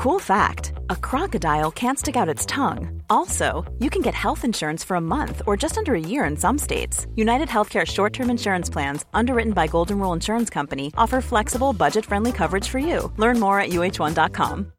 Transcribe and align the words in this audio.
Cool 0.00 0.18
fact 0.18 0.72
a 0.88 0.96
crocodile 0.96 1.70
can't 1.70 1.98
stick 1.98 2.16
out 2.16 2.26
its 2.26 2.46
tongue. 2.46 3.02
Also, 3.10 3.70
you 3.80 3.90
can 3.90 4.00
get 4.00 4.14
health 4.14 4.46
insurance 4.46 4.82
for 4.82 4.94
a 4.94 5.00
month 5.00 5.42
or 5.46 5.58
just 5.58 5.76
under 5.76 5.94
a 5.94 6.00
year 6.00 6.24
in 6.24 6.38
some 6.38 6.56
states. 6.56 7.06
United 7.16 7.48
Healthcare 7.48 7.86
short 7.86 8.14
term 8.14 8.30
insurance 8.30 8.70
plans, 8.70 9.04
underwritten 9.12 9.52
by 9.52 9.66
Golden 9.66 9.98
Rule 9.98 10.14
Insurance 10.14 10.48
Company, 10.48 10.90
offer 10.96 11.20
flexible, 11.20 11.74
budget 11.74 12.06
friendly 12.06 12.32
coverage 12.32 12.66
for 12.66 12.78
you. 12.78 13.12
Learn 13.18 13.38
more 13.38 13.60
at 13.60 13.72
uh1.com. 13.72 14.72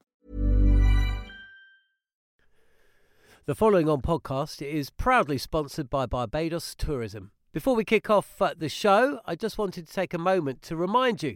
The 3.46 3.54
following 3.54 3.88
on 3.88 4.02
podcast 4.02 4.60
is 4.64 4.90
proudly 4.90 5.38
sponsored 5.38 5.88
by 5.88 6.08
Barbados 6.08 6.74
Tourism. 6.74 7.30
Before 7.54 7.76
we 7.76 7.84
kick 7.84 8.10
off 8.10 8.42
uh, 8.42 8.56
the 8.58 8.70
show, 8.70 9.20
I 9.28 9.36
just 9.36 9.60
wanted 9.60 9.86
to 9.86 9.94
take 9.94 10.16
a 10.16 10.18
moment 10.18 10.64
to 10.64 10.76
remind 10.76 11.22
you 11.22 11.36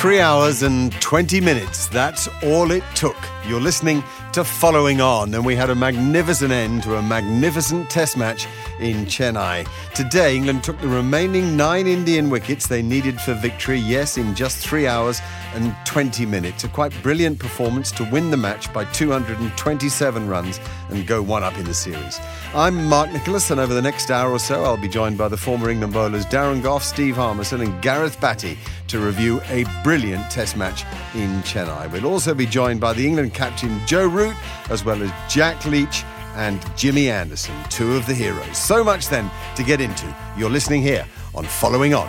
Three 0.00 0.20
hours 0.20 0.62
and 0.62 0.92
20 1.02 1.40
minutes. 1.40 1.88
That's 1.88 2.28
all 2.44 2.70
it 2.70 2.84
took. 2.94 3.16
You're 3.48 3.62
listening 3.62 4.04
to 4.34 4.44
Following 4.44 5.00
On, 5.00 5.32
and 5.32 5.42
we 5.42 5.56
had 5.56 5.70
a 5.70 5.74
magnificent 5.74 6.52
end 6.52 6.82
to 6.82 6.96
a 6.96 7.02
magnificent 7.02 7.88
test 7.88 8.14
match 8.14 8.46
in 8.78 9.06
Chennai. 9.06 9.66
Today, 9.94 10.36
England 10.36 10.62
took 10.62 10.78
the 10.82 10.88
remaining 10.88 11.56
nine 11.56 11.86
Indian 11.86 12.28
wickets 12.28 12.66
they 12.66 12.82
needed 12.82 13.18
for 13.18 13.32
victory, 13.32 13.78
yes, 13.78 14.18
in 14.18 14.34
just 14.34 14.58
three 14.58 14.86
hours 14.86 15.22
and 15.54 15.74
20 15.86 16.26
minutes. 16.26 16.64
A 16.64 16.68
quite 16.68 16.92
brilliant 17.02 17.38
performance 17.38 17.90
to 17.92 18.04
win 18.10 18.30
the 18.30 18.36
match 18.36 18.70
by 18.74 18.84
227 18.84 20.28
runs 20.28 20.60
and 20.90 21.06
go 21.06 21.22
one 21.22 21.42
up 21.42 21.56
in 21.56 21.64
the 21.64 21.72
series. 21.72 22.20
I'm 22.54 22.84
Mark 22.84 23.10
Nicholas, 23.12 23.50
and 23.50 23.58
over 23.58 23.72
the 23.72 23.80
next 23.80 24.10
hour 24.10 24.30
or 24.30 24.38
so, 24.38 24.62
I'll 24.62 24.76
be 24.76 24.88
joined 24.88 25.16
by 25.16 25.28
the 25.28 25.38
former 25.38 25.70
England 25.70 25.94
bowlers 25.94 26.26
Darren 26.26 26.62
Gough, 26.62 26.84
Steve 26.84 27.16
Harmison, 27.16 27.62
and 27.62 27.80
Gareth 27.80 28.20
Batty 28.20 28.58
to 28.88 28.98
review 29.00 29.40
a 29.48 29.64
brilliant 29.82 30.30
test 30.30 30.56
match 30.56 30.84
in 31.14 31.40
Chennai. 31.42 31.90
We'll 31.90 32.06
also 32.06 32.34
be 32.34 32.46
joined 32.46 32.80
by 32.80 32.92
the 32.92 33.06
England 33.06 33.34
captain 33.38 33.80
Joe 33.86 34.08
Root, 34.08 34.34
as 34.68 34.84
well 34.84 35.00
as 35.00 35.12
Jack 35.32 35.64
Leach 35.64 36.02
and 36.34 36.60
Jimmy 36.76 37.08
Anderson, 37.08 37.54
two 37.70 37.94
of 37.94 38.04
the 38.04 38.12
heroes. 38.12 38.58
So 38.58 38.82
much 38.82 39.08
then 39.08 39.30
to 39.54 39.62
get 39.62 39.80
into. 39.80 40.12
You're 40.36 40.50
listening 40.50 40.82
here 40.82 41.06
on 41.36 41.44
Following 41.44 41.94
On. 41.94 42.08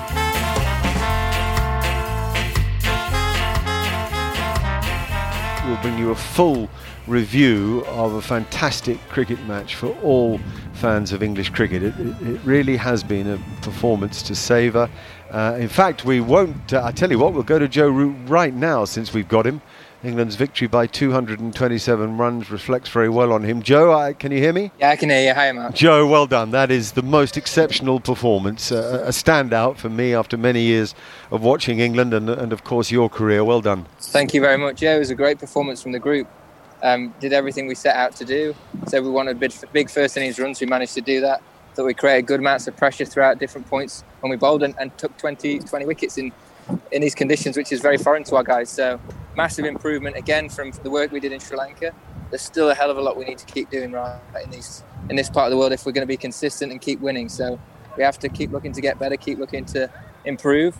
We'll 5.68 5.82
bring 5.84 6.00
you 6.00 6.10
a 6.10 6.16
full 6.16 6.68
review 7.06 7.84
of 7.86 8.14
a 8.14 8.22
fantastic 8.24 9.00
cricket 9.10 9.40
match 9.46 9.76
for 9.76 9.96
all 10.02 10.40
fans 10.74 11.12
of 11.12 11.22
English 11.22 11.52
cricket. 11.52 11.84
It, 11.84 11.94
it, 12.00 12.42
really 12.44 12.76
has 12.76 13.04
been 13.04 13.28
a 13.28 13.38
performance 13.62 14.24
to 14.24 14.36
savour. 14.36 14.90
Uh, 15.30 15.58
in 15.60 15.68
fact, 15.68 16.06
we 16.06 16.22
won't. 16.22 16.74
Uh, 16.74 16.84
I 16.84 16.92
tell 16.92 17.12
you 17.12 17.20
what, 17.20 17.34
we'll 17.34 17.44
go 17.44 17.60
to 17.60 17.68
Joe 17.68 17.90
Root 17.90 18.16
right 18.26 18.54
now 18.54 18.84
since 18.86 19.14
we've 19.14 19.28
got 19.28 19.46
him. 19.46 19.62
England's 20.02 20.36
victory 20.36 20.68
by 20.68 20.88
227 20.88 22.18
runs 22.18 22.50
reflects 22.50 22.90
very 22.90 23.10
well 23.10 23.34
on 23.34 23.44
him. 23.44 23.62
Joe, 23.62 23.92
I, 23.92 24.14
can 24.14 24.32
you 24.32 24.38
hear 24.38 24.54
me? 24.54 24.72
Yeah, 24.80 24.92
I 24.92 24.96
can 24.96 25.10
hear 25.10 25.22
you. 25.28 25.34
Hi, 25.34 25.52
Mark. 25.52 25.76
Joe, 25.76 26.08
well 26.08 26.26
done. 26.26 26.52
That 26.52 26.72
is 26.72 26.94
the 26.94 27.02
most 27.02 27.36
exceptional 27.36 28.00
performance, 28.00 28.72
uh, 28.72 29.04
a 29.06 29.10
standout 29.10 29.76
for 29.76 29.90
me 29.90 30.14
after 30.14 30.38
many 30.38 30.62
years 30.62 30.96
of 31.32 31.44
watching 31.44 31.80
England 31.80 32.14
and, 32.14 32.30
and, 32.30 32.54
of 32.54 32.64
course, 32.64 32.92
your 32.92 33.10
career. 33.10 33.44
Well 33.44 33.60
done. 33.60 33.88
Thank 34.00 34.34
you 34.34 34.40
very 34.40 34.58
much. 34.58 34.82
Yeah, 34.82 34.96
it 34.96 35.00
was 35.00 35.10
a 35.10 35.16
great 35.16 35.38
performance 35.38 35.84
from 35.84 35.92
the 35.92 36.00
group. 36.00 36.28
Um, 36.82 37.14
did 37.20 37.34
everything 37.34 37.68
we 37.68 37.76
set 37.76 37.98
out 37.98 38.16
to 38.18 38.26
do. 38.26 38.56
So 38.88 39.02
we 39.02 39.10
wanted 39.10 39.38
big, 39.38 39.52
big 39.74 39.90
first 39.90 40.16
innings 40.16 40.40
runs. 40.40 40.62
We 40.62 40.68
managed 40.68 40.94
to 40.94 41.02
do 41.02 41.20
that. 41.22 41.42
That 41.76 41.84
we 41.84 41.94
created 41.94 42.26
good 42.26 42.40
amounts 42.40 42.68
of 42.68 42.76
pressure 42.78 43.06
throughout 43.06 43.38
different 43.38 43.68
points 43.68 44.04
when 44.22 44.30
we 44.30 44.38
bowled 44.38 44.64
and, 44.64 44.76
and 44.80 44.98
took 44.98 45.16
20, 45.18 45.60
20 45.60 45.86
wickets 45.86 46.18
in 46.18 46.32
in 46.92 47.02
these 47.02 47.16
conditions, 47.16 47.58
which 47.58 47.72
is 47.72 47.82
very 47.82 47.98
foreign 47.98 48.24
to 48.26 48.36
our 48.36 48.44
guys. 48.44 48.70
So 48.70 49.00
massive 49.36 49.66
improvement 49.66 50.16
again 50.16 50.50
from 50.50 50.72
the 50.84 50.90
work 50.90 51.12
we 51.12 51.20
did 51.20 51.32
in 51.32 51.40
Sri 51.40 51.58
Lanka. 51.58 51.94
There's 52.30 52.42
still 52.42 52.70
a 52.70 52.76
hell 52.76 52.92
of 52.92 52.98
a 52.98 53.02
lot 53.02 53.18
we 53.18 53.26
need 53.26 53.38
to 53.40 53.46
keep 53.46 53.70
doing 53.70 53.92
right 53.92 54.20
in 54.44 54.50
these 54.52 54.84
in 55.10 55.16
this 55.16 55.30
part 55.30 55.46
of 55.46 55.52
the 55.52 55.58
world 55.58 55.72
if 55.72 55.86
we're 55.86 55.92
going 55.92 56.06
to 56.06 56.08
be 56.08 56.18
consistent 56.18 56.72
and 56.72 56.82
keep 56.82 57.00
winning. 57.00 57.30
So 57.30 57.60
we 57.98 58.04
have 58.04 58.20
to 58.20 58.30
keep 58.30 58.52
looking 58.52 58.72
to 58.74 58.82
get 58.82 59.00
better, 59.00 59.18
keep 59.18 59.40
looking 59.40 59.66
to 59.66 59.90
improve, 60.26 60.78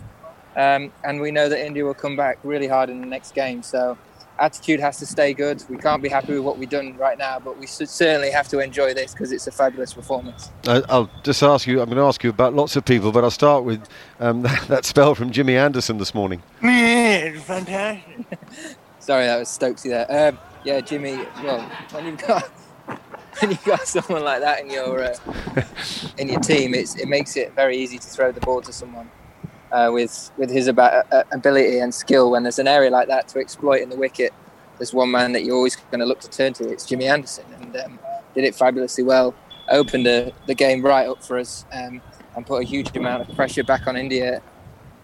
um, 0.56 0.92
and 1.04 1.20
we 1.20 1.30
know 1.30 1.48
that 1.48 1.64
India 1.64 1.84
will 1.84 1.94
come 1.94 2.16
back 2.16 2.38
really 2.42 2.68
hard 2.68 2.90
in 2.90 3.00
the 3.00 3.06
next 3.06 3.34
game. 3.34 3.62
So 3.62 3.96
attitude 4.40 4.80
has 4.80 4.98
to 4.98 5.06
stay 5.06 5.34
good. 5.34 5.62
We 5.68 5.76
can't 5.76 6.02
be 6.02 6.08
happy 6.08 6.32
with 6.34 6.42
what 6.42 6.58
we've 6.58 6.68
done 6.68 6.96
right 6.96 7.18
now, 7.18 7.38
but 7.38 7.58
we 7.58 7.66
certainly 7.66 8.30
have 8.30 8.48
to 8.48 8.58
enjoy 8.58 8.94
this 8.94 9.12
because 9.12 9.30
it's 9.30 9.46
a 9.46 9.52
fabulous 9.52 9.92
performance. 9.92 10.50
I'll 10.66 11.10
just 11.22 11.42
ask 11.42 11.66
you. 11.66 11.80
I'm 11.80 11.86
going 11.86 11.98
to 11.98 12.04
ask 12.04 12.24
you 12.24 12.30
about 12.30 12.54
lots 12.54 12.74
of 12.76 12.84
people, 12.84 13.12
but 13.12 13.22
I'll 13.22 13.30
start 13.30 13.64
with 13.64 13.86
um, 14.18 14.42
that, 14.42 14.62
that, 14.68 14.84
spell 14.84 15.14
from 15.14 15.30
Jimmy 15.30 15.56
Anderson 15.56 15.98
this 15.98 16.14
morning. 16.14 16.42
it's 16.62 17.44
fantastic. 17.44 18.26
Sorry, 18.98 19.26
that 19.26 19.38
was 19.38 19.48
Stokesy 19.48 19.90
there. 19.90 20.28
Um, 20.28 20.38
yeah, 20.64 20.80
Jimmy. 20.80 21.16
Well, 21.42 21.60
when 21.92 22.06
you've 22.06 22.18
got 22.18 22.44
when 23.40 23.50
you've 23.50 23.64
got 23.64 23.86
someone 23.86 24.24
like 24.24 24.40
that 24.40 24.60
in 24.60 24.70
your 24.70 25.02
uh, 25.02 25.62
in 26.18 26.28
your 26.28 26.40
team, 26.40 26.74
it's, 26.74 26.96
it 26.96 27.08
makes 27.08 27.36
it 27.36 27.54
very 27.54 27.76
easy 27.76 27.98
to 27.98 28.06
throw 28.06 28.32
the 28.32 28.40
ball 28.40 28.60
to 28.62 28.72
someone 28.72 29.10
uh, 29.72 29.90
with 29.92 30.30
with 30.36 30.50
his 30.50 30.66
about, 30.68 31.06
uh, 31.12 31.24
ability 31.32 31.78
and 31.78 31.94
skill. 31.94 32.30
When 32.30 32.42
there's 32.42 32.58
an 32.58 32.68
area 32.68 32.90
like 32.90 33.08
that 33.08 33.28
to 33.28 33.38
exploit 33.38 33.82
in 33.82 33.90
the 33.90 33.96
wicket, 33.96 34.32
there's 34.78 34.94
one 34.94 35.10
man 35.10 35.32
that 35.32 35.44
you're 35.44 35.56
always 35.56 35.76
going 35.76 36.00
to 36.00 36.06
look 36.06 36.20
to 36.20 36.30
turn 36.30 36.52
to. 36.54 36.68
It's 36.68 36.86
Jimmy 36.86 37.06
Anderson, 37.06 37.44
and 37.60 37.76
um, 37.76 37.98
did 38.34 38.44
it 38.44 38.54
fabulously 38.54 39.04
well. 39.04 39.34
Opened 39.68 40.06
the, 40.06 40.32
the 40.46 40.54
game 40.54 40.82
right 40.82 41.06
up 41.06 41.22
for 41.22 41.38
us 41.38 41.64
um, 41.72 42.00
and 42.34 42.44
put 42.46 42.62
a 42.62 42.64
huge 42.64 42.96
amount 42.96 43.28
of 43.28 43.36
pressure 43.36 43.62
back 43.62 43.86
on 43.86 43.96
India 43.96 44.42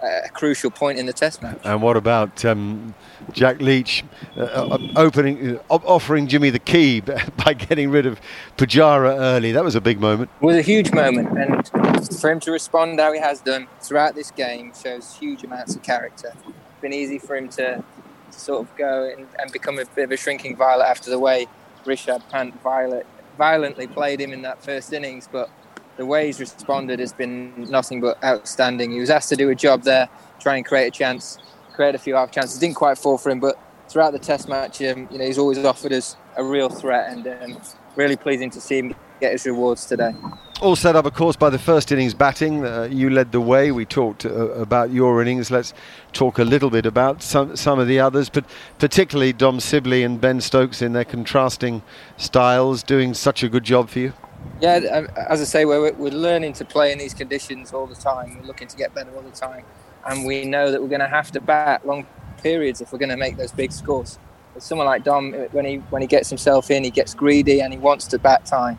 a 0.02 0.28
crucial 0.30 0.70
point 0.70 0.98
in 0.98 1.06
the 1.06 1.12
Test 1.12 1.42
match. 1.42 1.58
And 1.64 1.82
what 1.82 1.96
about 1.96 2.44
um, 2.44 2.94
Jack 3.32 3.60
Leach 3.60 4.04
uh, 4.36 4.42
uh 4.42 4.78
opening, 4.96 5.58
uh, 5.58 5.62
offering 5.68 6.26
Jimmy 6.26 6.50
the 6.50 6.58
key 6.58 7.00
by 7.44 7.54
getting 7.54 7.90
rid 7.90 8.06
of 8.06 8.20
Pujara 8.56 9.18
early? 9.18 9.52
That 9.52 9.64
was 9.64 9.74
a 9.74 9.80
big 9.80 10.00
moment. 10.00 10.30
It 10.40 10.44
was 10.44 10.56
a 10.56 10.62
huge 10.62 10.92
moment, 10.92 11.38
and 11.38 12.10
for 12.20 12.30
him 12.30 12.40
to 12.40 12.50
respond 12.50 13.00
how 13.00 13.12
he 13.12 13.20
has 13.20 13.40
done 13.40 13.66
throughout 13.80 14.14
this 14.14 14.30
game 14.30 14.72
shows 14.80 15.16
huge 15.16 15.44
amounts 15.44 15.74
of 15.74 15.82
character. 15.82 16.32
It's 16.34 16.80
been 16.80 16.92
easy 16.92 17.18
for 17.18 17.36
him 17.36 17.48
to, 17.50 17.82
to 18.30 18.38
sort 18.38 18.62
of 18.62 18.76
go 18.76 19.10
and, 19.16 19.26
and, 19.38 19.52
become 19.52 19.78
a 19.78 19.84
bit 19.84 20.04
of 20.04 20.12
a 20.12 20.16
shrinking 20.16 20.56
violet 20.56 20.84
after 20.84 21.10
the 21.10 21.18
way 21.18 21.46
Rishabh 21.84 22.28
Pant 22.28 22.60
violet, 22.62 23.06
violently 23.38 23.86
played 23.86 24.20
him 24.20 24.32
in 24.32 24.42
that 24.42 24.62
first 24.62 24.92
innings, 24.92 25.28
but 25.30 25.48
the 25.96 26.06
way 26.06 26.26
he's 26.26 26.40
responded 26.40 27.00
has 27.00 27.12
been 27.12 27.52
nothing 27.70 28.00
but 28.00 28.22
outstanding. 28.22 28.90
He 28.90 29.00
was 29.00 29.10
asked 29.10 29.28
to 29.30 29.36
do 29.36 29.50
a 29.50 29.54
job 29.54 29.82
there, 29.82 30.08
try 30.38 30.56
and 30.56 30.64
create 30.64 30.86
a 30.86 30.90
chance, 30.90 31.38
create 31.74 31.94
a 31.94 31.98
few 31.98 32.14
half 32.14 32.30
chances. 32.30 32.58
Didn't 32.58 32.76
quite 32.76 32.98
fall 32.98 33.18
for 33.18 33.30
him, 33.30 33.40
but 33.40 33.58
throughout 33.88 34.12
the 34.12 34.18
Test 34.18 34.48
match, 34.48 34.82
um, 34.82 35.08
you 35.10 35.18
know, 35.18 35.24
he's 35.24 35.38
always 35.38 35.58
offered 35.58 35.92
us 35.92 36.16
a 36.36 36.44
real 36.44 36.68
threat, 36.68 37.10
and 37.10 37.26
um, 37.26 37.60
really 37.96 38.16
pleasing 38.16 38.50
to 38.50 38.60
see 38.60 38.78
him 38.78 38.94
get 39.20 39.32
his 39.32 39.46
rewards 39.46 39.86
today. 39.86 40.12
All 40.60 40.76
set 40.76 40.96
up, 40.96 41.04
of 41.04 41.14
course, 41.14 41.36
by 41.36 41.50
the 41.50 41.58
first 41.58 41.92
innings 41.92 42.14
batting. 42.14 42.64
Uh, 42.64 42.88
you 42.90 43.10
led 43.10 43.32
the 43.32 43.40
way. 43.40 43.72
We 43.72 43.84
talked 43.84 44.24
uh, 44.24 44.30
about 44.52 44.90
your 44.90 45.20
innings. 45.20 45.50
Let's 45.50 45.74
talk 46.12 46.38
a 46.38 46.44
little 46.44 46.70
bit 46.70 46.86
about 46.86 47.22
some 47.22 47.56
some 47.56 47.78
of 47.78 47.88
the 47.88 48.00
others, 48.00 48.30
but 48.30 48.44
particularly 48.78 49.32
Dom 49.32 49.60
Sibley 49.60 50.02
and 50.02 50.18
Ben 50.20 50.40
Stokes 50.40 50.80
in 50.80 50.94
their 50.94 51.04
contrasting 51.04 51.82
styles, 52.16 52.82
doing 52.82 53.12
such 53.12 53.42
a 53.42 53.48
good 53.48 53.64
job 53.64 53.90
for 53.90 53.98
you. 53.98 54.12
Yeah, 54.60 54.76
um, 54.76 55.08
as 55.16 55.40
I 55.40 55.44
say, 55.44 55.64
we're, 55.64 55.92
we're 55.92 56.10
learning 56.10 56.54
to 56.54 56.64
play 56.64 56.90
in 56.90 56.98
these 56.98 57.12
conditions 57.12 57.72
all 57.72 57.86
the 57.86 57.94
time. 57.94 58.38
We're 58.38 58.46
looking 58.46 58.68
to 58.68 58.76
get 58.76 58.94
better 58.94 59.14
all 59.14 59.22
the 59.22 59.30
time. 59.30 59.64
And 60.06 60.24
we 60.24 60.44
know 60.44 60.70
that 60.70 60.80
we're 60.80 60.88
going 60.88 61.00
to 61.00 61.08
have 61.08 61.30
to 61.32 61.40
bat 61.40 61.86
long 61.86 62.06
periods 62.42 62.80
if 62.80 62.92
we're 62.92 62.98
going 62.98 63.10
to 63.10 63.16
make 63.16 63.36
those 63.36 63.52
big 63.52 63.72
scores. 63.72 64.18
But 64.54 64.62
someone 64.62 64.86
like 64.86 65.04
Dom, 65.04 65.32
when 65.52 65.66
he 65.66 65.76
when 65.90 66.00
he 66.00 66.08
gets 66.08 66.30
himself 66.30 66.70
in, 66.70 66.84
he 66.84 66.90
gets 66.90 67.12
greedy 67.12 67.60
and 67.60 67.72
he 67.72 67.78
wants 67.78 68.06
to 68.06 68.18
bat 68.18 68.46
time 68.46 68.78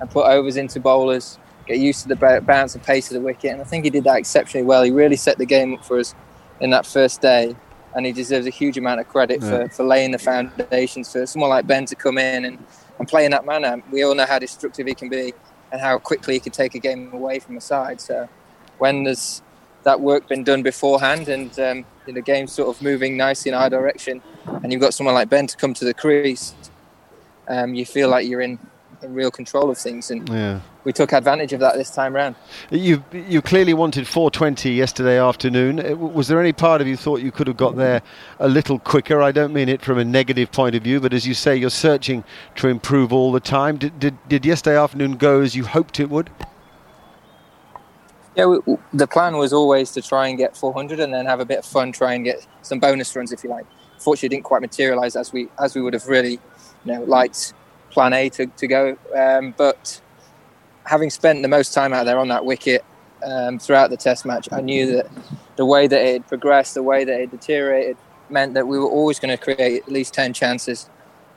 and 0.00 0.08
put 0.08 0.26
overs 0.26 0.56
into 0.56 0.80
bowlers, 0.80 1.38
get 1.66 1.78
used 1.78 2.02
to 2.02 2.08
the 2.08 2.40
bounce 2.46 2.74
and 2.74 2.82
pace 2.82 3.10
of 3.10 3.14
the 3.14 3.20
wicket. 3.20 3.52
And 3.52 3.60
I 3.60 3.64
think 3.64 3.84
he 3.84 3.90
did 3.90 4.04
that 4.04 4.16
exceptionally 4.16 4.64
well. 4.64 4.82
He 4.82 4.90
really 4.90 5.16
set 5.16 5.36
the 5.36 5.44
game 5.44 5.74
up 5.74 5.84
for 5.84 5.98
us 5.98 6.14
in 6.60 6.70
that 6.70 6.86
first 6.86 7.20
day, 7.20 7.54
and 7.94 8.06
he 8.06 8.12
deserves 8.12 8.46
a 8.46 8.50
huge 8.50 8.78
amount 8.78 9.00
of 9.00 9.08
credit 9.08 9.42
yeah. 9.42 9.66
for, 9.66 9.68
for 9.68 9.84
laying 9.84 10.12
the 10.12 10.18
foundations 10.18 11.12
for 11.12 11.26
someone 11.26 11.50
like 11.50 11.66
Ben 11.66 11.84
to 11.86 11.94
come 11.94 12.16
in 12.16 12.46
and, 12.46 12.58
and 13.00 13.08
play 13.08 13.24
in 13.24 13.32
that 13.32 13.44
manner. 13.44 13.82
We 13.90 14.04
all 14.04 14.14
know 14.14 14.26
how 14.26 14.38
destructive 14.38 14.86
he 14.86 14.94
can 14.94 15.08
be 15.08 15.32
and 15.72 15.80
how 15.80 15.98
quickly 15.98 16.34
he 16.34 16.40
can 16.40 16.52
take 16.52 16.74
a 16.74 16.78
game 16.78 17.12
away 17.12 17.40
from 17.40 17.56
a 17.56 17.60
side. 17.60 18.00
So 18.00 18.28
when 18.78 19.04
there's 19.04 19.42
that 19.82 20.00
work 20.00 20.28
been 20.28 20.44
done 20.44 20.62
beforehand 20.62 21.28
and 21.28 21.58
um, 21.58 21.86
the 22.04 22.20
game's 22.20 22.52
sort 22.52 22.68
of 22.68 22.82
moving 22.82 23.16
nicely 23.16 23.50
in 23.50 23.54
our 23.54 23.70
direction, 23.70 24.20
and 24.62 24.70
you've 24.70 24.82
got 24.82 24.92
someone 24.92 25.14
like 25.14 25.30
Ben 25.30 25.46
to 25.46 25.56
come 25.56 25.72
to 25.74 25.84
the 25.84 25.94
crease, 25.94 26.54
um, 27.48 27.74
you 27.74 27.86
feel 27.86 28.10
like 28.10 28.28
you're 28.28 28.42
in, 28.42 28.58
in 29.02 29.14
real 29.14 29.30
control 29.30 29.70
of 29.70 29.78
things. 29.78 30.10
And 30.10 30.28
yeah. 30.28 30.60
We 30.84 30.92
took 30.92 31.12
advantage 31.12 31.52
of 31.52 31.60
that 31.60 31.76
this 31.76 31.90
time 31.90 32.14
round. 32.14 32.36
You 32.70 33.04
you 33.12 33.42
clearly 33.42 33.74
wanted 33.74 34.06
420 34.06 34.70
yesterday 34.70 35.18
afternoon. 35.18 35.80
Uh, 35.80 35.96
was 35.96 36.28
there 36.28 36.40
any 36.40 36.52
part 36.52 36.80
of 36.80 36.86
you 36.86 36.96
thought 36.96 37.20
you 37.20 37.32
could 37.32 37.46
have 37.46 37.56
got 37.56 37.76
there 37.76 38.02
a 38.38 38.48
little 38.48 38.78
quicker? 38.78 39.20
I 39.20 39.32
don't 39.32 39.52
mean 39.52 39.68
it 39.68 39.82
from 39.82 39.98
a 39.98 40.04
negative 40.04 40.50
point 40.52 40.74
of 40.74 40.82
view, 40.82 41.00
but 41.00 41.12
as 41.12 41.26
you 41.26 41.34
say, 41.34 41.56
you're 41.56 41.70
searching 41.70 42.24
to 42.56 42.68
improve 42.68 43.12
all 43.12 43.32
the 43.32 43.40
time. 43.40 43.76
Did, 43.76 43.98
did, 43.98 44.28
did 44.28 44.46
yesterday 44.46 44.78
afternoon 44.78 45.16
go 45.16 45.40
as 45.40 45.54
you 45.54 45.64
hoped 45.64 46.00
it 46.00 46.08
would? 46.08 46.30
Yeah, 48.36 48.46
we, 48.46 48.58
the 48.92 49.06
plan 49.06 49.36
was 49.36 49.52
always 49.52 49.90
to 49.92 50.02
try 50.02 50.28
and 50.28 50.38
get 50.38 50.56
400 50.56 51.00
and 51.00 51.12
then 51.12 51.26
have 51.26 51.40
a 51.40 51.44
bit 51.44 51.58
of 51.58 51.64
fun, 51.64 51.92
try 51.92 52.14
and 52.14 52.24
get 52.24 52.46
some 52.62 52.78
bonus 52.78 53.14
runs 53.14 53.32
if 53.32 53.44
you 53.44 53.50
like. 53.50 53.66
Fortunately, 53.98 54.28
it 54.28 54.30
didn't 54.30 54.44
quite 54.44 54.62
materialise 54.62 55.14
as 55.14 55.32
we 55.32 55.48
as 55.58 55.74
we 55.74 55.82
would 55.82 55.92
have 55.92 56.06
really, 56.06 56.40
you 56.84 56.92
know, 56.92 57.02
liked 57.02 57.52
Plan 57.90 58.12
A 58.12 58.28
to, 58.30 58.46
to 58.46 58.66
go. 58.66 58.96
Um, 59.14 59.52
but 59.58 60.00
having 60.90 61.08
spent 61.08 61.40
the 61.40 61.48
most 61.48 61.72
time 61.72 61.92
out 61.92 62.04
there 62.04 62.18
on 62.18 62.26
that 62.26 62.44
wicket 62.44 62.84
um, 63.24 63.60
throughout 63.60 63.90
the 63.90 63.96
Test 63.96 64.26
match, 64.26 64.48
I 64.50 64.60
knew 64.60 64.96
that 64.96 65.06
the 65.54 65.64
way 65.64 65.86
that 65.86 66.00
it 66.04 66.12
had 66.14 66.26
progressed, 66.26 66.74
the 66.74 66.82
way 66.82 67.04
that 67.04 67.20
it 67.20 67.30
deteriorated, 67.30 67.96
meant 68.28 68.54
that 68.54 68.66
we 68.66 68.76
were 68.76 68.88
always 68.88 69.20
going 69.20 69.30
to 69.30 69.42
create 69.42 69.84
at 69.84 69.88
least 69.88 70.12
10 70.14 70.32
chances 70.32 70.90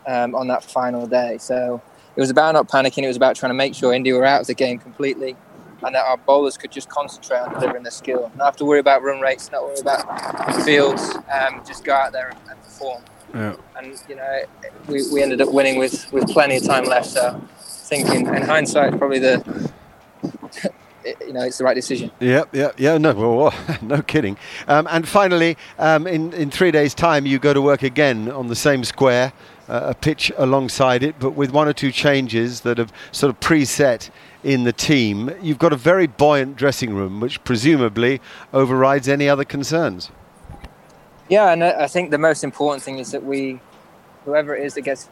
um, 0.08 0.34
on 0.34 0.48
that 0.48 0.64
final 0.64 1.06
day. 1.06 1.38
So 1.38 1.80
it 2.16 2.20
was 2.20 2.32
about 2.32 2.54
not 2.54 2.68
panicking. 2.68 3.04
It 3.04 3.08
was 3.08 3.16
about 3.16 3.36
trying 3.36 3.52
to 3.52 3.54
make 3.54 3.76
sure 3.76 3.94
India 3.94 4.16
were 4.16 4.26
out 4.26 4.42
of 4.42 4.48
the 4.48 4.56
game 4.56 4.80
completely 4.80 5.36
and 5.84 5.94
that 5.94 6.04
our 6.04 6.18
bowlers 6.18 6.58
could 6.58 6.72
just 6.72 6.90
concentrate 6.90 7.38
on 7.38 7.54
delivering 7.54 7.84
their 7.84 7.92
skill. 7.92 8.32
Not 8.36 8.46
have 8.46 8.56
to 8.56 8.66
worry 8.66 8.80
about 8.80 9.04
run 9.04 9.22
rates, 9.22 9.52
not 9.52 9.66
worry 9.66 9.80
about 9.80 10.64
fields, 10.64 11.16
um, 11.32 11.62
just 11.64 11.84
go 11.84 11.94
out 11.94 12.12
there 12.12 12.30
and, 12.30 12.40
and 12.50 12.64
perform. 12.64 13.04
Yeah. 13.36 13.56
And 13.78 14.02
you 14.10 14.16
know, 14.16 14.44
we, 14.88 15.04
we 15.12 15.22
ended 15.22 15.42
up 15.42 15.54
winning 15.54 15.78
with, 15.78 16.12
with 16.12 16.28
plenty 16.30 16.58
of 16.58 16.64
time 16.64 16.86
left. 16.86 17.08
So 17.08 17.40
I 17.83 17.85
think 17.85 18.09
in, 18.09 18.33
in 18.33 18.44
hindsight, 18.44 18.97
probably 18.97 19.19
the 19.19 19.71
you 21.21 21.33
know 21.33 21.41
it's 21.41 21.57
the 21.57 21.65
right 21.65 21.74
decision. 21.74 22.12
Yeah, 22.21 22.45
yeah, 22.53 22.71
yeah. 22.77 22.97
No, 22.97 23.13
well, 23.13 23.53
no 23.81 24.01
kidding. 24.01 24.38
Um, 24.69 24.88
and 24.89 25.06
finally, 25.06 25.57
um, 25.77 26.07
in 26.07 26.31
in 26.31 26.50
three 26.50 26.71
days' 26.71 26.94
time, 26.94 27.25
you 27.25 27.39
go 27.39 27.53
to 27.53 27.62
work 27.62 27.83
again 27.83 28.31
on 28.31 28.47
the 28.47 28.56
same 28.56 28.85
square, 28.85 29.33
uh, 29.68 29.81
a 29.88 29.94
pitch 29.94 30.31
alongside 30.38 31.03
it, 31.03 31.15
but 31.19 31.31
with 31.31 31.51
one 31.51 31.68
or 31.68 31.74
two 31.74 31.91
changes 31.91 32.62
that 32.62 32.77
have 32.77 32.94
sort 33.12 33.30
of 33.30 33.39
preset 33.41 34.09
in 34.45 34.63
the 34.63 34.74
team. 34.74 35.31
You've 35.41 35.59
got 35.59 35.74
a 35.74 35.77
very 35.77 36.07
buoyant 36.07 36.56
dressing 36.56 36.94
room, 36.94 37.19
which 37.19 37.44
presumably 37.44 38.21
overrides 38.53 39.09
any 39.09 39.27
other 39.27 39.44
concerns. 39.44 40.09
Yeah, 41.30 41.51
and 41.51 41.63
I 41.63 41.88
think 41.88 42.12
the 42.12 42.18
most 42.18 42.45
important 42.45 42.81
thing 42.81 43.00
is 43.00 43.12
that 43.12 43.24
we, 43.25 43.59
whoever 44.24 44.56
it 44.56 44.65
is 44.65 44.74
that 44.75 44.81
gets 44.81 45.09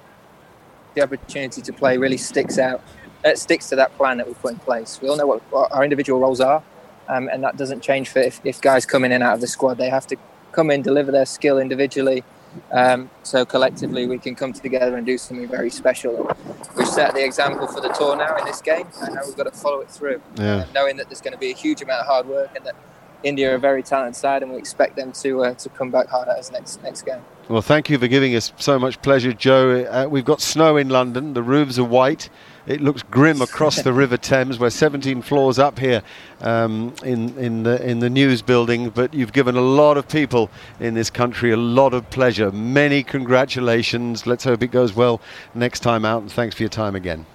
the 0.94 1.02
opportunity 1.02 1.62
to 1.62 1.74
play, 1.74 1.98
really 1.98 2.18
sticks 2.18 2.58
out, 2.58 2.82
uh, 3.26 3.36
sticks 3.36 3.70
to 3.70 3.76
that 3.76 3.96
plan 3.98 4.18
that 4.18 4.28
we 4.28 4.34
put 4.34 4.54
in 4.54 4.60
place. 4.60 5.00
We 5.02 5.10
all 5.10 5.18
know 5.18 5.28
what, 5.28 5.42
what 5.52 5.72
our 5.72 5.84
individual 5.84 6.20
roles 6.20 6.42
are, 6.42 6.64
um, 7.08 7.30
and 7.32 7.44
that 7.44 7.58
doesn't 7.58 7.82
change 7.82 8.10
for 8.10 8.20
if, 8.20 8.42
if 8.44 8.62
guys 8.62 8.86
come 8.86 9.06
in 9.06 9.12
and 9.12 9.24
out 9.24 9.36
of 9.36 9.42
the 9.42 9.48
squad. 9.48 9.78
They 9.78 9.90
have 9.90 10.08
to 10.08 10.18
come 10.52 10.70
in, 10.72 10.82
deliver 10.82 11.12
their 11.12 11.26
skill 11.26 11.58
individually, 11.60 12.24
um, 12.72 13.10
so 13.24 13.46
collectively, 13.46 14.08
we 14.08 14.18
can 14.18 14.36
come 14.36 14.54
together 14.54 14.98
and 14.98 15.06
do 15.06 15.18
something 15.18 15.48
very 15.48 15.70
special. 15.70 16.36
We've 16.76 16.88
set 16.88 17.14
the 17.14 17.24
example 17.24 17.68
for 17.68 17.82
the 17.82 17.90
tour 17.90 18.16
now 18.16 18.36
in 18.38 18.46
this 18.46 18.62
game, 18.62 18.88
and 19.02 19.16
now 19.16 19.22
we've 19.26 19.38
got 19.38 19.44
to 19.44 19.52
follow 19.52 19.80
it 19.82 19.90
through. 19.90 20.22
Yeah. 20.36 20.66
Knowing 20.74 20.98
that 20.98 21.10
there's 21.10 21.22
going 21.22 21.34
to 21.34 21.40
be 21.40 21.52
a 21.52 21.56
huge 21.56 21.82
amount 21.82 22.02
of 22.02 22.08
hard 22.08 22.28
work, 22.28 22.56
and 22.56 22.66
that 22.66 22.76
India 23.24 23.52
are 23.52 23.56
a 23.56 23.60
very 23.60 23.84
talented 23.84 24.16
side, 24.16 24.44
and 24.44 24.52
we 24.52 24.58
expect 24.58 24.96
them 24.96 25.12
to 25.14 25.44
uh, 25.44 25.54
to 25.56 25.70
come 25.70 25.92
back 25.92 26.08
hard 26.08 26.28
at 26.28 26.38
us 26.38 26.52
next 26.52 26.82
next 26.84 27.04
game. 27.04 27.22
Well, 27.50 27.62
thank 27.62 27.90
you 27.90 27.98
for 28.00 28.08
giving 28.08 28.36
us 28.36 28.54
so 28.58 28.80
much 28.80 29.02
pleasure, 29.02 29.34
Joe. 29.34 29.84
Uh, 29.84 30.08
we've 30.10 30.26
got 30.26 30.40
snow 30.42 30.78
in 30.78 30.90
London. 30.90 31.34
The 31.34 31.44
roofs 31.44 31.78
are 31.78 31.84
white. 31.84 32.30
It 32.66 32.80
looks 32.80 33.04
grim 33.04 33.42
across 33.42 33.82
the 33.82 33.92
River 34.02 34.18
Thames. 34.18 34.60
We're 34.60 34.70
17 34.70 35.22
floors 35.22 35.60
up 35.60 35.78
here 35.78 36.02
um, 36.42 36.94
in 37.04 37.38
in 37.38 37.64
the 37.64 37.86
in 37.86 38.00
the 38.00 38.10
news 38.10 38.42
building, 38.42 38.90
but 38.90 39.14
you've 39.14 39.34
given 39.34 39.56
a 39.56 39.62
lot 39.62 39.98
of 39.98 40.08
people 40.08 40.50
in 40.80 40.94
this 40.94 41.10
country 41.10 41.52
a 41.52 41.58
lot 41.58 41.94
of 41.94 42.10
pleasure. 42.10 42.52
Many 42.52 43.04
congratulations. 43.04 44.26
Let's 44.26 44.44
hope 44.44 44.64
it 44.64 44.72
goes 44.72 44.94
well 44.94 45.22
next 45.54 45.82
time 45.82 46.06
out. 46.06 46.22
And 46.22 46.32
thanks 46.32 46.56
for 46.56 46.64
your 46.64 46.70
time 46.70 46.96
again. 46.96 47.26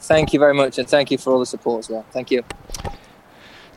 Thank 0.00 0.32
you 0.32 0.38
very 0.38 0.54
much, 0.54 0.78
and 0.78 0.88
thank 0.88 1.10
you 1.10 1.18
for 1.18 1.32
all 1.32 1.40
the 1.40 1.46
support 1.46 1.80
as 1.80 1.90
well. 1.90 2.04
Thank 2.12 2.30
you. 2.30 2.44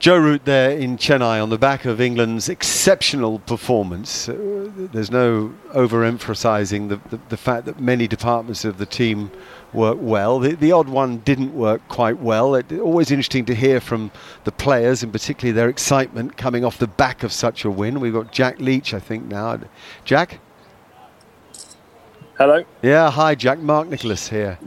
Joe 0.01 0.18
Root 0.18 0.45
there 0.45 0.71
in 0.71 0.98
Chennai 0.98 1.39
on 1.44 1.51
the 1.51 1.59
back 1.59 1.86
of 1.86 2.01
England's 2.01 2.50
exceptional 2.50 3.38
performance. 3.38 4.27
Uh, 4.27 4.68
there's 4.75 5.12
no 5.12 5.53
overemphasising 5.74 6.89
the, 6.89 7.00
the, 7.12 7.21
the, 7.30 7.38
fact 7.38 7.65
that 7.65 7.80
many 7.80 8.07
departments 8.07 8.65
of 8.65 8.80
the 8.80 8.88
team 8.88 9.30
work 9.74 10.00
well. 10.01 10.39
The, 10.39 10.56
the 10.56 10.71
odd 10.71 10.89
one 10.89 11.19
didn't 11.19 11.53
work 11.53 11.88
quite 11.88 12.18
well. 12.18 12.56
It's 12.56 12.74
always 12.74 13.12
interesting 13.12 13.45
to 13.45 13.53
hear 13.53 13.80
from 13.80 14.09
the 14.44 14.51
players, 14.51 15.03
and 15.03 15.12
particularly 15.12 15.51
their 15.51 15.69
excitement 15.69 16.36
coming 16.36 16.65
off 16.65 16.80
the 16.80 16.88
back 16.88 17.21
of 17.21 17.31
such 17.31 17.63
a 17.63 17.69
win. 17.69 18.00
We've 18.00 18.12
got 18.12 18.31
Jack 18.31 18.59
Leach, 18.59 18.95
I 18.95 19.00
think, 19.00 19.25
now. 19.25 19.59
Jack? 20.03 20.39
Hello. 22.41 22.65
Yeah, 22.81 23.11
hi, 23.11 23.35
Jack. 23.35 23.59
Mark 23.59 23.88
Nicholas 23.88 24.27
here. 24.27 24.57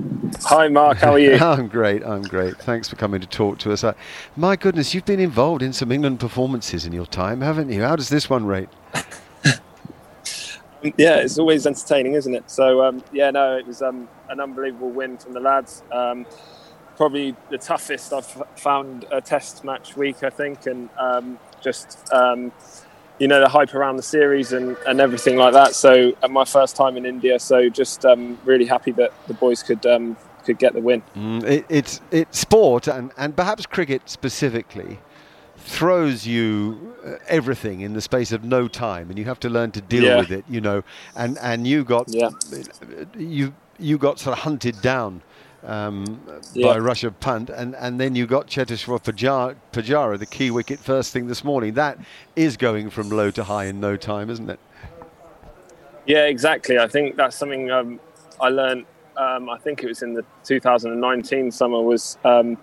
Hi, 0.42 0.68
Mark. 0.68 0.98
How 0.98 1.14
are 1.14 1.18
you? 1.18 1.34
I'm 1.40 1.66
great. 1.66 2.04
I'm 2.04 2.22
great. 2.22 2.56
Thanks 2.56 2.88
for 2.88 2.94
coming 2.94 3.20
to 3.20 3.26
talk 3.26 3.58
to 3.58 3.72
us. 3.72 3.82
Uh, 3.82 3.94
my 4.36 4.54
goodness, 4.54 4.94
you've 4.94 5.04
been 5.04 5.18
involved 5.18 5.60
in 5.60 5.72
some 5.72 5.90
England 5.90 6.20
performances 6.20 6.86
in 6.86 6.92
your 6.92 7.06
time, 7.06 7.40
haven't 7.40 7.70
you? 7.70 7.82
How 7.82 7.96
does 7.96 8.10
this 8.10 8.30
one 8.30 8.46
rate? 8.46 8.68
yeah, 10.84 11.16
it's 11.16 11.36
always 11.36 11.66
entertaining, 11.66 12.12
isn't 12.12 12.32
it? 12.32 12.48
So, 12.48 12.84
um, 12.84 13.02
yeah, 13.12 13.32
no, 13.32 13.56
it 13.56 13.66
was 13.66 13.82
um, 13.82 14.08
an 14.28 14.38
unbelievable 14.38 14.90
win 14.90 15.18
from 15.18 15.32
the 15.32 15.40
lads. 15.40 15.82
Um, 15.90 16.26
probably 16.96 17.34
the 17.50 17.58
toughest 17.58 18.12
I've 18.12 18.40
found 18.54 19.04
a 19.10 19.20
Test 19.20 19.64
match 19.64 19.96
week, 19.96 20.22
I 20.22 20.30
think, 20.30 20.66
and 20.66 20.88
um, 20.96 21.40
just 21.60 21.98
um, 22.12 22.52
you 23.18 23.28
know 23.28 23.40
the 23.40 23.48
hype 23.48 23.74
around 23.74 23.96
the 23.96 24.02
series 24.02 24.52
and, 24.52 24.76
and 24.86 25.00
everything 25.00 25.36
like 25.36 25.52
that. 25.52 25.74
So 25.74 26.12
my 26.28 26.44
first 26.44 26.76
time 26.76 26.96
in 26.96 27.06
India, 27.06 27.38
so 27.38 27.68
just 27.68 28.04
um, 28.04 28.38
really 28.44 28.66
happy 28.66 28.90
that 28.92 29.12
the 29.26 29.34
boys 29.34 29.62
could 29.62 29.84
um, 29.86 30.16
could 30.44 30.58
get 30.58 30.74
the 30.74 30.80
win. 30.80 31.02
Mm, 31.16 31.44
it, 31.44 31.66
it's 31.68 32.00
it's 32.10 32.38
sport 32.38 32.88
and 32.88 33.12
and 33.16 33.36
perhaps 33.36 33.66
cricket 33.66 34.08
specifically 34.08 34.98
throws 35.56 36.26
you 36.26 36.94
uh, 37.04 37.14
everything 37.28 37.80
in 37.80 37.94
the 37.94 38.00
space 38.00 38.32
of 38.32 38.44
no 38.44 38.68
time, 38.68 39.10
and 39.10 39.18
you 39.18 39.24
have 39.24 39.40
to 39.40 39.48
learn 39.48 39.70
to 39.72 39.80
deal 39.80 40.04
yeah. 40.04 40.18
with 40.18 40.30
it. 40.30 40.44
You 40.48 40.60
know, 40.60 40.82
and 41.14 41.38
and 41.38 41.66
you 41.66 41.84
got 41.84 42.08
yeah. 42.08 42.30
you 43.16 43.54
you 43.78 43.98
got 43.98 44.18
sort 44.18 44.36
of 44.36 44.44
hunted 44.44 44.80
down 44.82 45.22
um, 45.64 46.22
yeah. 46.52 46.66
by 46.66 46.78
Rishabh 46.78 47.18
Pant, 47.20 47.50
and, 47.50 47.74
and 47.76 47.98
then 47.98 48.14
you 48.14 48.26
got 48.26 48.46
Cheteshwar 48.46 49.02
Pujara, 49.72 50.18
the 50.18 50.26
key 50.26 50.50
wicket, 50.50 50.78
first 50.78 51.12
thing 51.12 51.26
this 51.26 51.44
morning. 51.44 51.74
That 51.74 51.98
is 52.36 52.56
going 52.56 52.90
from 52.90 53.10
low 53.10 53.30
to 53.32 53.44
high 53.44 53.64
in 53.64 53.80
no 53.80 53.96
time, 53.96 54.30
isn't 54.30 54.50
it? 54.50 54.60
Yeah, 56.06 56.26
exactly. 56.26 56.78
I 56.78 56.86
think 56.86 57.16
that's 57.16 57.36
something 57.36 57.70
um, 57.70 58.00
I 58.40 58.48
learned. 58.48 58.86
Um, 59.16 59.48
I 59.48 59.58
think 59.58 59.82
it 59.82 59.86
was 59.86 60.02
in 60.02 60.12
the 60.12 60.24
2019 60.42 61.50
summer 61.52 61.80
was 61.80 62.18
um, 62.24 62.58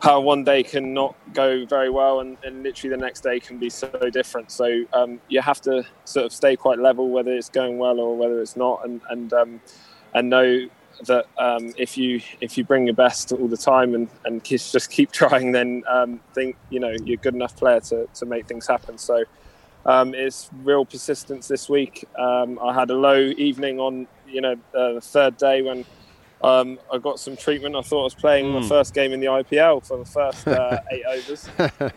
how 0.00 0.20
one 0.20 0.44
day 0.44 0.62
can 0.62 0.94
not 0.94 1.14
go 1.34 1.66
very 1.66 1.90
well, 1.90 2.20
and, 2.20 2.38
and, 2.44 2.62
literally 2.62 2.94
the 2.94 3.02
next 3.02 3.22
day 3.22 3.40
can 3.40 3.58
be 3.58 3.68
so 3.68 3.88
different. 4.12 4.50
So 4.50 4.84
um, 4.92 5.20
you 5.28 5.40
have 5.40 5.60
to 5.62 5.84
sort 6.04 6.26
of 6.26 6.32
stay 6.32 6.56
quite 6.56 6.78
level, 6.78 7.10
whether 7.10 7.32
it's 7.32 7.48
going 7.48 7.78
well 7.78 8.00
or 8.00 8.16
whether 8.16 8.40
it's 8.40 8.56
not, 8.56 8.84
and 8.84 9.00
and 9.10 9.32
um, 9.32 9.60
and 10.14 10.30
know 10.30 10.68
that 11.06 11.26
um, 11.38 11.72
if 11.76 11.96
you 11.96 12.20
if 12.40 12.56
you 12.56 12.64
bring 12.64 12.86
your 12.86 12.94
best 12.94 13.32
all 13.32 13.48
the 13.48 13.56
time 13.56 13.94
and, 13.94 14.08
and 14.24 14.44
just 14.44 14.90
keep 14.90 15.12
trying, 15.20 15.52
then 15.52 15.82
um, 15.88 16.20
think 16.34 16.56
you 16.70 16.80
know 16.80 16.94
you're 17.04 17.18
a 17.18 17.22
good 17.22 17.34
enough 17.34 17.56
player 17.56 17.80
to, 17.80 18.06
to 18.14 18.26
make 18.26 18.46
things 18.46 18.66
happen. 18.66 18.98
So 18.98 19.24
um, 19.86 20.14
it's 20.14 20.50
real 20.62 20.84
persistence 20.84 21.48
this 21.48 21.68
week. 21.68 22.04
Um, 22.18 22.58
I 22.62 22.72
had 22.72 22.90
a 22.90 22.94
low 22.94 23.18
evening 23.18 23.80
on 23.80 24.06
you 24.26 24.40
know 24.40 24.52
uh, 24.74 24.92
the 24.94 25.00
third 25.00 25.36
day 25.36 25.62
when 25.62 25.84
um, 26.42 26.78
I 26.92 26.98
got 26.98 27.20
some 27.20 27.36
treatment. 27.36 27.76
I 27.76 27.82
thought 27.82 28.00
I 28.00 28.04
was 28.04 28.14
playing 28.14 28.46
mm. 28.46 28.54
my 28.54 28.60
hmm. 28.60 28.68
first 28.68 28.94
game 28.94 29.12
in 29.12 29.20
the 29.20 29.26
IPL 29.26 29.86
for 29.86 29.98
the 29.98 30.04
first 30.04 30.46
uh, 30.48 30.80
eight 30.90 31.04
overs, 31.08 31.48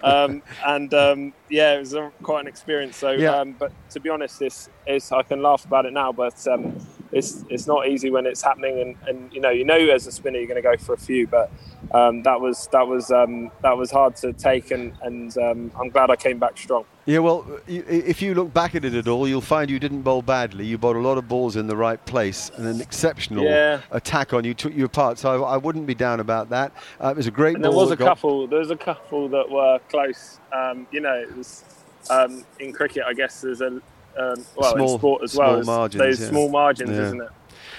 um, 0.03 0.43
and 0.65 0.93
um, 0.93 1.33
yeah, 1.49 1.75
it 1.75 1.79
was 1.79 1.93
a, 1.93 2.11
quite 2.21 2.41
an 2.41 2.47
experience. 2.47 2.97
So, 2.97 3.11
yeah. 3.11 3.37
Um, 3.37 3.53
but 3.53 3.71
to 3.91 3.99
be 3.99 4.09
honest, 4.09 4.39
this 4.39 4.69
is 4.85 5.11
I 5.11 5.23
can 5.23 5.41
laugh 5.41 5.65
about 5.65 5.85
it 5.85 5.93
now, 5.93 6.11
but 6.11 6.47
um, 6.47 6.75
it's 7.15 7.45
it's 7.49 7.65
not 7.65 7.87
easy 7.87 8.11
when 8.11 8.25
it's 8.25 8.41
happening, 8.41 8.81
and, 8.81 8.95
and 9.07 9.33
you 9.33 9.39
know 9.39 9.49
you 9.49 9.63
know 9.63 9.77
as 9.77 10.05
a 10.05 10.11
spinner 10.11 10.37
you're 10.37 10.47
going 10.47 10.61
to 10.61 10.69
go 10.69 10.75
for 10.77 10.93
a 10.93 10.97
few, 10.97 11.25
but 11.25 11.49
um, 11.93 12.21
that 12.23 12.39
was 12.39 12.67
that 12.73 12.85
was 12.85 13.07
that 13.07 13.77
was 13.77 13.89
hard 13.89 14.17
to 14.17 14.33
take, 14.33 14.69
and 14.71 14.93
and 15.01 15.35
I'm 15.37 15.89
glad 15.89 16.11
I 16.11 16.17
came 16.17 16.37
back 16.37 16.57
strong. 16.57 16.85
Yeah, 17.05 17.19
well, 17.19 17.45
if 17.67 18.21
you 18.23 18.33
look 18.33 18.51
back 18.51 18.73
at 18.73 18.83
it 18.83 18.95
at 18.95 19.07
all, 19.07 19.27
you'll 19.27 19.39
find 19.39 19.69
you 19.69 19.77
didn't 19.77 20.01
bowl 20.01 20.23
badly. 20.23 20.65
You 20.65 20.79
bowled 20.79 20.95
a 20.95 20.99
lot 20.99 21.19
of 21.19 21.27
balls 21.27 21.55
in 21.55 21.67
the 21.67 21.77
right 21.77 22.03
place 22.07 22.49
and 22.55 22.65
an 22.65 22.81
exceptional 22.81 23.43
yeah. 23.43 23.81
attack 23.91 24.33
on 24.33 24.43
you 24.43 24.55
took 24.55 24.73
you 24.73 24.85
apart. 24.85 25.19
So 25.19 25.43
I, 25.43 25.53
I 25.53 25.57
wouldn't 25.57 25.85
be 25.85 25.93
down 25.93 26.19
about 26.19 26.49
that. 26.49 26.71
Uh, 26.99 27.09
it 27.09 27.15
was 27.15 27.27
a 27.27 27.31
great. 27.31 27.55
And 27.55 27.63
there 27.63 27.71
was 27.71 27.91
a 27.91 27.97
couple. 27.97 28.47
There 28.47 28.59
was 28.59 28.71
a 28.71 28.75
couple 28.75 29.29
that 29.29 29.49
were 29.49 29.79
close. 29.87 30.39
Um, 30.51 30.87
you 30.91 30.99
know, 30.99 31.13
it 31.13 31.37
was 31.37 31.63
um, 32.09 32.43
in 32.59 32.73
cricket. 32.73 33.03
I 33.07 33.13
guess 33.13 33.39
there's 33.39 33.61
a 33.61 33.79
um, 34.17 34.45
well 34.55 34.73
small, 34.75 34.93
in 34.93 34.99
sport 34.99 35.23
as 35.23 35.35
well. 35.35 35.63
Margins, 35.63 35.99
those 35.99 36.21
yeah. 36.21 36.27
small 36.27 36.49
margins, 36.49 36.91
yeah. 36.91 37.03
isn't 37.03 37.21
it? 37.21 37.29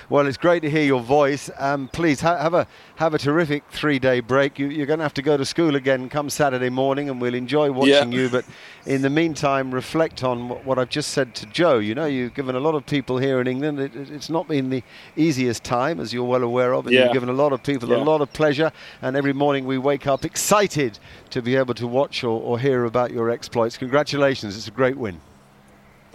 Well, 0.08 0.28
it's 0.28 0.36
great 0.36 0.60
to 0.60 0.70
hear 0.70 0.84
your 0.84 1.00
voice. 1.00 1.50
Um, 1.58 1.88
please 1.88 2.20
ha- 2.20 2.36
have 2.36 2.54
a 2.54 2.68
have 2.94 3.12
a 3.12 3.18
terrific 3.18 3.64
three-day 3.70 4.20
break. 4.20 4.56
You, 4.56 4.68
are 4.82 4.86
going 4.86 5.00
to 5.00 5.04
have 5.04 5.14
to 5.14 5.22
go 5.22 5.36
to 5.36 5.44
school 5.44 5.74
again 5.74 6.08
come 6.08 6.30
Saturday 6.30 6.68
morning, 6.68 7.10
and 7.10 7.20
we'll 7.20 7.34
enjoy 7.34 7.72
watching 7.72 8.12
yeah. 8.12 8.18
you. 8.18 8.28
But 8.28 8.44
in 8.86 9.02
the 9.02 9.10
meantime, 9.10 9.74
reflect 9.74 10.22
on 10.22 10.64
what 10.64 10.78
I've 10.78 10.90
just 10.90 11.10
said 11.10 11.34
to 11.36 11.46
Joe. 11.46 11.78
You 11.78 11.96
know, 11.96 12.06
you've 12.06 12.34
given 12.34 12.54
a 12.54 12.60
lot 12.60 12.76
of 12.76 12.86
people 12.86 13.18
here 13.18 13.40
in 13.40 13.48
England. 13.48 13.80
It, 13.80 13.96
it's 13.96 14.30
not 14.30 14.46
been 14.46 14.70
the 14.70 14.84
easiest 15.16 15.64
time, 15.64 15.98
as 15.98 16.12
you're 16.12 16.24
well 16.24 16.44
aware 16.44 16.72
of, 16.72 16.86
and 16.86 16.94
yeah. 16.94 17.04
you've 17.04 17.12
given 17.12 17.28
a 17.28 17.32
lot 17.32 17.52
of 17.52 17.64
people 17.64 17.88
yeah. 17.88 17.96
a 17.96 17.98
lot 17.98 18.20
of 18.20 18.32
pleasure. 18.32 18.70
And 19.02 19.16
every 19.16 19.32
morning 19.32 19.66
we 19.66 19.76
wake 19.76 20.06
up 20.06 20.24
excited 20.24 21.00
to 21.30 21.42
be 21.42 21.56
able 21.56 21.74
to 21.74 21.86
watch 21.88 22.22
or, 22.22 22.40
or 22.40 22.60
hear 22.60 22.84
about 22.84 23.10
your 23.10 23.28
exploits. 23.28 23.76
Congratulations! 23.76 24.56
It's 24.56 24.68
a 24.68 24.70
great 24.70 24.96
win. 24.96 25.20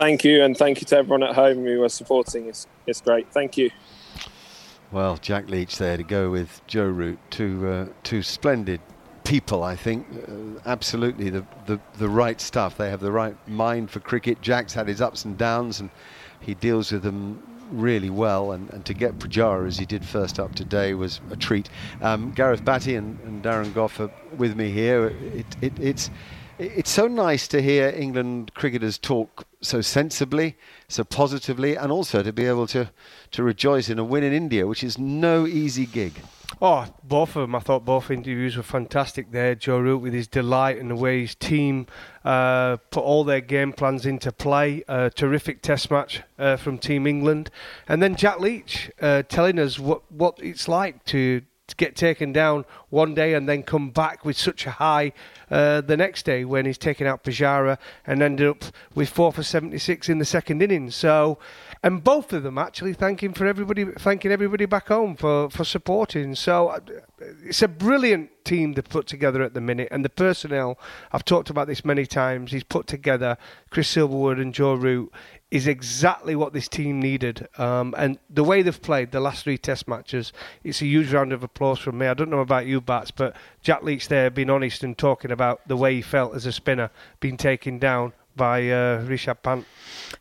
Thank 0.01 0.23
you, 0.23 0.43
and 0.43 0.57
thank 0.57 0.81
you 0.81 0.87
to 0.87 0.97
everyone 0.97 1.21
at 1.21 1.35
home 1.35 1.63
who 1.63 1.83
are 1.83 1.89
supporting. 1.89 2.47
It's, 2.47 2.65
it's 2.87 3.01
great. 3.01 3.31
Thank 3.31 3.55
you. 3.55 3.69
Well, 4.91 5.17
Jack 5.17 5.47
Leach 5.47 5.77
there 5.77 5.95
to 5.95 6.01
go 6.01 6.31
with 6.31 6.59
Joe 6.65 6.87
Root, 6.87 7.19
two 7.29 7.67
uh, 7.67 7.85
two 8.01 8.23
splendid 8.23 8.81
people. 9.25 9.61
I 9.61 9.75
think 9.75 10.07
uh, 10.27 10.59
absolutely 10.65 11.29
the, 11.29 11.45
the 11.67 11.79
the 11.99 12.09
right 12.09 12.41
stuff. 12.41 12.77
They 12.77 12.89
have 12.89 12.99
the 12.99 13.11
right 13.11 13.35
mind 13.47 13.91
for 13.91 13.99
cricket. 13.99 14.41
Jack's 14.41 14.73
had 14.73 14.87
his 14.87 15.01
ups 15.01 15.23
and 15.23 15.37
downs, 15.37 15.79
and 15.79 15.91
he 16.39 16.55
deals 16.55 16.91
with 16.91 17.03
them 17.03 17.43
really 17.69 18.09
well. 18.09 18.53
And, 18.53 18.73
and 18.73 18.83
to 18.87 18.95
get 18.95 19.19
Pujara 19.19 19.67
as 19.67 19.77
he 19.77 19.85
did 19.85 20.03
first 20.03 20.39
up 20.39 20.55
today 20.55 20.95
was 20.95 21.21
a 21.29 21.35
treat. 21.35 21.69
Um, 22.01 22.31
Gareth 22.31 22.65
Batty 22.65 22.95
and, 22.95 23.19
and 23.19 23.43
Darren 23.43 23.71
Gough 23.71 23.99
are 23.99 24.11
with 24.35 24.55
me 24.55 24.71
here. 24.71 25.09
It, 25.09 25.45
it, 25.61 25.73
it's 25.79 26.09
it's 26.61 26.91
so 26.91 27.07
nice 27.07 27.47
to 27.49 27.61
hear 27.61 27.89
England 27.89 28.53
cricketers 28.53 28.97
talk 28.97 29.47
so 29.61 29.81
sensibly, 29.81 30.57
so 30.87 31.03
positively, 31.03 31.75
and 31.75 31.91
also 31.91 32.21
to 32.21 32.31
be 32.31 32.45
able 32.45 32.67
to, 32.67 32.91
to 33.31 33.43
rejoice 33.43 33.89
in 33.89 33.97
a 33.97 34.03
win 34.03 34.23
in 34.23 34.33
India, 34.33 34.67
which 34.67 34.83
is 34.83 34.97
no 34.97 35.47
easy 35.47 35.85
gig. 35.85 36.13
Oh, 36.61 36.85
both 37.03 37.35
of 37.35 37.41
them. 37.41 37.55
I 37.55 37.59
thought 37.59 37.85
both 37.85 38.11
interviews 38.11 38.57
were 38.57 38.63
fantastic 38.63 39.31
there. 39.31 39.55
Joe 39.55 39.79
Root 39.79 40.01
with 40.01 40.13
his 40.13 40.27
delight 40.27 40.77
and 40.77 40.91
the 40.91 40.95
way 40.95 41.21
his 41.21 41.33
team 41.33 41.87
uh, 42.23 42.77
put 42.91 43.03
all 43.03 43.23
their 43.23 43.41
game 43.41 43.73
plans 43.73 44.05
into 44.05 44.31
play. 44.31 44.83
A 44.87 45.09
terrific 45.09 45.63
test 45.63 45.89
match 45.89 46.21
uh, 46.37 46.57
from 46.57 46.77
Team 46.77 47.07
England. 47.07 47.49
And 47.87 48.03
then 48.03 48.15
Jack 48.15 48.39
Leach 48.39 48.91
uh, 49.01 49.23
telling 49.23 49.57
us 49.57 49.79
what, 49.79 50.03
what 50.11 50.37
it's 50.39 50.67
like 50.67 51.03
to, 51.05 51.41
to 51.65 51.75
get 51.77 51.95
taken 51.95 52.31
down 52.31 52.65
one 52.89 53.15
day 53.15 53.33
and 53.33 53.49
then 53.49 53.63
come 53.63 53.89
back 53.89 54.23
with 54.23 54.37
such 54.37 54.67
a 54.67 54.71
high 54.71 55.13
uh, 55.51 55.81
the 55.81 55.97
next 55.97 56.25
day 56.25 56.45
when 56.45 56.65
he's 56.65 56.77
taken 56.77 57.05
out 57.05 57.23
Pujara 57.23 57.77
and 58.07 58.23
ended 58.23 58.47
up 58.47 58.63
with 58.95 59.09
four 59.09 59.31
for 59.31 59.43
76 59.43 60.09
in 60.09 60.17
the 60.17 60.25
second 60.25 60.61
innings. 60.61 60.95
So, 60.95 61.37
and 61.83 62.03
both 62.03 62.31
of 62.33 62.43
them 62.43 62.57
actually 62.57 62.93
thanking 62.93 63.33
for 63.33 63.45
everybody, 63.45 63.85
thanking 63.85 64.31
everybody 64.31 64.65
back 64.65 64.87
home 64.87 65.15
for, 65.15 65.49
for 65.49 65.65
supporting. 65.65 66.35
So, 66.35 66.69
uh, 66.69 66.79
it's 67.43 67.61
a 67.61 67.67
brilliant 67.67 68.31
team 68.43 68.73
to 68.73 68.81
put 68.81 69.07
together 69.07 69.43
at 69.43 69.53
the 69.53 69.61
minute, 69.61 69.87
and 69.91 70.03
the 70.03 70.09
personnel. 70.09 70.79
I've 71.11 71.25
talked 71.25 71.49
about 71.49 71.67
this 71.67 71.85
many 71.85 72.05
times. 72.05 72.51
He's 72.51 72.63
put 72.63 72.87
together 72.87 73.37
Chris 73.69 73.93
Silverwood 73.93 74.41
and 74.41 74.53
Joe 74.53 74.73
Root 74.73 75.11
is 75.51 75.67
exactly 75.67 76.33
what 76.33 76.53
this 76.53 76.69
team 76.69 77.01
needed. 77.01 77.47
Um, 77.57 77.93
and 77.97 78.17
the 78.29 78.43
way 78.43 78.61
they've 78.61 78.81
played 78.81 79.11
the 79.11 79.19
last 79.19 79.43
three 79.43 79.57
Test 79.57 79.87
matches, 79.87 80.31
it's 80.63 80.81
a 80.81 80.85
huge 80.85 81.13
round 81.13 81.33
of 81.33 81.43
applause 81.43 81.79
from 81.79 81.97
me. 81.97 82.07
I 82.07 82.13
don't 82.13 82.29
know 82.29 82.39
about 82.39 82.65
you, 82.65 82.79
Bats, 82.79 83.11
but 83.11 83.35
Jack 83.61 83.83
Leach 83.83 84.07
there 84.07 84.29
being 84.29 84.49
honest 84.49 84.81
and 84.81 84.97
talking 84.97 85.29
about 85.29 85.67
the 85.67 85.75
way 85.75 85.95
he 85.95 86.01
felt 86.01 86.33
as 86.35 86.45
a 86.45 86.53
spinner, 86.53 86.89
being 87.19 87.35
taken 87.35 87.79
down 87.79 88.13
by 88.35 88.61
uh, 88.69 89.03
Rishabh 89.03 89.43
Pant. 89.43 89.65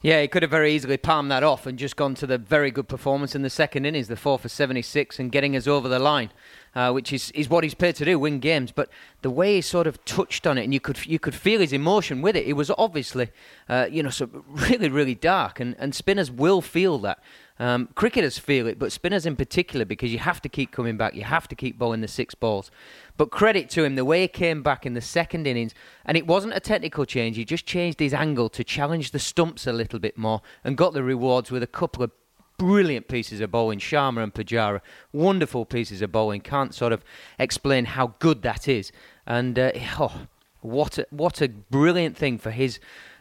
Yeah, 0.02 0.20
he 0.20 0.26
could 0.26 0.42
have 0.42 0.50
very 0.50 0.75
easily 0.75 0.96
palmed 0.96 1.30
that 1.30 1.44
off 1.44 1.64
and 1.64 1.78
just 1.78 1.94
gone 1.94 2.14
to 2.16 2.26
the 2.26 2.38
very 2.38 2.72
good 2.72 2.88
performance 2.88 3.37
in 3.37 3.42
the 3.42 3.50
second 3.50 3.84
innings, 3.84 4.08
the 4.08 4.16
four 4.16 4.37
for 4.37 4.49
76, 4.49 5.20
and 5.20 5.30
getting 5.30 5.54
us 5.54 5.68
over 5.68 5.88
the 5.88 6.00
line, 6.00 6.30
uh, 6.74 6.90
which 6.92 7.12
is, 7.12 7.30
is 7.32 7.48
what 7.48 7.64
he's 7.64 7.74
paid 7.74 7.96
to 7.96 8.04
do, 8.04 8.18
win 8.18 8.38
games. 8.38 8.72
But 8.72 8.88
the 9.22 9.30
way 9.30 9.56
he 9.56 9.60
sort 9.60 9.86
of 9.86 10.04
touched 10.04 10.46
on 10.46 10.58
it, 10.58 10.64
and 10.64 10.74
you 10.74 10.80
could 10.80 11.04
you 11.06 11.18
could 11.18 11.34
feel 11.34 11.60
his 11.60 11.72
emotion 11.72 12.22
with 12.22 12.36
it. 12.36 12.46
It 12.46 12.54
was 12.54 12.70
obviously, 12.78 13.30
uh, 13.68 13.88
you 13.90 14.02
know, 14.02 14.10
so 14.10 14.26
really 14.48 14.88
really 14.88 15.14
dark, 15.14 15.60
and, 15.60 15.76
and 15.78 15.94
spinners 15.94 16.30
will 16.30 16.60
feel 16.60 16.98
that. 16.98 17.22
Um, 17.58 17.90
cricketers 17.94 18.38
feel 18.38 18.66
it, 18.68 18.78
but 18.78 18.90
spinners 18.90 19.26
in 19.26 19.36
particular, 19.36 19.84
because 19.84 20.10
you 20.10 20.18
have 20.18 20.40
to 20.40 20.48
keep 20.48 20.72
coming 20.72 20.96
back, 20.96 21.14
you 21.14 21.24
have 21.24 21.46
to 21.48 21.54
keep 21.54 21.78
bowling 21.78 22.00
the 22.00 22.08
six 22.08 22.34
balls. 22.34 22.70
But 23.18 23.30
credit 23.30 23.68
to 23.70 23.84
him, 23.84 23.96
the 23.96 24.04
way 24.06 24.22
he 24.22 24.28
came 24.28 24.62
back 24.62 24.86
in 24.86 24.94
the 24.94 25.02
second 25.02 25.46
innings, 25.46 25.74
and 26.06 26.16
it 26.16 26.26
wasn't 26.26 26.54
a 26.54 26.60
technical 26.60 27.04
change, 27.04 27.36
he 27.36 27.44
just 27.44 27.66
changed 27.66 28.00
his 28.00 28.14
angle 28.14 28.48
to 28.48 28.64
challenge 28.64 29.10
the 29.10 29.18
stumps 29.18 29.66
a 29.66 29.74
little 29.74 29.98
bit 29.98 30.16
more 30.16 30.40
and 30.64 30.78
got 30.78 30.94
the 30.94 31.02
rewards 31.02 31.50
with 31.50 31.62
a 31.62 31.66
couple 31.66 32.02
of 32.02 32.12
brilliant 32.61 33.09
pieces 33.09 33.40
of 33.40 33.50
bowling, 33.50 33.79
Sharma 33.79 34.23
and 34.23 34.35
Pujara. 34.35 34.83
Wonderful 35.12 35.64
pieces 35.64 36.02
of 36.02 36.12
bowling. 36.12 36.43
Can't 36.43 36.75
sort 36.75 36.93
of 36.93 37.02
explain 37.38 37.87
how 37.87 38.09
good 38.19 38.43
that 38.43 38.69
is. 38.69 38.93
And 39.26 39.59
uh, 39.59 39.73
oh, 39.99 40.26
what 40.61 40.99
a, 40.99 41.07
what 41.09 41.40
a 41.40 41.49
brilliant 41.49 42.19
thing 42.19 42.37
for 42.37 42.50
his 42.50 42.79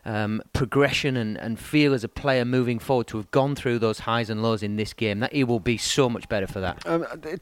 um, 0.10 0.42
progression 0.54 1.16
and, 1.16 1.38
and 1.38 1.60
feel 1.60 1.94
as 1.94 2.04
a 2.04 2.10
player 2.10 2.44
moving 2.44 2.80
forward 2.80 3.08
to 3.08 3.18
have 3.18 3.30
gone 3.30 3.56
through 3.56 3.78
those 3.78 4.00
highs 4.00 4.30
and 4.30 4.42
lows 4.42 4.64
in 4.64 4.76
this 4.76 4.92
game. 4.92 5.20
That 5.20 5.34
he 5.34 5.44
will 5.44 5.60
be 5.60 5.78
so 5.78 6.10
much 6.10 6.28
better 6.28 6.48
for 6.48 6.60
that. 6.60 6.86
Um, 6.88 7.06
it, 7.24 7.42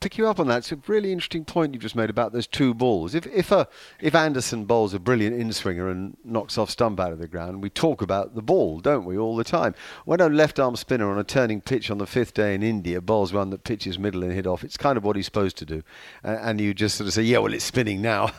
pick 0.00 0.16
you 0.16 0.26
up 0.26 0.40
on 0.40 0.46
that. 0.46 0.58
It's 0.58 0.72
a 0.72 0.78
really 0.86 1.12
interesting 1.12 1.44
point 1.44 1.74
you've 1.74 1.82
just 1.82 1.94
made 1.94 2.08
about 2.08 2.32
those 2.32 2.46
two 2.46 2.72
balls. 2.72 3.14
If 3.14 3.26
if 3.26 3.52
a 3.52 3.68
if 4.00 4.14
Anderson 4.14 4.64
bowls 4.64 4.94
a 4.94 4.98
brilliant 4.98 5.38
in 5.38 5.52
swinger 5.52 5.90
and 5.90 6.16
knocks 6.24 6.56
off 6.56 6.70
stump 6.70 6.98
out 6.98 7.12
of 7.12 7.18
the 7.18 7.28
ground, 7.28 7.62
we 7.62 7.68
talk 7.68 8.00
about 8.00 8.34
the 8.34 8.42
ball, 8.42 8.80
don't 8.80 9.04
we, 9.04 9.18
all 9.18 9.36
the 9.36 9.44
time? 9.44 9.74
When 10.06 10.20
a 10.20 10.30
left 10.30 10.58
arm 10.58 10.76
spinner 10.76 11.10
on 11.10 11.18
a 11.18 11.24
turning 11.24 11.60
pitch 11.60 11.90
on 11.90 11.98
the 11.98 12.06
fifth 12.06 12.32
day 12.32 12.54
in 12.54 12.62
India 12.62 13.02
bowls 13.02 13.34
one 13.34 13.50
that 13.50 13.64
pitches 13.64 13.98
middle 13.98 14.22
and 14.22 14.32
hit 14.32 14.46
off, 14.46 14.64
it's 14.64 14.78
kind 14.78 14.96
of 14.96 15.04
what 15.04 15.16
he's 15.16 15.26
supposed 15.26 15.58
to 15.58 15.66
do. 15.66 15.82
Uh, 16.24 16.38
and 16.40 16.62
you 16.62 16.72
just 16.72 16.96
sort 16.96 17.08
of 17.08 17.12
say, 17.12 17.22
yeah, 17.22 17.38
well, 17.38 17.52
it's 17.52 17.64
spinning 17.64 18.00
now, 18.00 18.30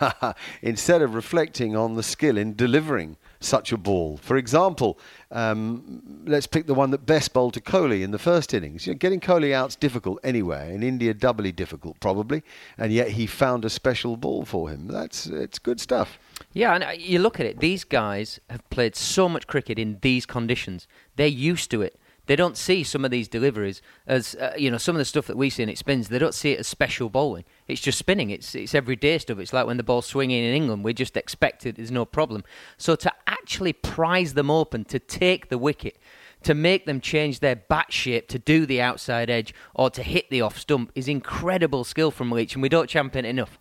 instead 0.63 1.03
of 1.03 1.13
reflecting 1.13 1.75
on 1.75 1.93
the 1.93 2.03
skill 2.03 2.37
in 2.37 2.55
delivering 2.55 3.17
such 3.39 3.71
a 3.71 3.77
ball. 3.77 4.17
For 4.17 4.37
example, 4.37 4.99
um, 5.31 6.23
let's 6.25 6.47
pick 6.47 6.67
the 6.67 6.73
one 6.73 6.91
that 6.91 7.05
best 7.05 7.33
bowled 7.33 7.53
to 7.55 7.61
Kohli 7.61 8.03
in 8.03 8.11
the 8.11 8.19
first 8.19 8.53
innings. 8.53 8.87
You 8.87 8.93
know, 8.93 8.97
getting 8.97 9.19
Kohli 9.19 9.53
out's 9.53 9.75
difficult 9.75 10.19
anyway. 10.23 10.73
In 10.73 10.83
India, 10.83 11.13
doubly 11.13 11.51
difficult 11.51 11.99
probably, 11.99 12.43
and 12.77 12.91
yet 12.91 13.09
he 13.09 13.27
found 13.27 13.65
a 13.65 13.69
special 13.69 14.17
ball 14.17 14.45
for 14.45 14.69
him. 14.69 14.87
That's 14.87 15.27
it's 15.27 15.59
good 15.59 15.79
stuff. 15.79 16.19
Yeah, 16.53 16.73
and 16.73 16.83
uh, 16.83 16.91
you 16.97 17.19
look 17.19 17.39
at 17.39 17.45
it. 17.45 17.59
These 17.59 17.83
guys 17.83 18.39
have 18.49 18.67
played 18.69 18.95
so 18.95 19.27
much 19.27 19.47
cricket 19.47 19.79
in 19.79 19.99
these 20.01 20.25
conditions. 20.25 20.87
They're 21.15 21.27
used 21.27 21.71
to 21.71 21.81
it. 21.81 21.99
They 22.27 22.35
don't 22.35 22.55
see 22.55 22.83
some 22.83 23.03
of 23.03 23.11
these 23.11 23.27
deliveries 23.27 23.81
as 24.05 24.35
uh, 24.35 24.53
you 24.57 24.69
know 24.69 24.77
some 24.77 24.95
of 24.95 24.99
the 24.99 25.05
stuff 25.05 25.27
that 25.27 25.37
we 25.37 25.49
see 25.49 25.63
in 25.63 25.69
it 25.69 25.77
spins. 25.77 26.09
They 26.09 26.19
don't 26.19 26.33
see 26.33 26.51
it 26.51 26.59
as 26.59 26.67
special 26.67 27.09
bowling. 27.09 27.45
It's 27.67 27.81
just 27.81 27.97
spinning. 27.97 28.29
It's 28.29 28.53
it's 28.53 28.75
everyday 28.75 29.17
stuff. 29.17 29.39
It's 29.39 29.53
like 29.53 29.65
when 29.65 29.77
the 29.77 29.83
ball's 29.83 30.05
swinging 30.05 30.43
in 30.43 30.53
England. 30.53 30.83
We 30.83 30.93
just 30.93 31.17
expect 31.17 31.65
it. 31.65 31.77
There's 31.77 31.91
no 31.91 32.05
problem. 32.05 32.43
So 32.77 32.95
to 32.97 33.11
actually 33.25 33.73
prize 33.73 34.33
them 34.33 34.51
open, 34.51 34.85
to 34.85 34.99
take 34.99 35.49
the 35.49 35.57
wicket, 35.57 35.97
to 36.43 36.53
make 36.53 36.85
them 36.85 37.01
change 37.01 37.39
their 37.39 37.55
bat 37.55 37.91
shape 37.91 38.27
to 38.27 38.39
do 38.39 38.65
the 38.65 38.81
outside 38.81 39.29
edge 39.29 39.53
or 39.73 39.89
to 39.89 40.03
hit 40.03 40.29
the 40.29 40.41
off 40.41 40.57
stump 40.57 40.91
is 40.95 41.07
incredible 41.07 41.83
skill 41.83 42.11
from 42.11 42.31
Leach, 42.31 42.53
and 42.53 42.61
we 42.61 42.69
don't 42.69 42.89
champion 42.89 43.25
it 43.25 43.29
enough. 43.29 43.57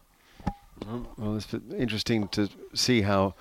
Well, 1.17 1.37
it's 1.37 1.53
interesting 1.77 2.29
to 2.29 2.49
see 2.75 3.03
how 3.03 3.35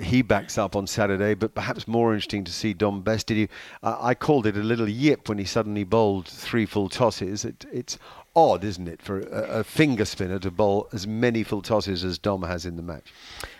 he 0.00 0.22
backs 0.22 0.58
up 0.58 0.74
on 0.76 0.86
Saturday, 0.86 1.34
but 1.34 1.54
perhaps 1.54 1.86
more 1.86 2.14
interesting 2.14 2.44
to 2.44 2.52
see 2.52 2.72
Dom 2.72 3.02
Bess. 3.02 3.24
Did 3.24 3.36
you? 3.36 3.48
Uh, 3.82 3.96
I 4.00 4.14
called 4.14 4.46
it 4.46 4.56
a 4.56 4.62
little 4.62 4.88
yip 4.88 5.28
when 5.28 5.38
he 5.38 5.44
suddenly 5.44 5.84
bowled 5.84 6.26
three 6.26 6.66
full 6.66 6.88
tosses. 6.88 7.44
It, 7.44 7.64
it's 7.72 7.98
odd, 8.34 8.64
isn't 8.64 8.88
it, 8.88 9.02
for 9.02 9.20
a, 9.20 9.60
a, 9.60 9.64
finger 9.64 10.04
spinner 10.04 10.38
to 10.38 10.50
bowl 10.50 10.88
as 10.92 11.06
many 11.06 11.42
full 11.42 11.60
tosses 11.60 12.04
as 12.04 12.18
Dom 12.18 12.42
has 12.42 12.64
in 12.64 12.76
the 12.76 12.82
match? 12.82 13.12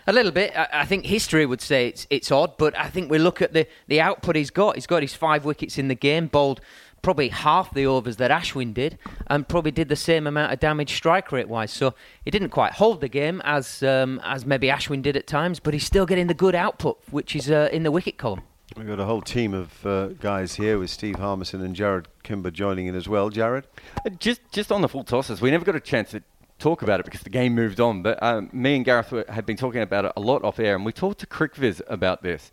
A 0.07 0.13
little 0.13 0.31
bit. 0.31 0.55
I, 0.55 0.67
I 0.73 0.85
think 0.85 1.05
history 1.05 1.45
would 1.45 1.61
say 1.61 1.87
it's 1.87 2.07
it's 2.09 2.31
odd, 2.31 2.57
but 2.57 2.77
I 2.77 2.89
think 2.89 3.11
we 3.11 3.19
look 3.19 3.41
at 3.41 3.53
the 3.53 3.67
the 3.87 4.01
output 4.01 4.35
he's 4.35 4.51
got. 4.51 4.75
He's 4.75 4.87
got 4.87 5.01
his 5.01 5.13
five 5.13 5.45
wickets 5.45 5.77
in 5.77 5.87
the 5.87 5.95
game, 5.95 6.27
bowled 6.27 6.61
probably 7.03 7.29
half 7.29 7.71
the 7.75 7.85
overs 7.85 8.17
that 8.17 8.31
Ashwin 8.31 8.73
did, 8.73 8.97
and 9.27 9.47
probably 9.47 9.69
did 9.71 9.89
the 9.89 9.95
same 9.95 10.25
amount 10.25 10.51
of 10.51 10.59
damage 10.59 10.95
strike 10.95 11.31
rate 11.31 11.47
wise. 11.47 11.71
So 11.71 11.93
he 12.25 12.31
didn't 12.31 12.49
quite 12.49 12.73
hold 12.73 13.01
the 13.01 13.09
game 13.09 13.41
as 13.45 13.83
um, 13.83 14.19
as 14.23 14.43
maybe 14.47 14.67
Ashwin 14.69 15.03
did 15.03 15.15
at 15.15 15.27
times, 15.27 15.59
but 15.59 15.75
he's 15.75 15.85
still 15.85 16.07
getting 16.07 16.25
the 16.25 16.33
good 16.33 16.55
output, 16.55 16.97
which 17.11 17.35
is 17.35 17.51
uh, 17.51 17.69
in 17.71 17.83
the 17.83 17.91
wicket 17.91 18.17
column. 18.17 18.41
We've 18.75 18.87
got 18.87 18.99
a 18.99 19.05
whole 19.05 19.21
team 19.21 19.53
of 19.53 19.85
uh, 19.85 20.07
guys 20.19 20.55
here 20.55 20.79
with 20.79 20.89
Steve 20.89 21.17
Harmison 21.17 21.61
and 21.61 21.75
Jarrod 21.75 22.05
Kimber 22.23 22.49
joining 22.49 22.87
in 22.87 22.95
as 22.95 23.07
well. 23.07 23.29
Jarrod, 23.29 23.65
Uh, 24.03 24.09
just, 24.09 24.41
just 24.51 24.71
on 24.71 24.81
the 24.81 24.89
full 24.89 25.03
tosses, 25.03 25.41
we 25.41 25.51
never 25.51 25.63
got 25.63 25.75
a 25.75 25.79
chance 25.79 26.09
to 26.11 26.23
talk 26.57 26.81
about 26.81 26.99
it 26.99 27.05
because 27.05 27.21
the 27.21 27.29
game 27.29 27.53
moved 27.53 27.79
on. 27.79 28.01
But 28.01 28.23
um, 28.23 28.49
me 28.51 28.75
and 28.77 28.83
Gareth 28.85 29.13
had 29.29 29.45
been 29.45 29.57
talking 29.57 29.81
about 29.81 30.05
it 30.05 30.13
a 30.15 30.21
lot 30.21 30.43
off 30.43 30.59
air, 30.59 30.75
and 30.75 30.85
we 30.85 30.91
talked 30.91 31.19
to 31.19 31.27
CricViz 31.27 31.81
about 31.87 32.23
this. 32.23 32.51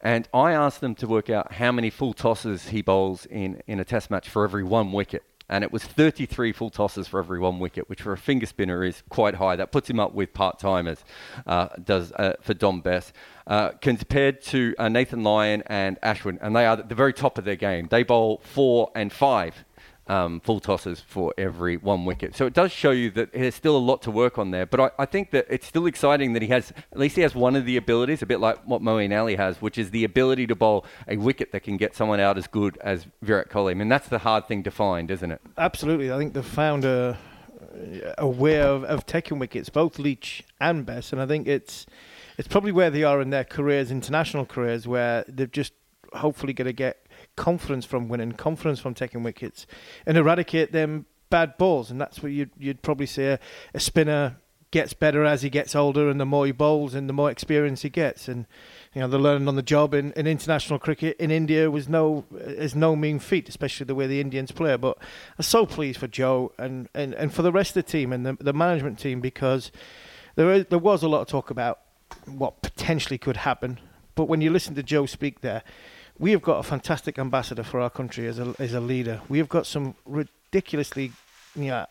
And 0.00 0.28
I 0.32 0.52
asked 0.52 0.80
them 0.80 0.94
to 0.96 1.06
work 1.06 1.30
out 1.30 1.54
how 1.54 1.72
many 1.72 1.90
full 1.90 2.12
tosses 2.12 2.68
he 2.68 2.82
bowls 2.82 3.26
in, 3.26 3.62
in 3.66 3.80
a 3.80 3.84
test 3.84 4.10
match 4.10 4.28
for 4.28 4.44
every 4.44 4.64
one 4.64 4.92
wicket. 4.92 5.22
And 5.48 5.62
it 5.62 5.72
was 5.72 5.84
33 5.84 6.52
full 6.52 6.70
tosses 6.70 7.06
for 7.06 7.20
every 7.20 7.38
one 7.38 7.60
wicket, 7.60 7.88
which 7.88 8.02
for 8.02 8.12
a 8.12 8.18
finger 8.18 8.46
spinner 8.46 8.82
is 8.82 9.02
quite 9.08 9.36
high. 9.36 9.54
That 9.54 9.70
puts 9.70 9.88
him 9.88 10.00
up 10.00 10.12
with 10.12 10.34
part 10.34 10.58
timers, 10.58 11.04
uh, 11.46 11.68
does 11.82 12.10
uh, 12.12 12.34
for 12.40 12.52
Dom 12.52 12.80
Bess. 12.80 13.12
Uh, 13.46 13.70
compared 13.80 14.42
to 14.42 14.74
uh, 14.76 14.88
Nathan 14.88 15.22
Lyon 15.22 15.62
and 15.66 16.00
Ashwin, 16.00 16.38
and 16.40 16.56
they 16.56 16.66
are 16.66 16.78
at 16.78 16.88
the 16.88 16.96
very 16.96 17.12
top 17.12 17.38
of 17.38 17.44
their 17.44 17.54
game. 17.54 17.86
They 17.88 18.02
bowl 18.02 18.40
four 18.42 18.90
and 18.96 19.12
five 19.12 19.64
um, 20.08 20.40
full 20.40 20.60
tosses 20.60 21.00
for 21.00 21.34
every 21.36 21.76
one 21.76 22.04
wicket. 22.04 22.36
So 22.36 22.46
it 22.46 22.54
does 22.54 22.70
show 22.70 22.92
you 22.92 23.10
that 23.12 23.32
there's 23.32 23.54
still 23.54 23.76
a 23.76 23.78
lot 23.78 24.02
to 24.02 24.10
work 24.10 24.38
on 24.38 24.50
there. 24.50 24.64
But 24.64 24.80
I, 24.80 24.90
I, 25.00 25.06
think 25.06 25.32
that 25.32 25.46
it's 25.50 25.66
still 25.66 25.86
exciting 25.86 26.32
that 26.34 26.42
he 26.42 26.48
has, 26.48 26.72
at 26.92 26.98
least 26.98 27.16
he 27.16 27.22
has 27.22 27.34
one 27.34 27.56
of 27.56 27.64
the 27.64 27.76
abilities, 27.76 28.22
a 28.22 28.26
bit 28.26 28.38
like 28.38 28.58
what 28.64 28.82
Moeen 28.82 29.18
Ali 29.18 29.34
has, 29.34 29.60
which 29.60 29.78
is 29.78 29.90
the 29.90 30.04
ability 30.04 30.46
to 30.46 30.54
bowl 30.54 30.86
a 31.08 31.16
wicket 31.16 31.50
that 31.52 31.60
can 31.60 31.76
get 31.76 31.96
someone 31.96 32.20
out 32.20 32.38
as 32.38 32.46
good 32.46 32.78
as 32.82 33.06
Virat 33.22 33.50
Kohli. 33.50 33.72
I 33.72 33.74
mean, 33.74 33.88
that's 33.88 34.08
the 34.08 34.18
hard 34.18 34.46
thing 34.46 34.62
to 34.62 34.70
find, 34.70 35.10
isn't 35.10 35.32
it? 35.32 35.40
Absolutely. 35.58 36.12
I 36.12 36.18
think 36.18 36.34
they've 36.34 36.44
found 36.44 36.84
a, 36.84 37.18
a 38.18 38.28
way 38.28 38.60
of, 38.60 38.84
of 38.84 39.06
taking 39.06 39.40
wickets, 39.40 39.68
both 39.70 39.98
Leach 39.98 40.44
and 40.60 40.86
Bess. 40.86 41.12
And 41.12 41.20
I 41.20 41.26
think 41.26 41.48
it's, 41.48 41.84
it's 42.38 42.48
probably 42.48 42.70
where 42.72 42.90
they 42.90 43.02
are 43.02 43.20
in 43.20 43.30
their 43.30 43.44
careers, 43.44 43.90
international 43.90 44.46
careers, 44.46 44.86
where 44.86 45.24
they're 45.26 45.46
just 45.46 45.72
hopefully 46.12 46.52
going 46.52 46.66
to 46.66 46.72
get 46.72 47.05
confidence 47.36 47.84
from 47.84 48.08
winning, 48.08 48.32
confidence 48.32 48.80
from 48.80 48.94
taking 48.94 49.22
wickets, 49.22 49.66
and 50.04 50.16
eradicate 50.16 50.72
them 50.72 51.06
bad 51.30 51.56
balls. 51.58 51.90
And 51.90 52.00
that's 52.00 52.22
what 52.22 52.32
you'd, 52.32 52.50
you'd 52.58 52.82
probably 52.82 53.06
say 53.06 53.26
a, 53.26 53.40
a 53.74 53.80
spinner 53.80 54.36
gets 54.72 54.92
better 54.92 55.24
as 55.24 55.42
he 55.42 55.48
gets 55.50 55.74
older, 55.74 56.10
and 56.10 56.20
the 56.20 56.26
more 56.26 56.46
he 56.46 56.52
bowls, 56.52 56.94
and 56.94 57.08
the 57.08 57.12
more 57.12 57.30
experience 57.30 57.82
he 57.82 57.88
gets. 57.88 58.28
And 58.28 58.46
you 58.94 59.00
know, 59.00 59.08
the 59.08 59.18
learning 59.18 59.48
on 59.48 59.56
the 59.56 59.62
job 59.62 59.94
in, 59.94 60.12
in 60.12 60.26
international 60.26 60.78
cricket 60.78 61.16
in 61.18 61.30
India 61.30 61.70
was 61.70 61.88
no 61.88 62.24
is 62.32 62.74
no 62.74 62.96
mean 62.96 63.18
feat, 63.18 63.48
especially 63.48 63.84
the 63.84 63.94
way 63.94 64.06
the 64.06 64.20
Indians 64.20 64.50
play. 64.50 64.76
But 64.76 64.98
I'm 65.38 65.42
so 65.42 65.66
pleased 65.66 66.00
for 66.00 66.08
Joe 66.08 66.52
and, 66.58 66.88
and, 66.94 67.14
and 67.14 67.32
for 67.32 67.42
the 67.42 67.52
rest 67.52 67.76
of 67.76 67.84
the 67.86 67.90
team 67.90 68.12
and 68.12 68.26
the, 68.26 68.36
the 68.40 68.52
management 68.52 68.98
team 68.98 69.20
because 69.20 69.70
there 70.34 70.52
is, 70.52 70.66
there 70.66 70.78
was 70.78 71.02
a 71.02 71.08
lot 71.08 71.20
of 71.20 71.28
talk 71.28 71.50
about 71.50 71.80
what 72.26 72.62
potentially 72.62 73.18
could 73.18 73.38
happen. 73.38 73.78
But 74.14 74.24
when 74.24 74.40
you 74.40 74.50
listen 74.50 74.74
to 74.74 74.82
Joe 74.82 75.06
speak 75.06 75.40
there, 75.40 75.62
we 76.18 76.30
have 76.32 76.42
got 76.42 76.58
a 76.58 76.62
fantastic 76.62 77.18
ambassador 77.18 77.62
for 77.62 77.80
our 77.80 77.90
country 77.90 78.26
as 78.26 78.38
a 78.38 78.54
as 78.58 78.72
a 78.72 78.80
leader. 78.80 79.20
We 79.28 79.38
have 79.38 79.48
got 79.48 79.66
some 79.66 79.94
ridiculously, 80.04 81.12
you 81.54 81.68
know, 81.68 81.86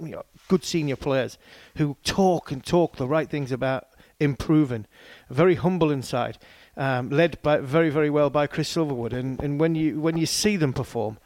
you 0.00 0.10
know, 0.10 0.22
good 0.48 0.64
senior 0.64 0.96
players 0.96 1.38
who 1.76 1.96
talk 2.04 2.50
and 2.50 2.64
talk 2.64 2.96
the 2.96 3.06
right 3.06 3.28
things 3.28 3.52
about 3.52 3.88
improving. 4.20 4.86
Very 5.30 5.56
humble 5.56 5.90
inside, 5.90 6.38
um, 6.76 7.10
led 7.10 7.40
by 7.42 7.58
very 7.58 7.90
very 7.90 8.10
well 8.10 8.30
by 8.30 8.46
Chris 8.46 8.74
Silverwood. 8.74 9.12
And 9.12 9.42
and 9.42 9.60
when 9.60 9.74
you 9.74 10.00
when 10.00 10.16
you 10.16 10.26
see 10.26 10.56
them 10.56 10.72
perform, 10.72 11.18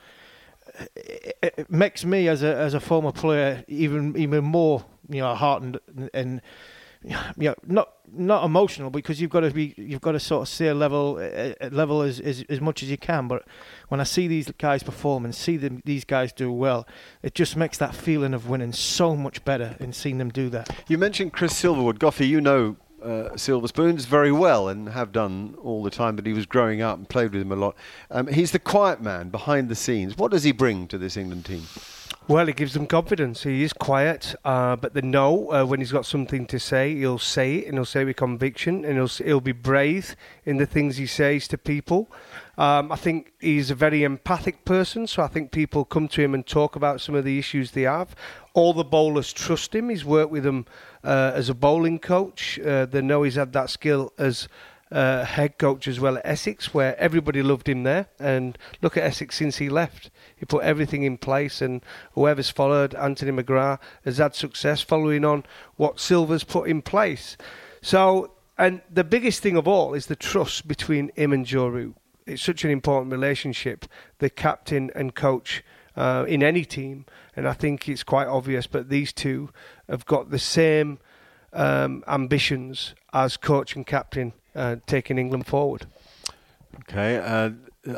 it, 0.97 1.37
it 1.43 1.71
makes 1.71 2.05
me 2.05 2.29
as 2.29 2.43
a 2.43 2.55
as 2.57 2.75
a 2.75 2.81
former 2.81 3.13
player 3.13 3.65
even 3.69 4.17
even 4.17 4.45
more 4.45 4.85
you 5.09 5.21
know 5.21 5.35
heartened 5.35 5.79
and, 5.97 6.11
and 6.15 6.43
you 7.05 7.17
know, 7.37 7.55
not 7.67 7.93
not 8.15 8.45
emotional 8.45 8.91
because 8.91 9.21
you've 9.21 9.31
got 9.31 9.41
to 9.41 9.51
be 9.51 9.75
you've 9.77 10.01
got 10.01 10.13
to 10.13 10.21
sort 10.21 10.43
of 10.43 10.49
stay 10.49 10.69
a 10.69 10.75
level 10.75 11.19
a 11.21 11.55
level 11.71 12.03
as, 12.03 12.21
as 12.21 12.45
as 12.49 12.61
much 12.61 12.83
as 12.83 12.91
you 12.91 12.99
can. 12.99 13.29
But 13.29 13.45
when 13.89 14.01
I 14.01 14.05
see 14.05 14.29
these 14.29 14.51
guys 14.53 14.83
perform 14.83 15.25
and 15.25 15.35
see 15.35 15.57
them 15.57 15.83
these 15.85 16.05
guys 16.05 16.33
do 16.33 16.53
well, 16.53 16.87
it 17.23 17.35
just 17.35 17.57
makes 17.57 17.79
that 17.79 17.95
feeling 17.95 18.35
of 18.35 18.49
winning 18.49 18.73
so 18.73 19.17
much 19.17 19.45
better 19.45 19.77
in 19.81 19.93
seeing 19.93 20.19
them 20.19 20.31
do 20.31 20.49
that. 20.51 20.69
You 20.89 20.99
mentioned 20.99 21.33
Chris 21.33 21.55
Silverwood, 21.55 21.99
Goffy. 21.99 22.29
You 22.29 22.41
know 22.41 22.77
uh, 23.03 23.37
Silver 23.37 23.69
Spoons 23.69 24.05
very 24.05 24.33
well 24.33 24.69
and 24.69 24.89
have 24.89 25.13
done 25.13 25.57
all 25.63 25.83
the 25.83 25.91
time 25.91 26.17
that 26.17 26.27
he 26.27 26.33
was 26.33 26.47
growing 26.47 26.83
up 26.83 26.99
and 26.99 27.09
played 27.09 27.33
with 27.33 27.43
him 27.43 27.53
a 27.53 27.57
lot. 27.57 27.77
Um, 28.11 28.29
he's 28.29 28.53
the 28.53 28.59
quiet 28.59 29.03
man 29.03 29.29
behind 29.29 29.69
the 29.69 29.75
scenes. 29.75 30.17
What 30.17 30.31
does 30.31 30.45
he 30.45 30.53
bring 30.53 30.87
to 30.89 30.99
this 30.99 31.17
England 31.17 31.45
team? 31.45 31.63
Well, 32.29 32.49
it 32.49 32.55
gives 32.55 32.75
them 32.75 32.87
confidence. 32.87 33.43
He 33.43 33.65
is 33.65 33.73
quiet, 33.73 34.37
uh, 34.45 34.77
but 34.77 34.95
they 34.95 35.01
know 35.01 35.51
uh, 35.51 35.65
when 35.65 35.81
he's 35.81 35.91
got 35.91 36.07
something 36.07 36.47
to 36.47 36.61
say, 36.61 36.95
he'll 36.95 37.19
say 37.19 37.57
it, 37.57 37.67
and 37.67 37.75
he'll 37.75 37.85
say 37.85 38.03
it 38.03 38.05
with 38.05 38.17
conviction, 38.17 38.85
and 38.85 38.95
he'll 38.95 39.09
he'll 39.09 39.41
be 39.41 39.51
brave 39.51 40.15
in 40.45 40.57
the 40.57 40.65
things 40.65 40.99
he 40.99 41.07
says 41.07 41.49
to 41.49 41.59
people. 41.59 42.09
Um, 42.57 42.93
I 42.93 42.97
think 42.97 43.33
he's 43.41 43.73
a 43.73 43.75
very 43.75 44.05
empathic 44.05 44.65
person, 44.65 45.09
so 45.09 45.25
I 45.25 45.27
think 45.27 45.51
people 45.51 45.85
come 45.85 46.07
to 46.09 46.23
him 46.23 46.33
and 46.33 46.47
talk 46.47 46.77
about 46.77 47.01
some 47.01 47.17
of 47.17 47.25
the 47.25 47.41
issues 47.41 47.73
they 47.73 47.83
have. 47.83 48.15
All 48.55 48.73
the 48.73 48.85
bowlers 48.85 49.33
trust 49.33 49.75
him. 49.75 49.89
He's 49.89 50.05
worked 50.05 50.31
with 50.31 50.45
them 50.45 50.67
uh, 51.03 51.33
as 51.35 51.49
a 51.49 51.55
bowling 51.55 51.99
coach. 51.99 52.57
Uh, 52.61 52.87
they 52.87 53.03
know 53.03 53.25
he's 53.25 53.35
had 53.35 53.53
that 53.55 53.69
skill 53.69 54.13
as 54.17 54.47
uh, 54.93 55.25
head 55.25 55.59
coach 55.59 55.89
as 55.89 55.99
well 55.99 56.19
at 56.19 56.27
Essex, 56.27 56.75
where 56.75 56.99
everybody 57.01 57.43
loved 57.43 57.69
him 57.69 57.83
there. 57.83 58.09
And 58.21 58.59
look 58.83 58.97
at 58.97 59.05
Essex 59.05 59.37
since 59.37 59.57
he 59.57 59.69
left. 59.69 60.11
He 60.37 60.45
put 60.45 60.63
everything 60.63 61.03
in 61.03 61.19
place, 61.19 61.63
and 61.63 61.83
whoever's 62.13 62.51
followed, 62.51 62.95
Anthony 62.95 63.33
McGrath, 63.33 63.79
has 64.05 64.19
had 64.19 64.35
success 64.35 64.83
following 64.83 65.25
on 65.25 65.45
what 65.77 65.99
Silver's 65.99 66.45
put 66.45 66.69
in 66.69 66.83
place. 66.83 67.37
So, 67.81 68.33
and 68.59 68.83
the 68.93 69.05
biggest 69.05 69.43
thing 69.43 69.57
of 69.57 69.67
all 69.67 69.95
is 69.95 70.07
the 70.07 70.17
trust 70.17 70.69
between 70.69 71.11
him 71.17 71.33
and 71.33 71.47
Joe 71.47 71.95
It's 72.27 72.43
such 72.43 72.65
an 72.65 72.71
important 72.71 73.11
relationship, 73.11 73.87
the 74.19 74.31
captain 74.31 74.91
and 74.95 75.15
coach 75.15 75.65
uh, 75.97 76.27
in 76.29 76.43
any 76.43 76.65
team. 76.65 77.07
And 77.35 77.49
I 77.49 77.55
think 77.55 77.89
it's 77.89 78.03
quite 78.05 78.29
obvious, 78.29 78.67
but 78.67 78.91
these 78.91 79.13
two 79.13 79.51
have 79.89 80.05
got 80.05 80.31
the 80.31 80.39
same 80.39 80.99
um, 81.55 82.05
ambitions 82.07 82.95
as 83.13 83.37
coach 83.37 83.75
and 83.75 83.87
captain 83.87 84.35
uh, 84.55 84.77
taking 84.87 85.19
England 85.19 85.47
forward. 85.47 85.87
Okay, 86.81 87.19
uh, 87.19 87.51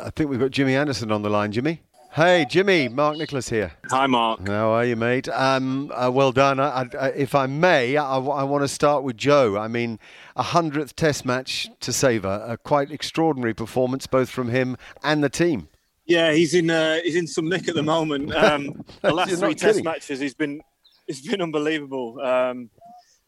I 0.02 0.10
think 0.10 0.30
we've 0.30 0.40
got 0.40 0.50
Jimmy 0.50 0.74
Anderson 0.74 1.12
on 1.12 1.22
the 1.22 1.30
line. 1.30 1.52
Jimmy? 1.52 1.82
Hey, 2.14 2.46
Jimmy, 2.48 2.88
Mark 2.88 3.16
Nicholas 3.16 3.48
here. 3.48 3.72
Hi, 3.90 4.06
Mark. 4.06 4.46
How 4.46 4.70
are 4.70 4.84
you, 4.84 4.94
mate? 4.94 5.28
Um, 5.28 5.90
uh, 5.92 6.12
well 6.12 6.30
done. 6.30 6.60
I, 6.60 6.88
I, 6.96 7.08
if 7.08 7.34
I 7.34 7.46
may, 7.46 7.96
I, 7.96 8.18
I, 8.18 8.44
want 8.44 8.62
to 8.62 8.68
start 8.68 9.02
with 9.02 9.16
Joe. 9.16 9.58
I 9.58 9.66
mean, 9.66 9.98
a 10.36 10.44
hundredth 10.44 10.94
Test 10.94 11.24
match 11.24 11.68
to 11.80 11.92
savour, 11.92 12.44
a 12.46 12.56
quite 12.56 12.92
extraordinary 12.92 13.52
performance 13.52 14.06
both 14.06 14.30
from 14.30 14.50
him 14.50 14.76
and 15.02 15.24
the 15.24 15.28
team. 15.28 15.68
Yeah, 16.06 16.32
he's 16.32 16.54
in 16.54 16.70
uh, 16.70 17.00
he's 17.02 17.16
in 17.16 17.26
some 17.26 17.48
nick 17.48 17.66
at 17.66 17.74
the 17.74 17.82
moment. 17.82 18.32
Um, 18.32 18.84
the 19.02 19.12
last 19.12 19.36
three 19.40 19.56
Test 19.56 19.82
matches, 19.82 20.20
he's 20.20 20.34
been 20.34 20.62
it's 21.08 21.20
been 21.20 21.42
unbelievable. 21.42 22.20
Um, 22.20 22.70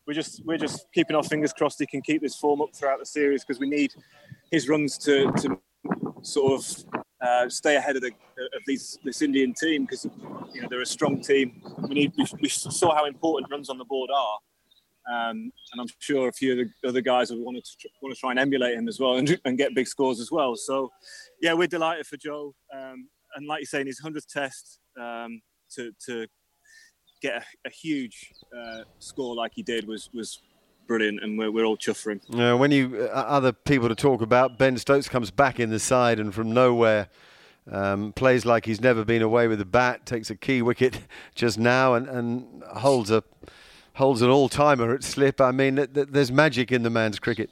we're 0.07 0.15
just 0.15 0.45
we're 0.45 0.59
just 0.59 0.87
keeping 0.93 1.17
our 1.17 1.23
fingers 1.23 1.53
crossed 1.53 1.79
he 1.79 1.87
can 1.87 2.01
keep 2.01 2.23
this 2.23 2.37
form 2.37 2.61
up 2.61 2.75
throughout 2.75 2.99
the 2.99 3.07
series 3.07 3.45
because 3.45 3.61
we 3.61 3.69
need 3.69 3.93
his 4.51 4.69
runs 4.69 4.97
to, 4.99 5.33
to 5.33 5.59
sort 6.23 6.53
of 6.61 6.85
uh, 7.21 7.49
stay 7.49 7.77
ahead 7.77 7.97
of 7.97 8.03
the 8.03 8.09
of 8.09 8.63
these 8.67 8.99
this 9.05 9.23
Indian 9.23 9.55
team 9.55 9.85
because 9.85 10.05
you 10.53 10.63
know 10.63 10.69
they're 10.69 10.83
a 10.83 10.87
strong 10.87 11.21
team. 11.21 11.63
We 11.89 11.95
need 11.95 12.13
we, 12.17 12.27
we 12.41 12.49
saw 12.49 12.95
how 12.95 13.07
important 13.07 13.51
runs 13.51 13.71
on 13.71 13.79
the 13.79 13.85
board 13.85 14.11
are. 14.15 14.39
Um, 15.09 15.53
and 15.73 15.81
I'm 15.81 15.87
sure 16.01 16.29
a 16.29 16.33
few 16.33 16.53
of 16.53 16.59
the 16.59 16.89
other 16.89 17.01
guys 17.01 17.31
will 17.31 17.45
want 17.45 17.57
to 17.57 17.89
want 18.03 18.15
to 18.15 18.21
try 18.21 18.31
and 18.31 18.41
emulate 18.41 18.75
him 18.75 18.89
as 18.89 18.99
well 18.99 19.17
and, 19.17 19.41
and 19.45 19.57
get 19.57 19.75
big 19.75 19.87
scores 19.87 20.19
as 20.19 20.33
well. 20.33 20.57
So, 20.57 20.91
yeah, 21.41 21.53
we're 21.53 21.69
delighted 21.69 22.09
for 22.09 22.17
Joe. 22.17 22.55
Um, 22.75 23.09
and 23.37 23.47
like 23.47 23.61
you 23.61 23.67
say, 23.67 23.81
in 23.81 23.87
his 23.87 24.01
hundredth 24.01 24.29
test, 24.29 24.81
um, 25.01 25.41
to 25.77 25.93
to 26.07 26.27
get 27.21 27.43
a, 27.43 27.69
a 27.69 27.71
huge 27.71 28.33
uh, 28.57 28.83
score 28.99 29.35
like 29.35 29.53
he 29.55 29.63
did 29.63 29.87
was 29.87 30.11
was 30.13 30.41
brilliant, 30.87 31.23
and 31.23 31.39
we're, 31.39 31.51
we're 31.51 31.65
all 31.65 31.77
chuffed 31.77 32.03
for. 32.03 32.15
Yeah, 32.29 32.55
when 32.55 32.71
you 32.71 33.09
uh, 33.13 33.15
other 33.15 33.53
people 33.53 33.89
to 33.89 33.95
talk 33.95 34.23
about, 34.23 34.59
Ben 34.59 34.79
Stokes 34.79 35.09
comes 35.09 35.31
back 35.31 35.61
in 35.61 35.71
the 35.71 35.79
side 35.79 36.19
and 36.19 36.35
from 36.35 36.53
nowhere. 36.53 37.09
Um, 37.71 38.13
plays 38.13 38.47
like 38.47 38.65
he's 38.65 38.81
never 38.81 39.05
been 39.05 39.23
away 39.23 39.49
with 39.49 39.61
a 39.61 39.65
bat, 39.65 40.07
takes 40.07 40.31
a 40.31 40.37
key 40.37 40.63
wicket 40.63 41.01
just 41.35 41.59
now, 41.59 41.95
and, 41.95 42.09
and 42.09 42.63
holds 42.63 43.11
a 43.11 43.25
holds 43.95 44.23
an 44.23 44.31
all 44.31 44.49
timer 44.49 44.95
at 44.95 45.03
slip. 45.03 45.41
I 45.41 45.51
mean, 45.51 45.77
th- 45.77 45.93
th- 45.93 46.09
there's 46.11 46.31
magic 46.31 46.71
in 46.71 46.83
the 46.83 46.91
man's 46.91 47.19
cricket. 47.19 47.51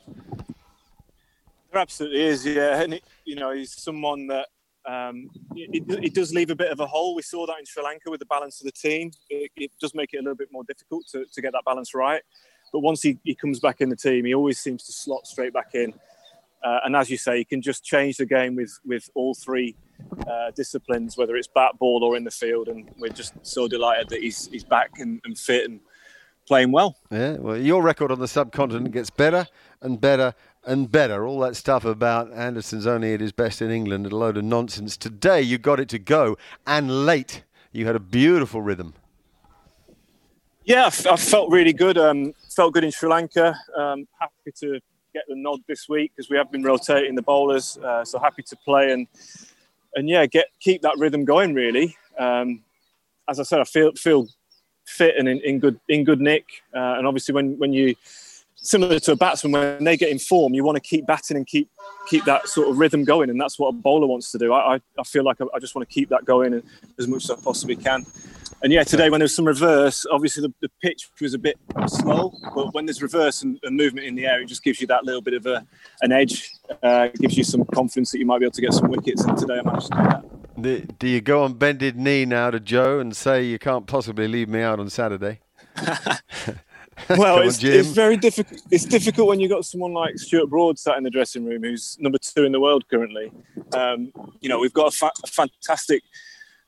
There 1.73 1.81
absolutely 1.81 2.23
is, 2.23 2.47
yeah. 2.47 2.83
And 2.83 2.95
it, 2.95 3.05
you 3.25 3.35
know, 3.35 3.51
he's 3.51 3.73
someone 3.73 4.29
that 4.29 4.49
um, 4.87 5.31
it, 5.55 5.85
it, 5.89 6.15
does 6.15 6.35
leave 6.35 6.51
a 6.51 6.55
bit 6.55 6.71
of 6.71 6.81
a 6.81 6.87
hole. 6.87 7.15
We 7.15 7.23
saw 7.23 7.47
that 7.47 7.59
in 7.59 7.65
Sri 7.65 7.83
Lanka 7.83 8.11
with 8.11 8.21
the 8.21 8.27
balance 8.27 8.61
of 8.61 8.67
the 8.67 8.73
team. 8.73 9.13
It, 9.31 9.51
it 9.57 9.71
does 9.81 9.95
make 9.95 10.13
it 10.13 10.19
a 10.19 10.21
little 10.21 10.37
bit 10.37 10.49
more 10.53 10.65
difficult 10.65 11.07
to, 11.13 11.25
to 11.25 11.43
get 11.43 11.53
that 11.53 11.63
balance 11.65 11.95
right. 11.95 12.23
But 12.73 12.81
once 12.81 13.03
he, 13.03 13.19
he 13.25 13.35
comes 13.35 13.61
back 13.61 13.81
in 13.81 13.89
the 13.89 13.97
team, 13.97 14.25
he 14.25 14.35
always 14.35 14.59
seems 14.59 14.85
to 14.85 14.93
slot 14.93 15.27
straight 15.27 15.55
back 15.55 15.75
in. 15.75 15.95
Uh, 16.63 16.81
and 16.85 16.97
as 16.97 17.09
you 17.11 17.17
say, 17.17 17.39
he 17.39 17.45
can 17.45 17.63
just 17.63 17.85
change 17.85 18.17
the 18.17 18.27
game 18.27 18.57
with 18.57 18.79
with 18.87 19.09
all 19.15 19.35
three 19.35 19.77
uh, 20.27 20.51
disciplines, 20.57 21.17
whether 21.17 21.37
it's 21.37 21.49
bat, 21.49 21.73
ball, 21.79 22.03
or 22.03 22.17
in 22.17 22.25
the 22.25 22.31
field. 22.31 22.69
And 22.69 22.91
we're 22.99 23.13
just 23.13 23.35
so 23.43 23.69
delighted 23.69 24.09
that 24.09 24.21
he's 24.21 24.49
he's 24.49 24.65
back 24.65 24.93
and, 24.99 25.21
and 25.25 25.39
fit 25.39 25.69
and 25.69 25.81
playing 26.47 26.73
well. 26.73 26.97
Yeah, 27.11 27.37
well, 27.37 27.57
your 27.57 27.83
record 27.83 28.11
on 28.11 28.19
the 28.19 28.29
subcontinent 28.29 28.93
gets 28.93 29.11
better 29.11 29.47
and 29.83 30.01
better 30.01 30.35
and 30.67 30.91
better. 30.91 31.27
All 31.27 31.41
that 31.41 31.57
stuff 31.57 31.85
about 31.85 32.33
Anderson's 32.33 32.87
only 32.87 33.15
at 33.15 33.21
his 33.21 33.33
best 33.33 33.63
in 33.63 33.71
England, 33.71 34.07
a 34.07 34.17
load 34.17 34.37
of 34.37 34.45
nonsense. 34.45 34.97
Today 34.97 35.43
you 35.43 35.59
got 35.59 35.81
it 35.81 35.89
to 35.91 35.99
go, 35.99 36.37
and 36.67 37.07
late 37.07 37.43
you 37.73 37.87
had 37.87 37.97
a 37.97 38.01
beautiful 38.01 38.63
rhythm. 38.63 38.95
Yeah, 40.65 40.87
I 40.87 41.17
felt 41.17 41.51
really 41.51 41.75
good. 41.75 41.99
Um, 41.99 42.33
felt 42.55 42.73
good 42.73 42.85
in 42.85 42.91
Sri 42.91 43.09
Lanka. 43.09 43.55
Um, 43.77 44.09
happy 44.19 44.53
to 44.61 44.81
get 45.13 45.25
the 45.29 45.37
nod 45.37 45.61
this 45.69 45.89
week 45.89 46.13
because 46.17 46.31
we 46.31 46.37
have 46.37 46.51
been 46.51 46.63
rotating 46.63 47.15
the 47.15 47.23
bowlers. 47.23 47.77
Uh, 47.79 48.05
so 48.05 48.19
happy 48.19 48.43
to 48.43 48.57
play 48.57 48.93
and 48.93 49.07
and 49.95 50.09
yeah, 50.09 50.27
get 50.27 50.47
keep 50.61 50.83
that 50.83 50.95
rhythm 50.99 51.25
going. 51.25 51.55
Really, 51.55 51.97
um, 52.19 52.63
as 53.29 53.41
I 53.41 53.43
said, 53.43 53.61
I 53.61 53.65
feel 53.65 53.93
feel 53.93 54.27
fit 54.87 55.15
and 55.19 55.29
in, 55.29 55.41
in 55.41 55.59
good 55.59 55.79
in 55.89 56.05
good 56.05 56.21
nick. 56.21 56.45
Uh, 56.75 56.97
and 56.99 57.07
obviously, 57.07 57.35
when 57.35 57.59
when 57.59 57.73
you 57.73 57.95
similar 58.65 58.99
to 58.99 59.13
a 59.13 59.17
batsman, 59.17 59.53
when 59.53 59.85
they 59.85 59.97
get 59.97 60.11
in 60.11 60.19
form, 60.19 60.55
you 60.55 60.65
want 60.65 60.77
to 60.77 60.81
keep 60.81 61.07
batting 61.07 61.37
and 61.37 61.47
keep 61.47 61.71
keep 62.09 62.25
that 62.25 62.49
sort 62.49 62.69
of 62.69 62.79
rhythm 62.79 63.05
going, 63.05 63.31
and 63.31 63.41
that's 63.41 63.59
what 63.59 63.69
a 63.69 63.73
bowler 63.73 64.07
wants 64.07 64.33
to 64.33 64.39
do. 64.39 64.53
I 64.53 64.75
I, 64.75 64.81
I 64.99 65.03
feel 65.05 65.25
like 65.25 65.41
I, 65.41 65.45
I 65.55 65.59
just 65.59 65.75
want 65.75 65.89
to 65.89 65.95
keep 65.95 66.09
that 66.09 66.25
going 66.25 66.63
as 66.99 67.07
much 67.07 67.25
as 67.25 67.31
I 67.31 67.37
possibly 67.37 67.77
can 67.77 68.05
and 68.65 68.73
yeah, 68.73 68.83
today 68.83 69.11
when 69.11 69.19
there 69.19 69.25
was 69.25 69.35
some 69.35 69.45
reverse, 69.45 70.07
obviously 70.11 70.41
the, 70.41 70.55
the 70.63 70.71
pitch 70.81 71.11
was 71.21 71.35
a 71.35 71.39
bit 71.39 71.59
slow, 71.87 72.33
but 72.55 72.73
when 72.73 72.87
there's 72.87 73.03
reverse 73.03 73.43
and, 73.43 73.61
and, 73.63 73.77
movement 73.77 74.07
in 74.07 74.15
the 74.15 74.25
air, 74.25 74.41
it 74.41 74.47
just 74.47 74.65
gives 74.65 74.81
you 74.81 74.87
that 74.87 75.05
little 75.05 75.21
bit 75.21 75.35
of 75.35 75.45
a, 75.45 75.67
an 76.01 76.13
edge. 76.13 76.51
Uh, 76.83 77.09
gives 77.09 77.37
you 77.37 77.45
some 77.45 77.67
confidence 77.75 78.11
that 78.13 78.19
you 78.19 78.25
might 78.25 78.39
be 78.39 78.47
able 78.47 78.53
to 78.53 78.63
get 78.63 78.73
some 78.73 78.89
wickets. 78.89 79.23
And 79.23 79.37
today 79.37 79.59
I 79.59 79.63
managed 79.63 79.93
to 79.93 80.23
do 80.57 80.79
that. 80.79 80.99
Do 80.99 81.09
you 81.09 81.21
go 81.21 81.43
on 81.43 81.55
bended 81.55 81.99
knee 81.99 82.25
now 82.25 82.51
to 82.51 82.59
Joe 82.59 83.01
and 83.01 83.15
say 83.15 83.45
you 83.45 83.59
can't 83.59 83.87
possibly 83.87 84.29
leave 84.29 84.49
me 84.49 84.63
out 84.63 84.81
on 84.81 84.89
Saturday? 84.89 85.41
well, 87.11 87.41
it's, 87.41 87.63
on, 87.63 87.71
it's, 87.71 87.89
very 87.89 88.17
difficult. 88.17 88.61
It's 88.71 88.85
difficult 88.85 89.29
when 89.29 89.41
you've 89.41 89.51
got 89.51 89.65
someone 89.65 89.93
like 89.93 90.19
Stuart 90.19 90.47
Broad 90.47 90.79
sat 90.79 90.97
in 90.97 91.05
the 91.05 91.11
dressing 91.11 91.45
room, 91.45 91.63
who's 91.63 91.99
number 92.01 92.19
two 92.19 92.45
in 92.45 92.53
the 92.53 92.61
world 92.61 92.89
currently. 92.89 93.33
Um, 93.73 94.13
you 94.41 94.49
know, 94.49 94.59
we've 94.59 94.73
got 94.73 94.93
a, 94.93 94.97
fa- 94.97 95.13
a 95.23 95.27
fantastic 95.27 96.03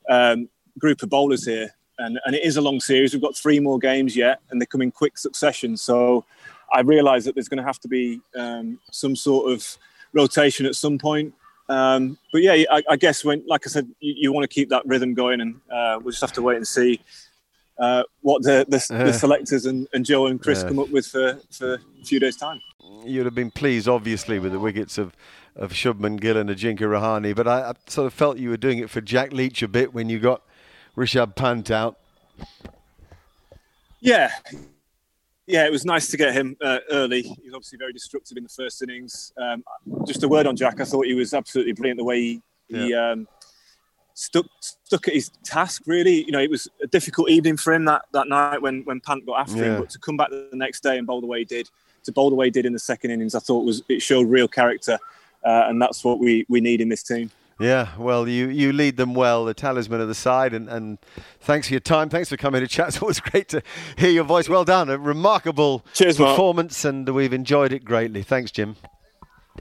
um, 0.09 0.49
group 0.79 1.03
of 1.03 1.11
bowlers 1.11 1.45
here 1.45 1.73
and, 1.99 2.19
and 2.25 2.35
it 2.35 2.45
is 2.45 2.57
a 2.57 2.61
long 2.61 2.81
series. 2.81 3.12
We've 3.12 3.23
got 3.23 3.37
three 3.37 3.61
more 3.61 3.79
games 3.79 4.17
yet, 4.17 4.41
and 4.51 4.61
they 4.61 4.67
come 4.67 4.83
in 4.83 4.91
quick 4.91 5.19
succession. 5.19 5.77
So 5.77 6.25
I 6.73 6.81
realise 6.81 7.25
that 7.25 7.35
there's 7.35 7.49
going 7.49 7.59
to 7.59 7.65
have 7.65 7.81
to 7.81 7.89
be 7.89 8.21
um, 8.37 8.79
some 8.91 9.17
sort 9.17 9.53
of 9.53 9.79
rotation 10.12 10.67
at 10.67 10.75
some 10.75 10.99
point. 10.99 11.35
Um, 11.69 12.19
but 12.33 12.43
yeah, 12.43 12.65
I, 12.71 12.83
I, 12.91 12.97
guess 12.97 13.25
when, 13.25 13.43
like 13.49 13.67
I 13.67 13.71
said, 13.71 13.89
you, 13.99 14.15
you 14.17 14.33
want 14.33 14.49
to 14.49 14.55
keep 14.55 14.69
that 14.69 14.87
rhythm 14.87 15.15
going, 15.15 15.41
and 15.41 15.61
uh, 15.71 15.99
we'll 16.01 16.12
just 16.12 16.21
have 16.21 16.33
to 16.35 16.43
wait 16.43 16.57
and 16.57 16.67
see 16.67 17.01
uh, 17.79 18.03
what 18.23 18.43
the, 18.43 18.65
the, 18.69 18.79
the 19.05 19.12
selectors 19.12 19.67
and, 19.67 19.87
and, 19.93 20.05
Joe 20.05 20.27
and 20.27 20.41
Chris 20.41 20.62
yeah. 20.62 20.69
come 20.69 20.79
up 20.79 20.91
with 20.91 21.07
for, 21.07 21.39
for 21.51 21.75
a 21.75 22.05
few 22.05 22.19
days' 22.19 22.37
time. 22.37 22.61
You'd 23.05 23.27
have 23.27 23.35
been 23.35 23.51
pleased, 23.51 23.89
obviously, 23.89 24.39
with 24.39 24.53
the 24.53 24.59
wickets 24.59 24.99
of 24.99 25.15
of 25.57 25.73
Shubman 25.73 26.21
Gill 26.21 26.37
and 26.37 26.51
Ajinkya 26.51 26.81
Rahane, 26.81 27.35
but 27.35 27.49
I, 27.49 27.71
I 27.71 27.73
sort 27.87 28.07
of 28.07 28.12
felt 28.12 28.37
you 28.37 28.51
were 28.51 28.59
doing 28.59 28.79
it 28.79 28.91
for 28.91 29.01
Jack 29.01 29.33
Leach 29.33 29.62
a 29.62 29.69
bit 29.69 29.95
when 29.95 30.11
you 30.11 30.19
got 30.19 30.43
Rishabh 30.97 31.35
Pant 31.35 31.71
out. 31.71 31.99
Yeah, 34.01 34.31
yeah, 35.47 35.65
it 35.65 35.73
was 35.73 35.85
nice 35.85 36.09
to 36.09 36.17
get 36.17 36.35
him 36.35 36.57
uh, 36.61 36.79
early. 36.91 37.23
He 37.23 37.43
was 37.45 37.55
obviously 37.55 37.79
very 37.79 37.93
destructive 37.93 38.37
in 38.37 38.43
the 38.43 38.49
first 38.49 38.83
innings. 38.83 39.33
Um, 39.39 39.65
just 40.07 40.23
a 40.25 40.29
word 40.29 40.47
on 40.47 40.57
Jack. 40.57 40.81
I 40.81 40.85
thought 40.85 41.07
he 41.07 41.15
was 41.15 41.33
absolutely 41.33 41.73
brilliant 41.73 41.99
the 41.99 42.05
way 42.05 42.21
he, 42.21 42.43
yeah. 42.69 42.85
he 42.85 42.95
um, 42.95 43.29
stuck 44.16 44.46
stuck 44.61 45.07
at 45.07 45.14
his 45.14 45.31
task. 45.44 45.83
Really, 45.87 46.24
you 46.24 46.33
know, 46.33 46.40
it 46.40 46.50
was 46.50 46.68
a 46.83 46.87
difficult 46.87 47.31
evening 47.31 47.57
for 47.57 47.72
him 47.72 47.85
that, 47.85 48.02
that 48.12 48.29
night 48.29 48.61
when 48.61 48.83
when 48.85 49.00
Pant 49.00 49.24
got 49.24 49.40
after 49.40 49.59
yeah. 49.59 49.64
him. 49.64 49.81
But 49.81 49.90
to 49.90 49.98
come 49.98 50.16
back 50.16 50.31
the 50.31 50.48
next 50.52 50.83
day 50.83 50.98
and 50.98 51.07
bowl 51.07 51.20
the 51.20 51.26
way 51.26 51.40
he 51.40 51.44
did, 51.44 51.68
to 52.05 52.12
bowl 52.12 52.31
the 52.31 52.37
way 52.37 52.46
he 52.46 52.50
did 52.50 52.66
in 52.66 52.72
the 52.72 52.79
second 52.79 53.12
innings, 53.12 53.35
I 53.35 53.38
thought 53.38 53.64
was 53.64 53.83
it 53.88 54.00
showed 54.00 54.29
real 54.29 54.48
character, 54.48 54.98
uh, 55.44 55.66
and 55.68 55.81
that's 55.81 56.02
what 56.02 56.18
we 56.18 56.44
we 56.48 56.61
need 56.61 56.81
in 56.81 56.88
this 56.88 57.02
team. 57.02 57.31
Yeah, 57.59 57.88
well, 57.96 58.29
you, 58.29 58.48
you 58.48 58.74
lead 58.74 58.98
them 58.98 59.14
well, 59.14 59.46
the 59.46 59.55
talisman 59.55 60.02
of 60.02 60.09
the 60.09 60.14
side, 60.14 60.52
and, 60.52 60.68
and 60.68 60.98
thanks 61.40 61.68
for 61.68 61.72
your 61.72 61.81
time. 61.81 62.11
Thanks 62.11 62.29
for 62.29 62.37
coming 62.37 62.61
to 62.61 62.68
chat. 62.68 62.88
It's 62.88 63.00
always 63.00 63.18
great 63.18 63.48
to 63.48 63.62
hear 63.96 64.11
your 64.11 64.24
voice. 64.24 64.46
Well 64.46 64.66
done. 64.66 64.90
A 64.90 64.98
remarkable 64.98 65.83
Cheers, 65.94 66.18
performance, 66.18 66.85
Mark. 66.85 66.94
and 66.94 67.09
we've 67.09 67.33
enjoyed 67.33 67.72
it 67.72 67.83
greatly. 67.83 68.22
Thanks, 68.22 68.50
Jim. 68.50 68.76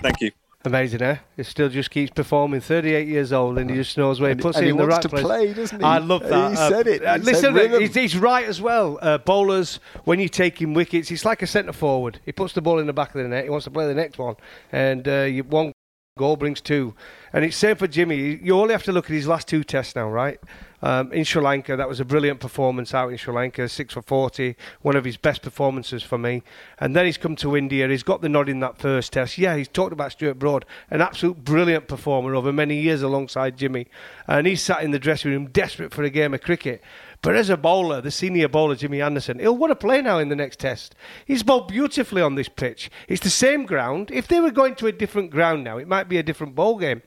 Thank 0.02 0.20
you. 0.20 0.32
Amazing, 0.66 1.02
eh? 1.02 1.18
He 1.38 1.44
still 1.44 1.70
just 1.70 1.92
keeps 1.92 2.12
performing. 2.12 2.60
38 2.60 3.08
years 3.08 3.32
old, 3.32 3.58
and 3.58 3.70
he 3.70 3.76
just 3.76 3.98
knows 3.98 4.20
where 4.20 4.30
he 4.30 4.36
puts 4.36 4.58
and 4.58 4.66
it 4.66 4.72
in 4.72 4.78
the 4.78 4.88
right 4.88 5.02
to 5.02 5.10
place. 5.10 5.24
Play, 5.24 5.54
doesn't 5.54 5.80
he? 5.80 5.86
I 5.86 6.00
love 6.00 6.24
that. 6.24 6.52
He 6.52 6.58
uh, 6.58 6.70
said 6.70 6.88
it. 6.88 7.02
He 7.02 7.08
uh, 7.08 7.18
listen, 7.18 7.56
said 7.56 7.82
he's, 7.82 7.94
he's, 7.94 8.18
right 8.18 8.46
as 8.46 8.62
well. 8.62 8.98
Uh, 9.02 9.18
bowlers, 9.20 9.80
when 10.06 10.20
you're 10.20 10.30
taking 10.30 10.74
wickets, 10.74 11.12
it's 11.12 11.26
like 11.26 11.42
a 11.42 11.48
centre 11.48 11.74
forward. 11.74 12.20
He 12.26 12.32
puts 12.32 12.54
the 12.54 12.62
ball 12.62 12.80
in 12.80 12.88
the 12.88 12.94
back 12.94 13.14
of 13.14 13.22
the 13.22 13.28
net. 13.28 13.44
He 13.44 13.50
wants 13.50 13.66
to 13.66 13.72
play 13.72 13.88
the 13.88 13.94
next 13.94 14.18
one, 14.18 14.36
and 14.72 15.08
uh, 15.08 15.22
you, 15.22 15.44
one 15.44 15.72
goal 16.18 16.38
brings 16.38 16.62
two. 16.62 16.96
And 17.34 17.44
it's 17.44 17.58
same 17.58 17.76
for 17.76 17.88
Jimmy. 17.88 18.40
You 18.42 18.58
only 18.58 18.72
have 18.72 18.84
to 18.84 18.92
look 18.92 19.06
at 19.06 19.12
his 19.12 19.28
last 19.28 19.48
two 19.48 19.64
tests 19.64 19.96
now, 19.96 20.10
right? 20.10 20.40
Um, 20.86 21.12
in 21.12 21.24
Sri 21.24 21.42
Lanka, 21.42 21.76
that 21.76 21.90
was 21.90 22.00
a 22.00 22.06
brilliant 22.06 22.40
performance 22.40 22.94
out 22.94 23.10
in 23.10 23.18
Sri 23.18 23.34
Lanka, 23.34 23.68
six 23.68 23.96
for 23.96 24.04
40, 24.04 24.56
one 24.84 24.96
of 24.96 25.04
his 25.04 25.18
best 25.18 25.42
performances 25.42 26.04
for 26.04 26.20
me. 26.20 26.44
And 26.78 26.96
then 26.96 27.08
he's 27.08 27.18
come 27.18 27.36
to 27.38 27.58
India, 27.58 27.88
he's 27.88 28.04
got 28.04 28.22
the 28.22 28.30
nod 28.30 28.50
in 28.50 28.60
that 28.60 28.78
first 28.78 29.14
test. 29.14 29.40
Yeah, 29.40 29.58
he's 29.58 29.68
talked 29.68 29.94
about 29.94 30.12
Stuart 30.12 30.38
Broad, 30.38 30.64
an 30.92 31.02
absolute 31.02 31.44
brilliant 31.44 31.88
performer 31.88 32.36
over 32.36 32.54
many 32.54 32.80
years 32.80 33.02
alongside 33.02 33.58
Jimmy. 33.58 33.88
And 34.28 34.46
he's 34.46 34.62
sat 34.62 34.84
in 34.84 34.92
the 34.92 35.00
dressing 35.00 35.32
room 35.32 35.48
desperate 35.48 35.92
for 35.92 36.04
a 36.04 36.10
game 36.12 36.36
of 36.36 36.42
cricket. 36.42 36.84
But 37.24 37.36
as 37.36 37.50
a 37.50 37.58
bowler, 37.58 38.02
the 38.02 38.12
senior 38.12 38.48
bowler, 38.48 38.76
Jimmy 38.76 39.02
Anderson, 39.02 39.40
he'll 39.40 39.58
want 39.58 39.72
to 39.72 39.76
play 39.76 40.04
now 40.04 40.20
in 40.20 40.30
the 40.30 40.36
next 40.36 40.60
test. 40.60 40.94
He's 41.26 41.42
bowled 41.42 41.68
beautifully 41.68 42.22
on 42.22 42.36
this 42.36 42.48
pitch. 42.50 42.92
It's 43.08 43.24
the 43.24 43.32
same 43.32 43.66
ground. 43.66 44.12
If 44.12 44.28
they 44.28 44.40
were 44.40 44.52
going 44.52 44.76
to 44.76 44.86
a 44.86 44.92
different 44.92 45.32
ground 45.32 45.64
now, 45.64 45.80
it 45.80 45.88
might 45.88 46.08
be 46.08 46.20
a 46.20 46.24
different 46.24 46.54
ball 46.54 46.78
game. 46.78 47.02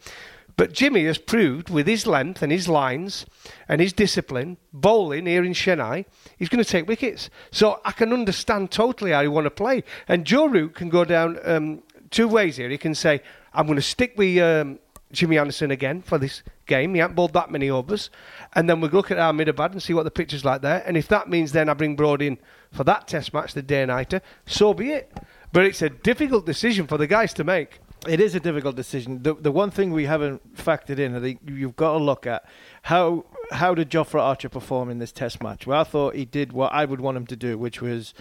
But 0.59 0.73
Jimmy 0.73 1.05
has 1.05 1.18
proved 1.18 1.71
with 1.71 1.87
his 1.87 2.05
length 2.05 2.42
and 2.42 2.51
his 2.51 2.68
lines 2.68 3.25
and 3.68 3.81
his 3.81 3.92
discipline, 3.92 4.57
bowling 4.73 5.27
here 5.27 5.44
in 5.44 5.53
Chennai, 5.53 6.05
he's 6.37 6.49
going 6.49 6.62
to 6.62 6.68
take 6.68 6.88
wickets. 6.88 7.31
So 7.53 7.81
I 7.85 7.92
can 7.92 8.12
understand 8.12 8.73
totally 8.73 9.12
how 9.12 9.23
he 9.23 9.29
want 9.29 9.44
to 9.44 9.53
play. 9.53 9.85
And 10.09 10.25
Joe 10.25 10.47
Root 10.47 10.75
can 10.75 10.88
go 10.88 11.05
down 11.05 11.38
um, 11.44 11.85
two 12.11 12.27
ways 12.27 12.57
here. 12.57 12.68
He 12.71 12.77
can 12.77 12.97
say, 12.97 13.23
I'm 13.55 13.66
going 13.66 13.77
to 13.77 13.83
stick 13.83 14.14
with 14.16 14.37
um, 14.38 14.81
Jimmy 15.12 15.38
Anderson 15.38 15.71
again 15.71 16.03
for 16.03 16.18
this 16.18 16.42
game. 16.66 16.92
He 16.92 16.99
hasn't 16.99 17.14
bowled 17.14 17.35
that 17.35 17.53
many 17.53 17.71
overs. 17.71 18.11
And 18.57 18.68
then 18.68 18.81
we'll 18.81 18.90
look 18.90 19.12
at 19.12 19.18
our 19.18 19.29
Ahmedabad 19.29 19.71
and 19.71 19.81
see 19.81 19.94
what 19.94 20.03
the 20.03 20.11
picture's 20.11 20.44
like 20.44 20.62
there. 20.62 20.83
And 20.85 20.97
if 20.97 21.07
that 21.07 21.29
means 21.29 21.53
then 21.53 21.68
I 21.68 21.75
bring 21.75 21.94
Broad 21.94 22.21
in 22.21 22.37
for 22.73 22.83
that 22.83 23.07
test 23.07 23.33
match, 23.33 23.55
the 23.55 23.62
day 23.62 23.87
nighter, 23.87 24.23
so 24.44 24.75
be 24.75 24.90
it. 24.90 25.16
But 25.53 25.66
it's 25.66 25.83
a 25.83 25.88
difficult 25.88 26.47
decision 26.47 26.88
for 26.88 26.99
the 26.99 27.07
guys 27.07 27.33
to 27.35 27.44
make. 27.44 27.79
It 28.06 28.20
is 28.20 28.34
a 28.34 28.40
difficult 28.40 28.76
decision. 28.76 29.22
The 29.22 29.34
the 29.34 29.50
one 29.50 29.70
thing 29.70 29.92
we 29.92 30.06
haven't 30.06 30.56
factored 30.56 30.98
in, 30.98 31.16
I 31.16 31.20
think 31.20 31.40
you've 31.46 31.76
got 31.76 31.92
to 31.92 31.98
look 31.98 32.26
at 32.26 32.44
how 32.82 33.24
how 33.50 33.74
did 33.74 33.90
Jofra 33.90 34.20
Archer 34.20 34.48
perform 34.48 34.90
in 34.90 34.98
this 34.98 35.12
test 35.12 35.42
match? 35.42 35.66
Well, 35.66 35.80
I 35.80 35.84
thought 35.84 36.14
he 36.14 36.24
did 36.24 36.52
what 36.52 36.72
I 36.72 36.84
would 36.84 37.00
want 37.00 37.16
him 37.16 37.26
to 37.26 37.37
do, 37.37 37.58
which 37.58 37.80
was 37.82 38.14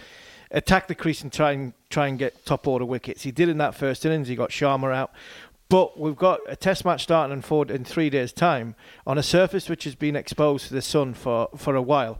attack 0.50 0.88
the 0.88 0.94
crease 0.94 1.22
and 1.22 1.32
try 1.32 1.52
and 1.52 1.74
try 1.90 2.08
and 2.08 2.18
get 2.18 2.44
top 2.44 2.66
order 2.66 2.84
wickets. 2.84 3.22
He 3.22 3.30
did 3.30 3.48
in 3.48 3.58
that 3.58 3.74
first 3.74 4.04
innings. 4.04 4.28
He 4.28 4.36
got 4.36 4.50
Sharma 4.50 4.94
out. 4.94 5.12
But 5.68 5.98
we've 5.98 6.16
got 6.16 6.40
a 6.48 6.56
test 6.56 6.84
match 6.84 7.02
starting 7.02 7.32
in 7.36 7.42
four 7.42 7.70
in 7.70 7.84
three 7.84 8.08
days' 8.08 8.32
time 8.32 8.74
on 9.06 9.18
a 9.18 9.22
surface 9.22 9.68
which 9.68 9.84
has 9.84 9.94
been 9.94 10.16
exposed 10.16 10.68
to 10.68 10.74
the 10.74 10.80
sun 10.82 11.12
for, 11.12 11.50
for 11.56 11.74
a 11.76 11.82
while. 11.82 12.18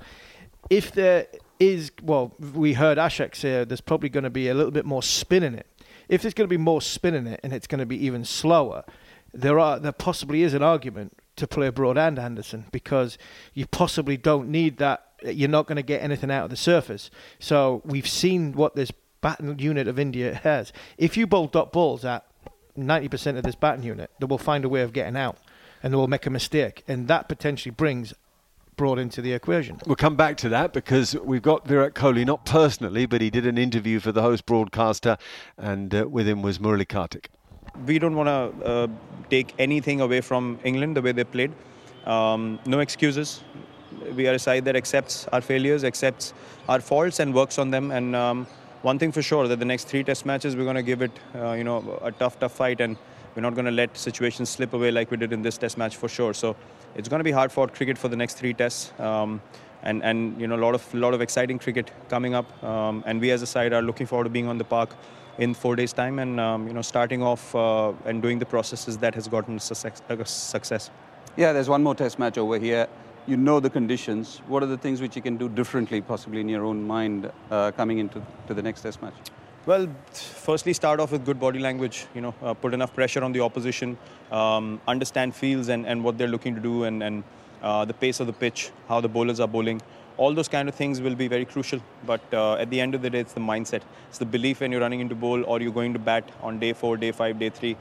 If 0.68 0.92
there 0.92 1.28
is, 1.58 1.90
well, 2.02 2.34
we 2.38 2.74
heard 2.74 2.98
Ashak 2.98 3.34
say 3.34 3.64
there's 3.64 3.80
probably 3.80 4.10
going 4.10 4.24
to 4.24 4.30
be 4.30 4.48
a 4.48 4.54
little 4.54 4.70
bit 4.70 4.84
more 4.84 5.02
spin 5.02 5.42
in 5.42 5.54
it. 5.54 5.66
If 6.08 6.22
there's 6.22 6.34
going 6.34 6.48
to 6.48 6.52
be 6.52 6.56
more 6.56 6.80
spin 6.80 7.14
in 7.14 7.26
it 7.26 7.40
and 7.42 7.52
it's 7.52 7.66
going 7.66 7.80
to 7.80 7.86
be 7.86 8.04
even 8.04 8.24
slower, 8.24 8.84
there 9.32 9.58
are 9.58 9.78
there 9.78 9.92
possibly 9.92 10.42
is 10.42 10.54
an 10.54 10.62
argument 10.62 11.16
to 11.36 11.46
play 11.46 11.70
Broad 11.70 11.98
and 11.98 12.18
Anderson 12.18 12.66
because 12.72 13.18
you 13.54 13.66
possibly 13.66 14.16
don't 14.16 14.48
need 14.48 14.78
that. 14.78 15.04
You're 15.24 15.48
not 15.48 15.66
going 15.66 15.76
to 15.76 15.82
get 15.82 16.02
anything 16.02 16.30
out 16.30 16.44
of 16.44 16.50
the 16.50 16.56
surface. 16.56 17.10
So 17.38 17.82
we've 17.84 18.08
seen 18.08 18.52
what 18.52 18.74
this 18.74 18.92
batting 19.20 19.58
unit 19.58 19.88
of 19.88 19.98
India 19.98 20.34
has. 20.42 20.72
If 20.96 21.16
you 21.16 21.26
bowl 21.26 21.46
dot 21.46 21.72
balls 21.72 22.04
at 22.04 22.24
90% 22.76 23.36
of 23.36 23.42
this 23.42 23.56
batting 23.56 23.82
unit 23.82 24.08
they 24.20 24.26
will 24.26 24.38
find 24.38 24.64
a 24.64 24.68
way 24.68 24.82
of 24.82 24.92
getting 24.92 25.16
out 25.16 25.36
and 25.82 25.92
they 25.92 25.96
will 25.96 26.08
make 26.08 26.26
a 26.26 26.30
mistake. 26.30 26.84
And 26.88 27.08
that 27.08 27.28
potentially 27.28 27.72
brings 27.72 28.14
Broad 28.78 28.98
into 28.98 29.20
the 29.20 29.32
equation. 29.32 29.78
We'll 29.86 29.96
come 29.96 30.14
back 30.16 30.36
to 30.38 30.48
that 30.50 30.72
because 30.72 31.14
we've 31.16 31.42
got 31.42 31.66
Virat 31.66 31.94
Kohli, 31.94 32.24
not 32.24 32.46
personally, 32.46 33.06
but 33.06 33.20
he 33.20 33.28
did 33.28 33.44
an 33.44 33.58
interview 33.58 33.98
for 33.98 34.12
the 34.12 34.22
host 34.22 34.46
broadcaster, 34.46 35.18
and 35.58 35.92
uh, 35.92 36.08
with 36.08 36.28
him 36.28 36.42
was 36.42 36.60
Murali 36.60 36.88
Kartik. 36.88 37.28
We 37.84 37.98
don't 37.98 38.14
want 38.14 38.28
to 38.28 38.64
uh, 38.64 38.86
take 39.30 39.52
anything 39.58 40.00
away 40.00 40.20
from 40.20 40.60
England 40.62 40.96
the 40.96 41.02
way 41.02 41.10
they 41.10 41.24
played. 41.24 41.52
Um, 42.06 42.60
no 42.66 42.78
excuses. 42.78 43.42
We 44.14 44.28
are 44.28 44.34
a 44.34 44.38
side 44.38 44.64
that 44.66 44.76
accepts 44.76 45.26
our 45.32 45.40
failures, 45.40 45.82
accepts 45.82 46.32
our 46.68 46.80
faults, 46.80 47.18
and 47.18 47.34
works 47.34 47.58
on 47.58 47.72
them. 47.72 47.90
And 47.90 48.14
um, 48.14 48.46
one 48.82 48.98
thing 48.98 49.10
for 49.10 49.22
sure 49.22 49.48
that 49.48 49.58
the 49.58 49.64
next 49.64 49.88
three 49.88 50.04
test 50.04 50.24
matches 50.24 50.54
we're 50.54 50.64
going 50.64 50.76
to 50.76 50.82
give 50.82 51.02
it 51.02 51.10
uh, 51.34 51.52
you 51.52 51.64
know 51.64 51.98
a 52.02 52.12
tough 52.12 52.38
tough 52.38 52.52
fight 52.52 52.80
and 52.80 52.96
we're 53.34 53.42
not 53.42 53.54
going 53.54 53.64
to 53.64 53.72
let 53.72 53.96
situations 53.96 54.48
slip 54.48 54.72
away 54.72 54.90
like 54.90 55.10
we 55.10 55.16
did 55.16 55.32
in 55.32 55.42
this 55.42 55.58
test 55.58 55.76
match 55.76 55.96
for 55.96 56.08
sure 56.08 56.32
so 56.32 56.54
it's 56.98 57.08
going 57.08 57.20
to 57.20 57.24
be 57.24 57.30
hard 57.30 57.50
fought 57.50 57.72
cricket 57.72 57.96
for 57.96 58.08
the 58.08 58.16
next 58.16 58.34
three 58.34 58.52
tests 58.52 58.92
um, 59.00 59.40
and 59.82 60.02
and 60.02 60.38
you 60.40 60.46
know 60.46 60.56
a 60.56 60.62
lot 60.66 60.74
of 60.74 60.92
lot 60.92 61.14
of 61.14 61.20
exciting 61.20 61.58
cricket 61.58 61.90
coming 62.10 62.34
up 62.34 62.62
um, 62.62 63.02
and 63.06 63.20
we 63.20 63.30
as 63.30 63.40
a 63.40 63.46
side 63.46 63.72
are 63.72 63.82
looking 63.82 64.06
forward 64.06 64.24
to 64.24 64.30
being 64.30 64.48
on 64.48 64.58
the 64.58 64.64
park 64.64 64.90
in 65.38 65.54
four 65.54 65.76
days 65.76 65.92
time 65.92 66.18
and 66.18 66.40
um, 66.40 66.66
you 66.66 66.74
know 66.74 66.82
starting 66.82 67.22
off 67.22 67.54
uh, 67.54 67.92
and 68.04 68.20
doing 68.20 68.38
the 68.38 68.46
processes 68.46 68.98
that 68.98 69.14
has 69.14 69.28
gotten 69.28 69.58
success, 69.58 70.30
success 70.30 70.90
yeah 71.36 71.52
there's 71.52 71.68
one 71.68 71.82
more 71.82 71.94
test 71.94 72.18
match 72.18 72.36
over 72.36 72.58
here 72.58 72.88
you 73.28 73.36
know 73.36 73.60
the 73.60 73.68
conditions. 73.68 74.40
What 74.48 74.62
are 74.62 74.66
the 74.66 74.78
things 74.78 75.02
which 75.02 75.14
you 75.14 75.20
can 75.20 75.36
do 75.36 75.50
differently, 75.50 76.00
possibly 76.00 76.40
in 76.40 76.48
your 76.48 76.64
own 76.64 76.82
mind, 76.86 77.30
uh, 77.50 77.70
coming 77.72 77.98
into 77.98 78.22
to 78.46 78.54
the 78.54 78.62
next 78.62 78.80
test 78.80 79.02
match? 79.02 79.12
Well, 79.66 79.88
firstly, 80.12 80.72
start 80.72 80.98
off 80.98 81.12
with 81.12 81.26
good 81.26 81.38
body 81.38 81.58
language. 81.58 82.06
You 82.14 82.22
know, 82.22 82.34
uh, 82.42 82.54
put 82.54 82.72
enough 82.72 82.94
pressure 82.94 83.22
on 83.22 83.32
the 83.32 83.40
opposition, 83.40 83.98
um, 84.32 84.80
understand 84.88 85.34
fields 85.34 85.68
and, 85.68 85.86
and 85.86 86.02
what 86.02 86.16
they're 86.16 86.28
looking 86.28 86.54
to 86.54 86.60
do, 86.60 86.84
and, 86.84 87.02
and 87.02 87.22
uh, 87.62 87.84
the 87.84 87.92
pace 87.92 88.20
of 88.20 88.26
the 88.26 88.32
pitch, 88.32 88.70
how 88.88 89.00
the 89.00 89.08
bowlers 89.08 89.40
are 89.40 89.48
bowling. 89.48 89.82
All 90.16 90.32
those 90.34 90.48
kind 90.48 90.68
of 90.68 90.74
things 90.74 91.00
will 91.00 91.14
be 91.14 91.28
very 91.28 91.44
crucial. 91.44 91.80
But 92.06 92.22
uh, 92.32 92.54
at 92.54 92.70
the 92.70 92.80
end 92.80 92.94
of 92.94 93.02
the 93.02 93.10
day, 93.10 93.20
it's 93.20 93.34
the 93.34 93.40
mindset. 93.40 93.82
It's 94.08 94.18
the 94.18 94.24
belief 94.26 94.60
when 94.60 94.72
you're 94.72 94.80
running 94.80 95.00
into 95.00 95.14
bowl 95.14 95.44
or 95.44 95.60
you're 95.60 95.72
going 95.72 95.92
to 95.92 95.98
bat 95.98 96.28
on 96.42 96.58
day 96.58 96.72
four, 96.72 96.96
day 96.96 97.12
five, 97.12 97.38
day 97.38 97.50
three. 97.50 97.76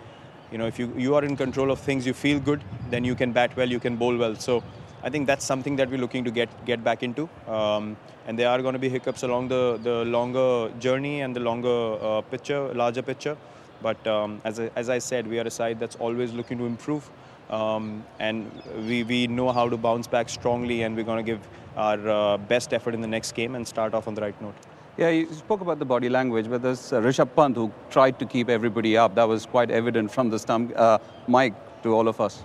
You 0.52 0.58
know, 0.58 0.68
if 0.68 0.78
you, 0.78 0.94
you 0.98 1.16
are 1.16 1.24
in 1.24 1.36
control 1.36 1.72
of 1.72 1.80
things, 1.80 2.06
you 2.06 2.14
feel 2.14 2.40
good, 2.40 2.64
then 2.90 3.04
you 3.04 3.16
can 3.16 3.32
bat 3.32 3.56
well, 3.56 3.70
you 3.70 3.80
can 3.80 3.96
bowl 3.96 4.16
well. 4.16 4.36
So 4.36 4.64
I 5.04 5.10
think 5.10 5.28
that's 5.28 5.46
something 5.46 5.76
that 5.78 5.90
we're 5.90 6.00
looking 6.00 6.24
to 6.24 6.32
get 6.32 6.50
get 6.66 6.84
back 6.84 7.04
into. 7.04 7.30
Um, 7.48 7.98
and 8.28 8.38
there 8.38 8.50
are 8.50 8.62
going 8.62 8.74
to 8.74 8.80
be 8.80 8.90
hiccups 8.90 9.24
along 9.24 9.48
the, 9.48 9.80
the 9.82 10.04
longer 10.04 10.70
journey 10.80 11.22
and 11.22 11.34
the 11.34 11.40
longer 11.40 11.98
uh, 12.02 12.22
picture, 12.22 12.74
larger 12.74 13.02
picture. 13.02 13.38
But 13.82 14.06
um, 14.06 14.42
as, 14.44 14.60
I, 14.60 14.70
as 14.76 14.90
I 14.90 14.98
said, 14.98 15.28
we 15.28 15.40
are 15.40 15.48
a 15.48 15.50
side 15.50 15.80
that's 15.80 15.96
always 15.96 16.34
looking 16.34 16.58
to 16.58 16.66
improve. 16.66 17.10
Um, 17.50 18.04
and 18.20 18.52
we, 18.86 19.04
we 19.04 19.28
know 19.28 19.54
how 19.54 19.70
to 19.70 19.78
bounce 19.78 20.08
back 20.08 20.28
strongly, 20.28 20.82
and 20.82 20.96
we're 20.96 21.06
going 21.06 21.24
to 21.26 21.32
give 21.32 21.40
our 21.78 22.10
uh, 22.10 22.38
best 22.38 22.74
effort 22.74 22.94
in 22.94 23.00
the 23.00 23.08
next 23.08 23.32
game 23.34 23.56
and 23.56 23.66
start 23.66 23.94
off 23.94 24.10
on 24.10 24.16
the 24.16 24.22
right 24.22 24.42
note. 24.42 24.56
Yeah, 24.98 25.10
you 25.10 25.32
spoke 25.32 25.62
about 25.62 25.80
the 25.80 25.86
body 25.86 26.10
language, 26.10 26.50
but 26.50 26.62
there's 26.62 26.92
uh, 26.92 27.00
Rishabh 27.00 27.34
Pant 27.34 27.56
who 27.56 27.72
tried 27.90 28.20
to 28.20 28.26
keep 28.26 28.50
everybody 28.50 28.98
up. 28.98 29.16
That 29.16 29.28
was 29.30 29.46
quite 29.46 29.72
evident 29.72 30.12
from 30.12 30.30
the 30.30 30.40
stump, 30.40 30.74
uh, 30.76 30.98
mic 31.28 31.54
to 31.84 31.94
all 31.94 32.10
of 32.10 32.20
us. 32.20 32.44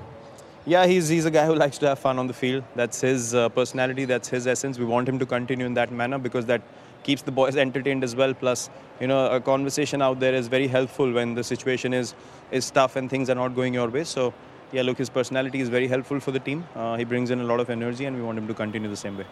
Yeah, 0.64 0.86
he's, 0.86 1.08
he's 1.08 1.24
a 1.24 1.30
guy 1.30 1.44
who 1.44 1.56
likes 1.56 1.76
to 1.78 1.88
have 1.88 1.98
fun 1.98 2.20
on 2.20 2.28
the 2.28 2.32
field. 2.32 2.62
That's 2.76 3.00
his 3.00 3.34
uh, 3.34 3.48
personality, 3.48 4.04
that's 4.04 4.28
his 4.28 4.46
essence. 4.46 4.78
We 4.78 4.84
want 4.84 5.08
him 5.08 5.18
to 5.18 5.26
continue 5.26 5.66
in 5.66 5.74
that 5.74 5.90
manner 5.90 6.18
because 6.18 6.46
that 6.46 6.62
keeps 7.02 7.22
the 7.22 7.32
boys 7.32 7.56
entertained 7.56 8.04
as 8.04 8.14
well. 8.14 8.32
Plus, 8.32 8.70
you 9.00 9.08
know, 9.08 9.26
a 9.26 9.40
conversation 9.40 10.00
out 10.00 10.20
there 10.20 10.34
is 10.34 10.46
very 10.46 10.68
helpful 10.68 11.10
when 11.12 11.34
the 11.34 11.42
situation 11.42 11.92
is, 11.92 12.14
is 12.52 12.70
tough 12.70 12.94
and 12.94 13.10
things 13.10 13.28
are 13.28 13.34
not 13.34 13.56
going 13.56 13.74
your 13.74 13.88
way. 13.88 14.04
So, 14.04 14.32
yeah, 14.70 14.82
look, 14.82 14.98
his 14.98 15.10
personality 15.10 15.60
is 15.60 15.68
very 15.68 15.88
helpful 15.88 16.20
for 16.20 16.30
the 16.30 16.38
team. 16.38 16.64
Uh, 16.76 16.96
he 16.96 17.02
brings 17.02 17.32
in 17.32 17.40
a 17.40 17.44
lot 17.44 17.58
of 17.58 17.68
energy 17.68 18.04
and 18.04 18.14
we 18.14 18.22
want 18.22 18.38
him 18.38 18.46
to 18.46 18.54
continue 18.54 18.88
the 18.88 18.96
same 18.96 19.18
way. 19.18 19.26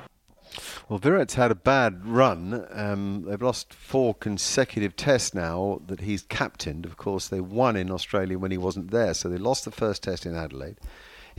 Well, 0.88 0.98
Virat's 0.98 1.34
had 1.34 1.52
a 1.52 1.54
bad 1.54 2.04
run. 2.04 2.66
Um, 2.72 3.24
they've 3.28 3.40
lost 3.40 3.72
four 3.72 4.14
consecutive 4.14 4.96
tests 4.96 5.32
now 5.32 5.80
that 5.86 6.00
he's 6.00 6.22
captained. 6.22 6.84
Of 6.84 6.96
course, 6.96 7.28
they 7.28 7.40
won 7.40 7.76
in 7.76 7.88
Australia 7.88 8.36
when 8.36 8.50
he 8.50 8.58
wasn't 8.58 8.90
there, 8.90 9.14
so 9.14 9.28
they 9.28 9.38
lost 9.38 9.64
the 9.64 9.70
first 9.70 10.02
test 10.02 10.26
in 10.26 10.34
Adelaide. 10.34 10.78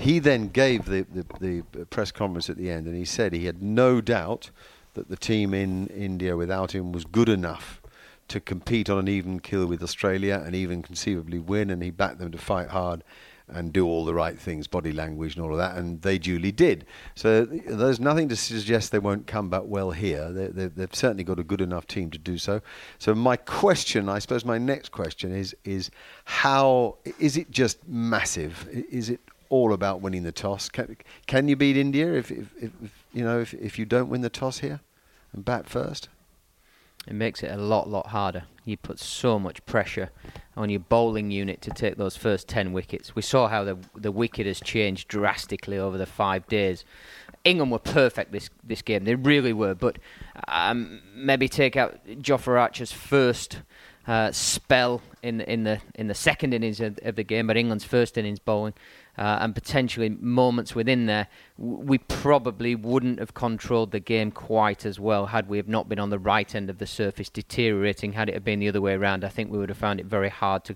He 0.02 0.18
then 0.18 0.48
gave 0.48 0.86
the, 0.86 1.06
the, 1.14 1.64
the 1.72 1.86
press 1.86 2.12
conference 2.12 2.50
at 2.50 2.58
the 2.58 2.72
end 2.72 2.88
and 2.88 2.96
he 2.96 3.06
said 3.06 3.34
he 3.34 3.46
had 3.46 3.62
no 3.62 4.02
doubt 4.02 4.50
that 4.96 5.10
the 5.10 5.16
team 5.16 5.54
in 5.54 5.88
India 5.88 6.36
without 6.36 6.74
him 6.74 6.92
was 6.92 7.06
good 7.06 7.30
enough 7.30 7.82
to 8.28 8.40
compete 8.40 8.90
on 8.90 8.98
an 8.98 9.08
even 9.08 9.40
kill 9.40 9.68
with 9.68 9.84
Australia 9.84 10.42
and 10.44 10.56
even 10.56 10.82
conceivably 10.82 11.38
win. 11.38 11.70
And 11.70 11.84
he 11.84 11.92
backed 11.92 12.18
them 12.18 12.32
to 12.32 12.38
fight 12.38 12.70
hard 12.70 13.04
and 13.48 13.72
do 13.72 13.86
all 13.86 14.04
the 14.04 14.14
right 14.14 14.40
things, 14.40 14.66
body 14.66 14.92
language 14.92 15.36
and 15.36 15.46
all 15.46 15.52
of 15.52 15.58
that, 15.58 15.76
and 15.76 16.02
they 16.02 16.18
duly 16.18 16.52
did. 16.52 16.86
So 17.16 17.46
there's 17.46 18.00
nothing 18.00 18.30
to 18.30 18.36
suggest 18.36 18.92
they 18.92 19.00
won't 19.00 19.28
come 19.28 19.50
back 19.50 19.64
well 19.66 19.92
here. 19.92 20.32
They, 20.32 20.82
have 20.82 20.96
certainly 20.96 21.24
got 21.24 21.38
a 21.38 21.44
good 21.44 21.62
enough 21.62 21.86
team 21.86 22.10
to 22.12 22.18
do 22.18 22.38
so. 22.38 22.62
So 22.98 23.14
my 23.14 23.36
question, 23.36 24.10
I 24.10 24.20
suppose, 24.20 24.46
my 24.46 24.58
next 24.58 24.90
question 24.90 25.36
is: 25.36 25.56
is 25.66 25.92
how 26.24 26.98
is 27.20 27.36
it 27.36 27.52
just 27.52 27.86
massive? 27.88 28.68
Is 28.72 29.10
it 29.10 29.20
all 29.52 29.74
about 29.74 30.02
winning 30.02 30.24
the 30.24 30.32
toss. 30.32 30.70
Can, 30.70 30.98
can 31.28 31.48
you 31.50 31.56
beat 31.56 31.76
India 31.76 32.14
if, 32.14 32.32
if, 32.32 32.48
if, 32.58 33.06
you 33.14 33.24
know 33.24 33.42
if, 33.42 33.54
if 33.54 33.78
you 33.78 33.86
don't 33.86 34.10
win 34.10 34.22
the 34.22 34.30
toss 34.30 34.60
here 34.60 34.80
and 35.34 35.46
bat 35.46 35.68
first? 35.70 36.08
It 37.06 37.14
makes 37.14 37.44
it 37.44 37.52
a 37.52 37.58
lot 37.58 37.90
lot 37.90 38.08
harder. 38.08 38.44
You 38.64 38.78
put 38.78 39.00
so 39.00 39.40
much 39.40 39.66
pressure 39.66 40.12
on 40.56 40.70
your 40.70 40.80
bowling 40.80 41.32
unit 41.32 41.60
to 41.62 41.72
take 41.72 41.98
those 41.98 42.16
first 42.16 42.48
ten 42.48 42.74
wickets. 42.74 43.16
We 43.16 43.24
saw 43.24 43.48
how 43.48 43.64
the 43.64 43.78
the 43.96 44.12
wicket 44.12 44.46
has 44.46 44.62
changed 44.62 45.08
drastically 45.08 45.78
over 45.78 45.98
the 45.98 46.06
five 46.06 46.48
days. 46.48 46.86
England 47.44 47.72
were 47.72 47.80
perfect 47.80 48.32
this 48.32 48.50
this 48.64 48.82
game. 48.84 49.04
They 49.04 49.16
really 49.16 49.52
were. 49.52 49.74
But 49.74 49.98
um, 50.48 51.02
maybe 51.16 51.50
take 51.50 51.76
out 51.76 52.06
Jofra 52.06 52.60
Archer's 52.60 52.92
first 52.92 53.62
uh, 54.08 54.32
spell 54.32 55.02
in 55.22 55.42
in 55.42 55.64
the 55.64 55.80
in 55.96 56.08
the 56.08 56.16
second 56.16 56.54
innings 56.54 56.80
of, 56.80 57.00
of 57.04 57.16
the 57.16 57.24
game, 57.24 57.48
but 57.48 57.58
England's 57.58 57.84
first 57.84 58.18
innings 58.18 58.40
bowling 58.40 58.74
uh, 59.18 59.40
and 59.42 59.54
potentially 59.54 60.10
moments 60.10 60.74
within 60.74 61.06
there, 61.06 61.28
we 61.58 61.98
probably 61.98 62.76
wouldn't 62.76 63.20
have 63.20 63.34
controlled 63.34 63.92
the 63.92 64.00
game 64.00 64.32
quite 64.32 64.86
as 64.86 65.00
well 65.00 65.28
had 65.28 65.50
we 65.50 65.58
have 65.58 65.68
not 65.68 65.90
been 65.90 66.00
on 66.00 66.10
the 66.10 66.20
right 66.20 66.56
end 66.56 66.70
of 66.70 66.78
the 66.78 66.88
surface 66.88 67.30
deteriorating. 67.30 68.14
Had 68.14 68.30
it 68.30 68.34
have 68.34 68.44
been 68.44 68.60
the 68.60 68.70
other 68.70 68.82
way 68.82 68.94
around, 68.94 69.24
I 69.24 69.30
think 69.30 69.52
we 69.52 69.58
would 69.58 69.70
have 69.70 69.78
found 69.78 70.00
it 70.00 70.06
very 70.06 70.30
hard 70.30 70.64
to. 70.66 70.76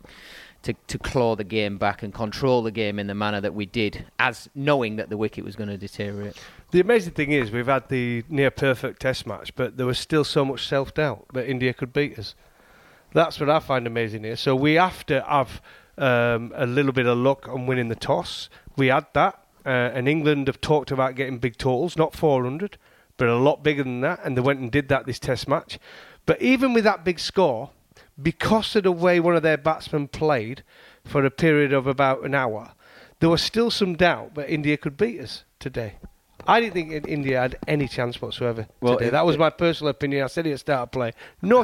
To, 0.64 0.74
to 0.88 0.98
claw 0.98 1.36
the 1.36 1.44
game 1.44 1.78
back 1.78 2.02
and 2.02 2.12
control 2.12 2.64
the 2.64 2.72
game 2.72 2.98
in 2.98 3.06
the 3.06 3.14
manner 3.14 3.40
that 3.40 3.54
we 3.54 3.68
did, 3.68 4.04
as 4.18 4.50
knowing 4.56 4.96
that 4.96 5.12
the 5.12 5.16
wicket 5.16 5.46
was 5.46 5.56
going 5.56 5.70
to 5.70 5.78
deteriorate. 5.78 6.42
The 6.72 6.80
amazing 6.80 7.14
thing 7.14 7.34
is, 7.34 7.52
we've 7.52 7.68
had 7.68 7.88
the 7.88 8.24
near 8.30 8.50
perfect 8.50 9.00
test 9.00 9.28
match, 9.28 9.56
but 9.56 9.78
there 9.78 9.86
was 9.86 10.00
still 10.00 10.24
so 10.24 10.44
much 10.44 10.68
self 10.68 10.92
doubt 10.96 11.28
that 11.34 11.48
India 11.48 11.72
could 11.72 11.94
beat 11.94 12.18
us. 12.18 12.34
That's 13.16 13.40
what 13.40 13.50
I 13.50 13.62
find 13.62 13.88
amazing 13.88 14.26
here. 14.26 14.36
So 14.36 14.58
we 14.58 14.74
have 14.74 15.06
to 15.06 15.22
have 15.22 15.62
um, 15.98 16.52
a 16.54 16.66
little 16.66 16.92
bit 16.92 17.06
of 17.06 17.18
luck 17.18 17.48
on 17.48 17.66
winning 17.66 17.88
the 17.88 17.96
toss. 17.96 18.50
We 18.76 18.88
had 18.88 19.06
that, 19.14 19.42
uh, 19.66 19.70
and 19.70 20.10
England 20.10 20.48
have 20.48 20.60
talked 20.60 20.92
about 20.92 21.16
getting 21.16 21.38
big 21.38 21.58
totals, 21.58 21.96
not 21.96 22.14
400, 22.14 22.78
but 23.16 23.30
a 23.30 23.38
lot 23.38 23.64
bigger 23.64 23.84
than 23.84 24.02
that, 24.02 24.20
and 24.26 24.36
they 24.36 24.42
went 24.42 24.60
and 24.60 24.70
did 24.70 24.90
that 24.90 25.06
this 25.06 25.18
Test 25.18 25.48
match. 25.48 25.80
But 26.26 26.42
even 26.42 26.74
with 26.74 26.84
that 26.84 27.06
big 27.06 27.20
score, 27.20 27.70
because 28.22 28.76
of 28.76 28.84
the 28.84 28.92
way 28.92 29.22
one 29.22 29.38
of 29.38 29.44
their 29.44 29.58
batsmen 29.58 30.10
played 30.10 30.64
for 31.06 31.26
a 31.26 31.32
period 31.32 31.72
of 31.72 31.88
about 31.88 32.26
an 32.26 32.36
hour, 32.36 32.74
there 33.22 33.30
was 33.30 33.42
still 33.42 33.72
some 33.72 33.96
doubt 33.96 34.36
that 34.36 34.54
India 34.54 34.76
could 34.76 34.98
beat 34.98 35.22
us 35.22 35.46
today. 35.60 35.94
I 36.46 36.60
didn't 36.60 36.74
think 36.74 37.08
India 37.08 37.40
had 37.40 37.56
any 37.66 37.88
chance 37.88 38.22
whatsoever 38.22 38.68
well, 38.82 38.98
today. 38.98 39.08
It, 39.08 39.12
that 39.12 39.26
was 39.26 39.38
my 39.38 39.52
personal 39.52 39.92
opinion. 39.92 40.26
I 40.26 40.28
said 40.28 40.46
it 40.46 40.52
at 40.52 40.60
start 40.60 40.82
of 40.82 40.92
play. 40.92 41.14
No 41.42 41.64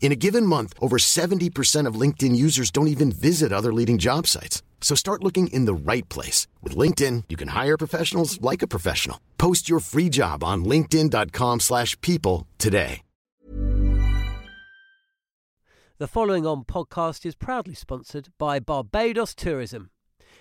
In 0.00 0.10
a 0.10 0.16
given 0.16 0.46
month, 0.46 0.72
over 0.80 0.96
70% 0.96 1.86
of 1.86 2.00
LinkedIn 2.00 2.34
users 2.34 2.70
don't 2.70 2.88
even 2.88 3.12
visit 3.12 3.52
other 3.52 3.74
leading 3.74 3.98
job 3.98 4.26
sites. 4.26 4.62
So 4.80 4.94
start 4.94 5.22
looking 5.22 5.48
in 5.48 5.66
the 5.66 5.92
right 5.92 6.08
place. 6.08 6.46
With 6.62 6.74
LinkedIn, 6.74 7.24
you 7.28 7.36
can 7.36 7.48
hire 7.48 7.76
professionals 7.76 8.40
like 8.40 8.62
a 8.62 8.66
professional. 8.66 9.20
Post 9.36 9.68
your 9.68 9.80
free 9.80 10.08
job 10.08 10.42
on 10.42 10.64
linkedin.com 10.64 11.60
slash 11.60 12.00
people 12.00 12.46
today. 12.56 13.02
The 16.00 16.06
following 16.06 16.46
on 16.46 16.62
podcast 16.62 17.26
is 17.26 17.34
proudly 17.34 17.74
sponsored 17.74 18.28
by 18.38 18.60
Barbados 18.60 19.34
Tourism. 19.34 19.90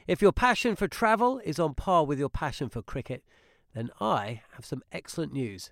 If 0.05 0.21
your 0.21 0.31
passion 0.31 0.75
for 0.75 0.87
travel 0.87 1.41
is 1.43 1.57
on 1.57 1.73
par 1.73 2.05
with 2.05 2.19
your 2.19 2.29
passion 2.29 2.69
for 2.69 2.83
cricket, 2.83 3.23
then 3.73 3.89
I 3.99 4.43
have 4.51 4.67
some 4.67 4.83
excellent 4.91 5.33
news. 5.33 5.71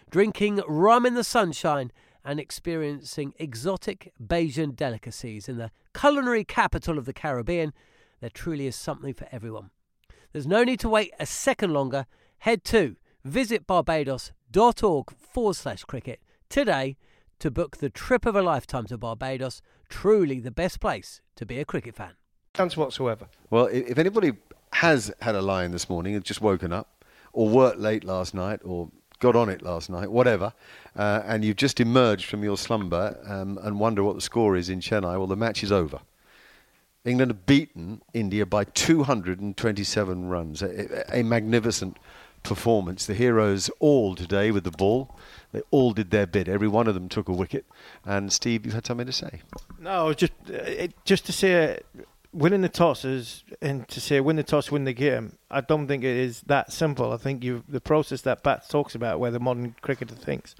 drinking 0.11 0.61
rum 0.67 1.05
in 1.05 1.15
the 1.15 1.23
sunshine, 1.23 1.91
and 2.23 2.39
experiencing 2.39 3.33
exotic 3.39 4.13
Bajan 4.23 4.75
delicacies 4.75 5.49
in 5.49 5.57
the 5.57 5.71
culinary 5.95 6.43
capital 6.43 6.99
of 6.99 7.05
the 7.05 7.13
Caribbean. 7.13 7.73
There 8.19 8.29
truly 8.29 8.67
is 8.67 8.75
something 8.75 9.13
for 9.13 9.27
everyone. 9.31 9.71
There's 10.31 10.45
no 10.45 10.63
need 10.63 10.79
to 10.81 10.89
wait 10.89 11.13
a 11.19 11.25
second 11.25 11.73
longer. 11.73 12.05
Head 12.39 12.63
to 12.65 12.95
visitbarbados.org 13.27 15.11
forward 15.17 15.55
slash 15.55 15.83
cricket 15.83 16.19
today 16.49 16.97
to 17.39 17.49
book 17.49 17.77
the 17.77 17.89
trip 17.89 18.25
of 18.25 18.35
a 18.35 18.41
lifetime 18.41 18.85
to 18.85 18.97
Barbados. 18.97 19.61
Truly 19.89 20.39
the 20.39 20.51
best 20.51 20.79
place 20.79 21.21
to 21.35 21.45
be 21.45 21.59
a 21.59 21.65
cricket 21.65 21.95
fan. 21.95 22.13
Chance 22.53 22.77
whatsoever. 22.77 23.27
Well, 23.49 23.65
if 23.65 23.97
anybody 23.97 24.33
has 24.73 25.11
had 25.21 25.35
a 25.35 25.41
lie 25.41 25.63
in 25.63 25.71
this 25.71 25.89
morning 25.89 26.15
and 26.15 26.23
just 26.23 26.41
woken 26.41 26.71
up, 26.71 27.03
or 27.33 27.47
worked 27.49 27.79
late 27.79 28.03
last 28.03 28.33
night, 28.33 28.59
or 28.63 28.89
got 29.21 29.37
on 29.37 29.47
it 29.47 29.61
last 29.61 29.89
night, 29.89 30.11
whatever, 30.11 30.51
uh, 30.97 31.21
and 31.25 31.45
you've 31.45 31.55
just 31.55 31.79
emerged 31.79 32.25
from 32.25 32.43
your 32.43 32.57
slumber 32.57 33.17
um, 33.25 33.57
and 33.63 33.79
wonder 33.79 34.03
what 34.03 34.15
the 34.15 34.21
score 34.21 34.57
is 34.57 34.67
in 34.67 34.81
Chennai, 34.81 35.17
well, 35.17 35.27
the 35.27 35.37
match 35.37 35.63
is 35.63 35.71
over. 35.71 36.01
England 37.05 37.31
have 37.31 37.45
beaten 37.45 38.01
India 38.13 38.45
by 38.45 38.63
227 38.63 40.27
runs. 40.27 40.61
A, 40.61 41.19
a, 41.19 41.23
magnificent 41.23 41.97
performance. 42.43 43.07
The 43.07 43.15
heroes 43.15 43.71
all 43.79 44.15
today 44.15 44.51
with 44.51 44.65
the 44.65 44.71
ball. 44.71 45.15
They 45.51 45.61
all 45.71 45.93
did 45.93 46.11
their 46.11 46.27
bit. 46.27 46.47
Every 46.47 46.67
one 46.67 46.87
of 46.87 46.93
them 46.93 47.09
took 47.09 47.27
a 47.27 47.33
wicket. 47.33 47.65
And 48.05 48.31
Steve, 48.31 48.67
you 48.67 48.71
had 48.71 48.85
something 48.85 49.07
to 49.07 49.13
say? 49.13 49.41
No, 49.79 50.13
just 50.13 50.33
uh, 50.47 50.53
it, 50.53 50.93
just 51.03 51.25
to 51.25 51.31
say, 51.31 51.79
winning 52.33 52.61
the 52.61 52.69
toss 52.69 53.03
is, 53.03 53.43
and 53.61 53.87
to 53.89 53.99
say 53.99 54.19
win 54.19 54.35
the 54.35 54.43
toss, 54.43 54.71
win 54.71 54.85
the 54.85 54.93
game. 54.93 55.37
I 55.49 55.61
don't 55.61 55.87
think 55.87 56.03
it 56.03 56.17
is 56.17 56.41
that 56.41 56.71
simple. 56.71 57.11
I 57.11 57.17
think 57.17 57.43
you 57.43 57.63
the 57.67 57.81
process 57.81 58.21
that 58.21 58.43
Bat 58.43 58.69
talks 58.69 58.95
about, 58.95 59.19
where 59.19 59.31
the 59.31 59.39
modern 59.39 59.75
cricketer 59.81 60.15
thinks, 60.15 60.55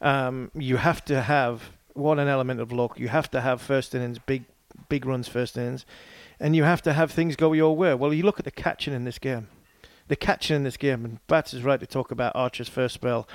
um, 0.00 0.50
you 0.54 0.76
have 0.76 1.04
to 1.06 1.22
have 1.22 1.70
what 1.94 2.18
an 2.18 2.28
element 2.28 2.60
of 2.60 2.72
luck. 2.72 2.98
You 2.98 3.08
have 3.08 3.30
to 3.32 3.40
have 3.40 3.60
first 3.60 3.94
innings 3.94 4.18
big 4.18 4.44
big 4.88 5.04
runs 5.06 5.28
first 5.28 5.56
innings, 5.56 5.86
and 6.40 6.56
you 6.56 6.64
have 6.64 6.82
to 6.82 6.92
have 6.92 7.10
things 7.10 7.36
go 7.36 7.52
your 7.52 7.76
way. 7.76 7.94
Well, 7.94 8.12
you 8.12 8.22
look 8.22 8.38
at 8.38 8.44
the 8.44 8.50
catching 8.50 8.94
in 8.94 9.04
this 9.04 9.18
game. 9.18 9.48
The 10.08 10.16
catching 10.16 10.56
in 10.56 10.64
this 10.64 10.76
game, 10.76 11.04
and 11.04 11.26
Bats 11.26 11.54
is 11.54 11.62
right 11.62 11.80
to 11.80 11.86
talk 11.86 12.10
about 12.10 12.34
Archer's 12.34 12.68
first 12.68 12.94
spell 12.94 13.26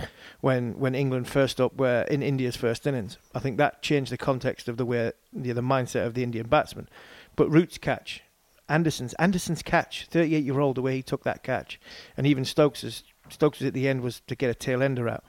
when, 0.42 0.78
when 0.78 0.94
England 0.94 1.28
first 1.28 1.62
up 1.62 1.76
were 1.78 2.02
in 2.12 2.22
India's 2.22 2.58
first 2.58 2.86
innings. 2.86 3.18
I 3.34 3.40
think 3.40 3.58
that 3.58 3.82
changed 3.82 4.12
the 4.12 4.18
context 4.18 4.68
of 4.68 4.78
the 4.78 4.86
way 4.86 5.14
the, 5.34 5.54
the 5.54 5.62
mindset 5.62 6.06
of 6.06 6.14
the 6.14 6.24
Indian 6.24 6.48
batsman. 6.48 6.90
But 7.38 7.50
Root's 7.50 7.78
catch, 7.78 8.24
Anderson's 8.68 9.14
Anderson's 9.14 9.64
catch, 9.64 10.08
38 10.08 10.44
year 10.44 10.60
old, 10.60 10.76
the 10.76 10.82
way 10.82 10.98
he 10.98 11.02
took 11.02 11.24
that 11.24 11.44
catch, 11.44 11.80
and 12.18 12.28
even 12.28 12.44
Stokes's 12.44 13.04
Stokes 13.30 13.62
at 13.62 13.74
the 13.74 13.88
end 13.88 14.02
was 14.02 14.22
to 14.28 14.36
get 14.36 14.50
a 14.50 14.56
tail 14.56 14.84
ender 14.84 15.08
out. 15.08 15.24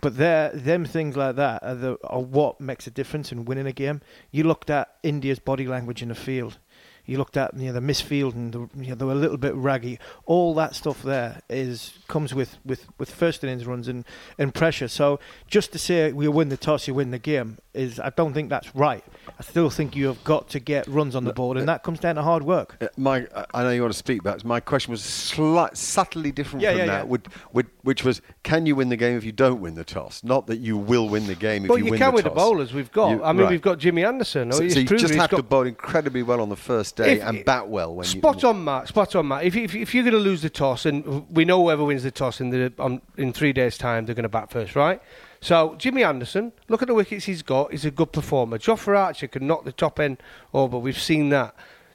But 0.00 0.16
there, 0.16 0.50
them 0.50 0.84
things 0.84 1.16
like 1.16 1.36
that 1.36 1.62
are, 1.62 1.74
the, 1.74 1.98
are 2.04 2.20
what 2.20 2.60
makes 2.60 2.86
a 2.86 2.90
difference 2.90 3.32
in 3.32 3.44
winning 3.44 3.66
a 3.66 3.72
game. 3.72 4.00
You 4.30 4.44
looked 4.44 4.70
at 4.70 4.96
India's 5.02 5.38
body 5.38 5.66
language 5.66 6.02
in 6.02 6.08
the 6.08 6.14
field 6.14 6.58
you 7.06 7.18
looked 7.18 7.36
at 7.36 7.56
you 7.56 7.66
know, 7.66 7.72
the 7.72 7.80
misfield 7.80 8.34
and 8.34 8.52
the, 8.52 8.68
you 8.76 8.88
know, 8.88 8.94
they 8.94 9.04
were 9.04 9.12
a 9.12 9.16
little 9.16 9.36
bit 9.36 9.54
raggy. 9.54 9.98
All 10.26 10.54
that 10.54 10.74
stuff 10.74 11.02
there 11.02 11.42
is 11.48 11.98
comes 12.08 12.34
with, 12.34 12.58
with, 12.64 12.86
with 12.98 13.10
first 13.10 13.44
innings 13.44 13.66
runs 13.66 13.88
and, 13.88 14.04
and 14.38 14.54
pressure. 14.54 14.88
So 14.88 15.20
just 15.46 15.72
to 15.72 15.78
say 15.78 16.12
we 16.12 16.28
win 16.28 16.48
the 16.48 16.56
toss, 16.56 16.88
you 16.88 16.94
win 16.94 17.10
the 17.10 17.18
game 17.18 17.58
is 17.74 17.98
I 17.98 18.10
don't 18.10 18.32
think 18.32 18.48
that's 18.48 18.74
right. 18.74 19.04
I 19.38 19.42
still 19.42 19.68
think 19.68 19.96
you 19.96 20.06
have 20.06 20.22
got 20.24 20.48
to 20.50 20.60
get 20.60 20.86
runs 20.86 21.14
on 21.16 21.24
the 21.24 21.32
board, 21.32 21.56
and 21.56 21.68
that 21.68 21.82
comes 21.82 21.98
down 21.98 22.14
to 22.14 22.22
hard 22.22 22.44
work. 22.44 22.76
Uh, 22.80 22.88
my, 22.96 23.26
I 23.52 23.62
know 23.64 23.70
you 23.70 23.82
want 23.82 23.92
to 23.92 23.98
speak 23.98 24.22
back. 24.22 24.44
My 24.44 24.60
question 24.60 24.92
was 24.92 25.02
slight, 25.02 25.76
subtly 25.76 26.30
different 26.30 26.62
yeah, 26.62 26.70
from 26.70 26.78
yeah, 26.78 26.86
that, 26.86 26.92
yeah. 26.92 27.02
Would, 27.02 27.28
would, 27.52 27.66
which 27.84 28.02
was, 28.02 28.20
can 28.42 28.66
you 28.66 28.74
win 28.74 28.88
the 28.88 28.96
game 28.96 29.16
if 29.16 29.24
you 29.24 29.30
don't 29.30 29.60
win 29.60 29.74
the 29.74 29.84
toss? 29.84 30.24
Not 30.24 30.46
that 30.48 30.58
you 30.58 30.76
will 30.76 31.08
win 31.08 31.26
the 31.26 31.34
game 31.34 31.64
if 31.64 31.68
well, 31.68 31.78
you, 31.78 31.84
you 31.84 31.90
win 31.92 31.98
can 32.00 32.14
with 32.14 32.24
the 32.24 32.30
bowlers 32.30 32.72
we've 32.72 32.90
got. 32.90 33.10
You- 33.10 33.22
I 33.22 33.32
mean, 33.32 33.42
right. 33.42 33.50
we've 33.50 33.62
got 33.62 33.78
Jimmy 33.78 34.04
Anderson. 34.04 34.50
So, 34.50 34.64
Oh, 34.64 34.68
so 34.68 34.80
you 34.80 34.86
just 34.86 35.14
have 35.14 35.30
to 35.30 35.42
bowl 35.42 35.66
incredibly 35.66 36.22
well 36.22 36.40
on 36.40 36.48
the 36.48 36.56
first 36.56 36.96
day 36.96 37.18
If- 37.18 37.22
and 37.22 37.44
bat 37.44 37.68
well 37.68 37.94
when 37.94 38.06
spot 38.06 38.42
you. 38.42 38.48
on, 38.48 38.64
Matt. 38.64 38.88
Spot 38.88 39.14
on, 39.16 39.28
Matt. 39.28 39.44
If, 39.44 39.54
if, 39.54 39.74
if 39.74 39.94
you're 39.94 40.02
going 40.02 40.14
to 40.14 40.18
lose 40.18 40.42
the 40.42 40.50
toss, 40.50 40.86
and 40.86 41.28
we 41.30 41.44
know 41.44 41.62
whoever 41.62 41.84
wins 41.84 42.02
the 42.02 42.10
toss 42.10 42.40
in 42.40 42.50
the 42.50 42.72
on, 42.78 43.02
in 43.16 43.32
three 43.32 43.52
days' 43.52 43.76
time, 43.78 44.06
they're 44.06 44.14
going 44.14 44.24
to 44.24 44.28
bat 44.28 44.50
first, 44.50 44.74
right? 44.74 45.00
So 45.40 45.74
Jimmy 45.76 46.02
Anderson, 46.02 46.52
look 46.68 46.80
at 46.80 46.88
the 46.88 46.94
wickets 46.94 47.26
he's 47.26 47.42
got. 47.42 47.70
He's 47.70 47.84
a 47.84 47.90
good 47.90 48.12
performer. 48.12 48.58
Jofra 48.58 48.96
Archer 48.98 49.28
can 49.28 49.46
knock 49.46 49.64
the 49.64 49.72
top 49.72 50.00
end 50.00 50.22
over. 50.54 50.78
We've 50.78 50.98
seen 50.98 51.28
that. 51.28 51.54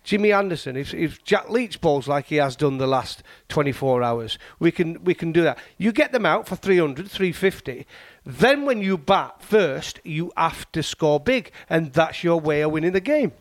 Jimmy 0.09 0.31
Anderson, 0.31 0.75
if, 0.75 0.91
if 0.95 1.23
Jack 1.23 1.51
Leach 1.51 1.81
bowls 1.81 2.07
like 2.07 2.25
he 2.25 2.37
has 2.37 2.55
done 2.55 2.79
the 2.79 2.87
last 2.87 3.21
24 3.49 4.01
hours, 4.01 4.39
we 4.57 4.71
can 4.71 5.03
we 5.03 5.13
can 5.13 5.31
do 5.31 5.43
that. 5.43 5.59
You 5.77 5.91
get 5.91 6.11
them 6.11 6.25
out 6.25 6.47
for 6.47 6.55
300, 6.55 7.07
350. 7.07 7.85
Then 8.25 8.65
when 8.65 8.81
you 8.81 8.97
bat 8.97 9.35
first, 9.43 9.99
you 10.03 10.31
have 10.35 10.71
to 10.71 10.81
score 10.81 11.19
big, 11.19 11.51
and 11.69 11.93
that's 11.93 12.23
your 12.23 12.39
way 12.39 12.61
of 12.61 12.71
winning 12.71 12.93
the 12.93 12.99
game. 12.99 13.33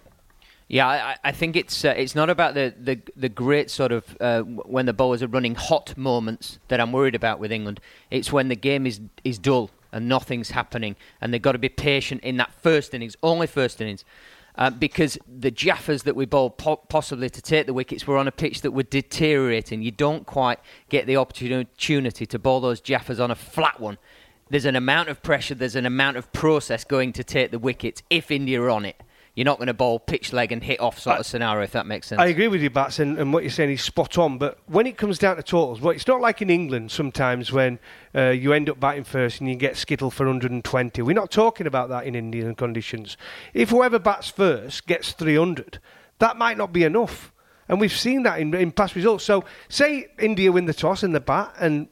Yeah, 0.66 0.86
I, 0.86 1.16
I 1.24 1.32
think 1.32 1.56
it's 1.56 1.86
uh, 1.86 1.94
it's 1.96 2.14
not 2.14 2.28
about 2.28 2.52
the, 2.52 2.74
the, 2.78 3.00
the 3.16 3.30
great 3.30 3.70
sort 3.70 3.90
of 3.90 4.04
uh, 4.20 4.42
when 4.42 4.84
the 4.84 4.92
bowlers 4.92 5.22
are 5.22 5.26
running 5.26 5.54
hot 5.54 5.96
moments 5.96 6.58
that 6.68 6.80
I'm 6.80 6.92
worried 6.92 7.14
about 7.14 7.40
with 7.40 7.50
England. 7.50 7.80
It's 8.10 8.30
when 8.30 8.48
the 8.48 8.56
game 8.56 8.86
is 8.86 9.00
is 9.24 9.38
dull 9.38 9.70
and 9.90 10.06
nothing's 10.06 10.50
happening, 10.50 10.96
and 11.22 11.32
they've 11.32 11.40
got 11.40 11.52
to 11.52 11.58
be 11.58 11.70
patient 11.70 12.22
in 12.22 12.36
that 12.36 12.52
first 12.52 12.92
innings, 12.92 13.16
only 13.22 13.46
first 13.46 13.80
innings, 13.80 14.04
uh, 14.58 14.70
because 14.70 15.16
the 15.26 15.52
jaffers 15.52 16.02
that 16.02 16.16
we 16.16 16.26
bowled 16.26 16.58
po- 16.58 16.76
possibly 16.76 17.30
to 17.30 17.40
take 17.40 17.66
the 17.66 17.72
wickets 17.72 18.06
were 18.06 18.18
on 18.18 18.26
a 18.26 18.32
pitch 18.32 18.60
that 18.62 18.72
were 18.72 18.82
deteriorating. 18.82 19.82
You 19.82 19.92
don't 19.92 20.26
quite 20.26 20.58
get 20.88 21.06
the 21.06 21.16
opportunity 21.16 22.26
to 22.26 22.38
bowl 22.40 22.60
those 22.60 22.80
jaffers 22.80 23.20
on 23.20 23.30
a 23.30 23.36
flat 23.36 23.78
one. 23.78 23.98
There's 24.50 24.64
an 24.64 24.74
amount 24.74 25.10
of 25.10 25.22
pressure, 25.22 25.54
there's 25.54 25.76
an 25.76 25.86
amount 25.86 26.16
of 26.16 26.32
process 26.32 26.82
going 26.82 27.12
to 27.12 27.24
take 27.24 27.52
the 27.52 27.58
wickets 27.58 28.02
if 28.10 28.30
India 28.32 28.60
are 28.60 28.70
on 28.70 28.84
it. 28.84 29.00
You're 29.38 29.44
not 29.44 29.58
going 29.58 29.68
to 29.68 29.74
bowl 29.74 30.00
pitch 30.00 30.32
leg 30.32 30.50
and 30.50 30.64
hit 30.64 30.80
off 30.80 30.98
sort 30.98 31.20
of 31.20 31.24
scenario, 31.24 31.62
if 31.62 31.70
that 31.70 31.86
makes 31.86 32.08
sense. 32.08 32.20
I 32.20 32.26
agree 32.26 32.48
with 32.48 32.60
you, 32.60 32.70
Bats, 32.70 32.98
and, 32.98 33.16
and 33.16 33.32
what 33.32 33.44
you're 33.44 33.50
saying 33.50 33.70
is 33.70 33.80
spot 33.80 34.18
on. 34.18 34.36
But 34.36 34.58
when 34.66 34.84
it 34.84 34.96
comes 34.96 35.16
down 35.16 35.36
to 35.36 35.44
totals, 35.44 35.80
well, 35.80 35.94
it's 35.94 36.08
not 36.08 36.20
like 36.20 36.42
in 36.42 36.50
England 36.50 36.90
sometimes 36.90 37.52
when 37.52 37.78
uh, 38.16 38.30
you 38.30 38.52
end 38.52 38.68
up 38.68 38.80
batting 38.80 39.04
first 39.04 39.38
and 39.38 39.48
you 39.48 39.54
get 39.54 39.76
skittle 39.76 40.10
for 40.10 40.26
120. 40.26 41.02
We're 41.02 41.12
not 41.12 41.30
talking 41.30 41.68
about 41.68 41.88
that 41.88 42.04
in 42.04 42.16
Indian 42.16 42.56
conditions. 42.56 43.16
If 43.54 43.70
whoever 43.70 44.00
bats 44.00 44.28
first 44.28 44.88
gets 44.88 45.12
300, 45.12 45.78
that 46.18 46.36
might 46.36 46.58
not 46.58 46.72
be 46.72 46.82
enough. 46.82 47.32
And 47.68 47.80
we've 47.80 47.96
seen 47.96 48.24
that 48.24 48.40
in, 48.40 48.52
in 48.54 48.72
past 48.72 48.96
results. 48.96 49.22
So, 49.22 49.44
say 49.68 50.08
India 50.18 50.50
win 50.50 50.64
the 50.64 50.74
toss 50.74 51.04
and 51.04 51.14
the 51.14 51.20
bat, 51.20 51.54
and 51.60 51.86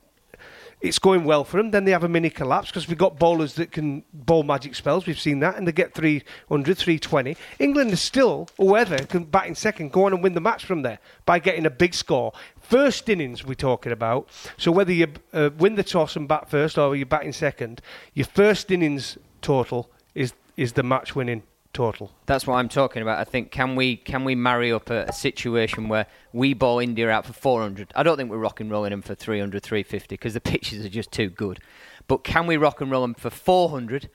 it's 0.80 0.98
going 0.98 1.24
well 1.24 1.44
for 1.44 1.56
them. 1.56 1.70
Then 1.70 1.84
they 1.84 1.92
have 1.92 2.04
a 2.04 2.08
mini 2.08 2.30
collapse 2.30 2.68
because 2.68 2.86
we've 2.88 2.98
got 2.98 3.18
bowlers 3.18 3.54
that 3.54 3.72
can 3.72 4.04
bowl 4.12 4.42
magic 4.42 4.74
spells. 4.74 5.06
We've 5.06 5.18
seen 5.18 5.40
that, 5.40 5.56
and 5.56 5.66
they 5.66 5.72
get 5.72 5.94
300, 5.94 6.76
320. 6.76 7.36
England 7.58 7.90
is 7.92 8.00
still, 8.00 8.48
whoever 8.56 8.98
can 8.98 9.24
bat 9.24 9.46
in 9.46 9.54
second, 9.54 9.92
go 9.92 10.04
on 10.04 10.12
and 10.12 10.22
win 10.22 10.34
the 10.34 10.40
match 10.40 10.64
from 10.64 10.82
there 10.82 10.98
by 11.24 11.38
getting 11.38 11.66
a 11.66 11.70
big 11.70 11.94
score. 11.94 12.32
First 12.60 13.08
innings 13.08 13.44
we're 13.44 13.54
talking 13.54 13.92
about. 13.92 14.28
So 14.56 14.70
whether 14.70 14.92
you 14.92 15.08
uh, 15.32 15.50
win 15.58 15.76
the 15.76 15.84
toss 15.84 16.16
and 16.16 16.28
bat 16.28 16.50
first 16.50 16.78
or 16.78 16.94
you 16.94 17.06
bat 17.06 17.24
in 17.24 17.32
second, 17.32 17.80
your 18.14 18.26
first 18.26 18.70
innings 18.70 19.18
total 19.40 19.90
is 20.14 20.32
is 20.56 20.72
the 20.72 20.82
match 20.82 21.14
winning 21.14 21.42
total. 21.76 22.10
That's 22.24 22.46
what 22.46 22.54
I'm 22.54 22.70
talking 22.70 23.02
about. 23.02 23.18
I 23.18 23.24
think 23.24 23.50
can 23.50 23.76
we 23.76 23.96
can 23.96 24.24
we 24.24 24.34
marry 24.34 24.72
up 24.72 24.88
a, 24.88 25.04
a 25.04 25.12
situation 25.12 25.88
where 25.88 26.06
we 26.32 26.54
bowl 26.54 26.78
India 26.78 27.10
out 27.10 27.26
for 27.26 27.34
400? 27.34 27.92
I 27.94 28.02
don't 28.02 28.16
think 28.16 28.30
we're 28.30 28.38
rock 28.38 28.60
and 28.60 28.70
rolling 28.70 28.90
them 28.90 29.02
for 29.02 29.14
300, 29.14 29.62
350 29.62 30.14
because 30.14 30.32
the 30.32 30.40
pitches 30.40 30.86
are 30.86 30.88
just 30.88 31.12
too 31.12 31.28
good. 31.28 31.60
But 32.08 32.24
can 32.24 32.46
we 32.46 32.56
rock 32.56 32.80
and 32.80 32.90
roll 32.90 33.02
them 33.02 33.14
for 33.14 33.28
400? 33.28 34.08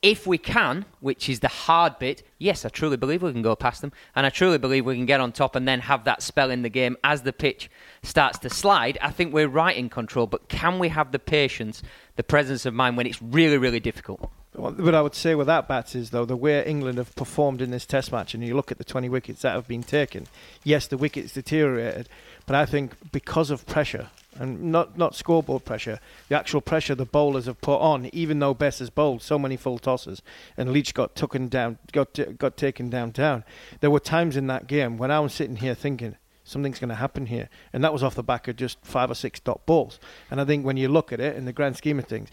If 0.00 0.28
we 0.28 0.38
can, 0.38 0.84
which 1.00 1.28
is 1.28 1.40
the 1.40 1.48
hard 1.48 1.98
bit, 1.98 2.22
yes, 2.38 2.64
I 2.64 2.68
truly 2.68 2.96
believe 2.96 3.20
we 3.20 3.32
can 3.32 3.42
go 3.42 3.56
past 3.56 3.80
them, 3.80 3.90
and 4.14 4.24
I 4.24 4.30
truly 4.30 4.58
believe 4.58 4.86
we 4.86 4.94
can 4.94 5.06
get 5.06 5.20
on 5.20 5.32
top 5.32 5.56
and 5.56 5.66
then 5.66 5.80
have 5.80 6.04
that 6.04 6.22
spell 6.22 6.52
in 6.52 6.62
the 6.62 6.68
game 6.68 6.96
as 7.02 7.22
the 7.22 7.32
pitch 7.32 7.68
starts 8.04 8.38
to 8.40 8.50
slide. 8.50 8.96
I 9.02 9.10
think 9.10 9.34
we're 9.34 9.48
right 9.48 9.76
in 9.76 9.88
control, 9.88 10.28
but 10.28 10.48
can 10.48 10.78
we 10.78 10.90
have 10.90 11.10
the 11.10 11.18
patience, 11.18 11.82
the 12.14 12.22
presence 12.22 12.64
of 12.64 12.74
mind 12.74 12.96
when 12.96 13.08
it's 13.08 13.20
really, 13.20 13.58
really 13.58 13.80
difficult? 13.80 14.30
What 14.58 14.94
I 14.94 15.00
would 15.00 15.14
say 15.14 15.34
with 15.34 15.46
that, 15.46 15.68
Bats, 15.68 15.94
is 15.94 16.10
though 16.10 16.24
the 16.24 16.36
way 16.36 16.64
England 16.64 16.98
have 16.98 17.14
performed 17.14 17.62
in 17.62 17.70
this 17.70 17.86
Test 17.86 18.10
match, 18.10 18.34
and 18.34 18.42
you 18.42 18.56
look 18.56 18.72
at 18.72 18.78
the 18.78 18.84
20 18.84 19.08
wickets 19.08 19.42
that 19.42 19.54
have 19.54 19.68
been 19.68 19.84
taken, 19.84 20.26
yes, 20.64 20.86
the 20.86 20.96
wickets 20.96 21.32
deteriorated, 21.32 22.08
but 22.44 22.56
I 22.56 22.66
think 22.66 22.94
because 23.12 23.50
of 23.50 23.66
pressure 23.66 24.10
and 24.38 24.72
not 24.72 24.98
not 24.98 25.14
scoreboard 25.14 25.64
pressure, 25.64 26.00
the 26.28 26.36
actual 26.36 26.60
pressure 26.60 26.94
the 26.94 27.04
bowlers 27.04 27.46
have 27.46 27.60
put 27.60 27.78
on, 27.78 28.06
even 28.06 28.38
though 28.40 28.54
Bess 28.54 28.80
has 28.80 28.90
bowled 28.90 29.22
so 29.22 29.38
many 29.38 29.56
full 29.56 29.78
tosses 29.78 30.22
and 30.56 30.72
Leach 30.72 30.92
got 30.94 31.14
taken 31.14 31.48
down, 31.48 31.78
got 31.92 32.18
got 32.38 32.56
taken 32.56 32.90
down, 32.90 33.10
down. 33.10 33.44
There 33.80 33.90
were 33.90 34.00
times 34.00 34.36
in 34.36 34.46
that 34.48 34.66
game 34.66 34.98
when 34.98 35.10
I 35.10 35.20
was 35.20 35.34
sitting 35.34 35.56
here 35.56 35.74
thinking 35.74 36.16
something's 36.42 36.78
going 36.78 36.88
to 36.88 36.94
happen 36.94 37.26
here, 37.26 37.48
and 37.72 37.84
that 37.84 37.92
was 37.92 38.02
off 38.02 38.14
the 38.14 38.22
back 38.22 38.48
of 38.48 38.56
just 38.56 38.78
five 38.82 39.10
or 39.10 39.14
six 39.14 39.38
dot 39.38 39.64
balls. 39.66 40.00
And 40.30 40.40
I 40.40 40.44
think 40.44 40.64
when 40.64 40.76
you 40.76 40.88
look 40.88 41.12
at 41.12 41.20
it 41.20 41.36
in 41.36 41.44
the 41.44 41.52
grand 41.52 41.76
scheme 41.76 41.98
of 41.98 42.06
things, 42.06 42.30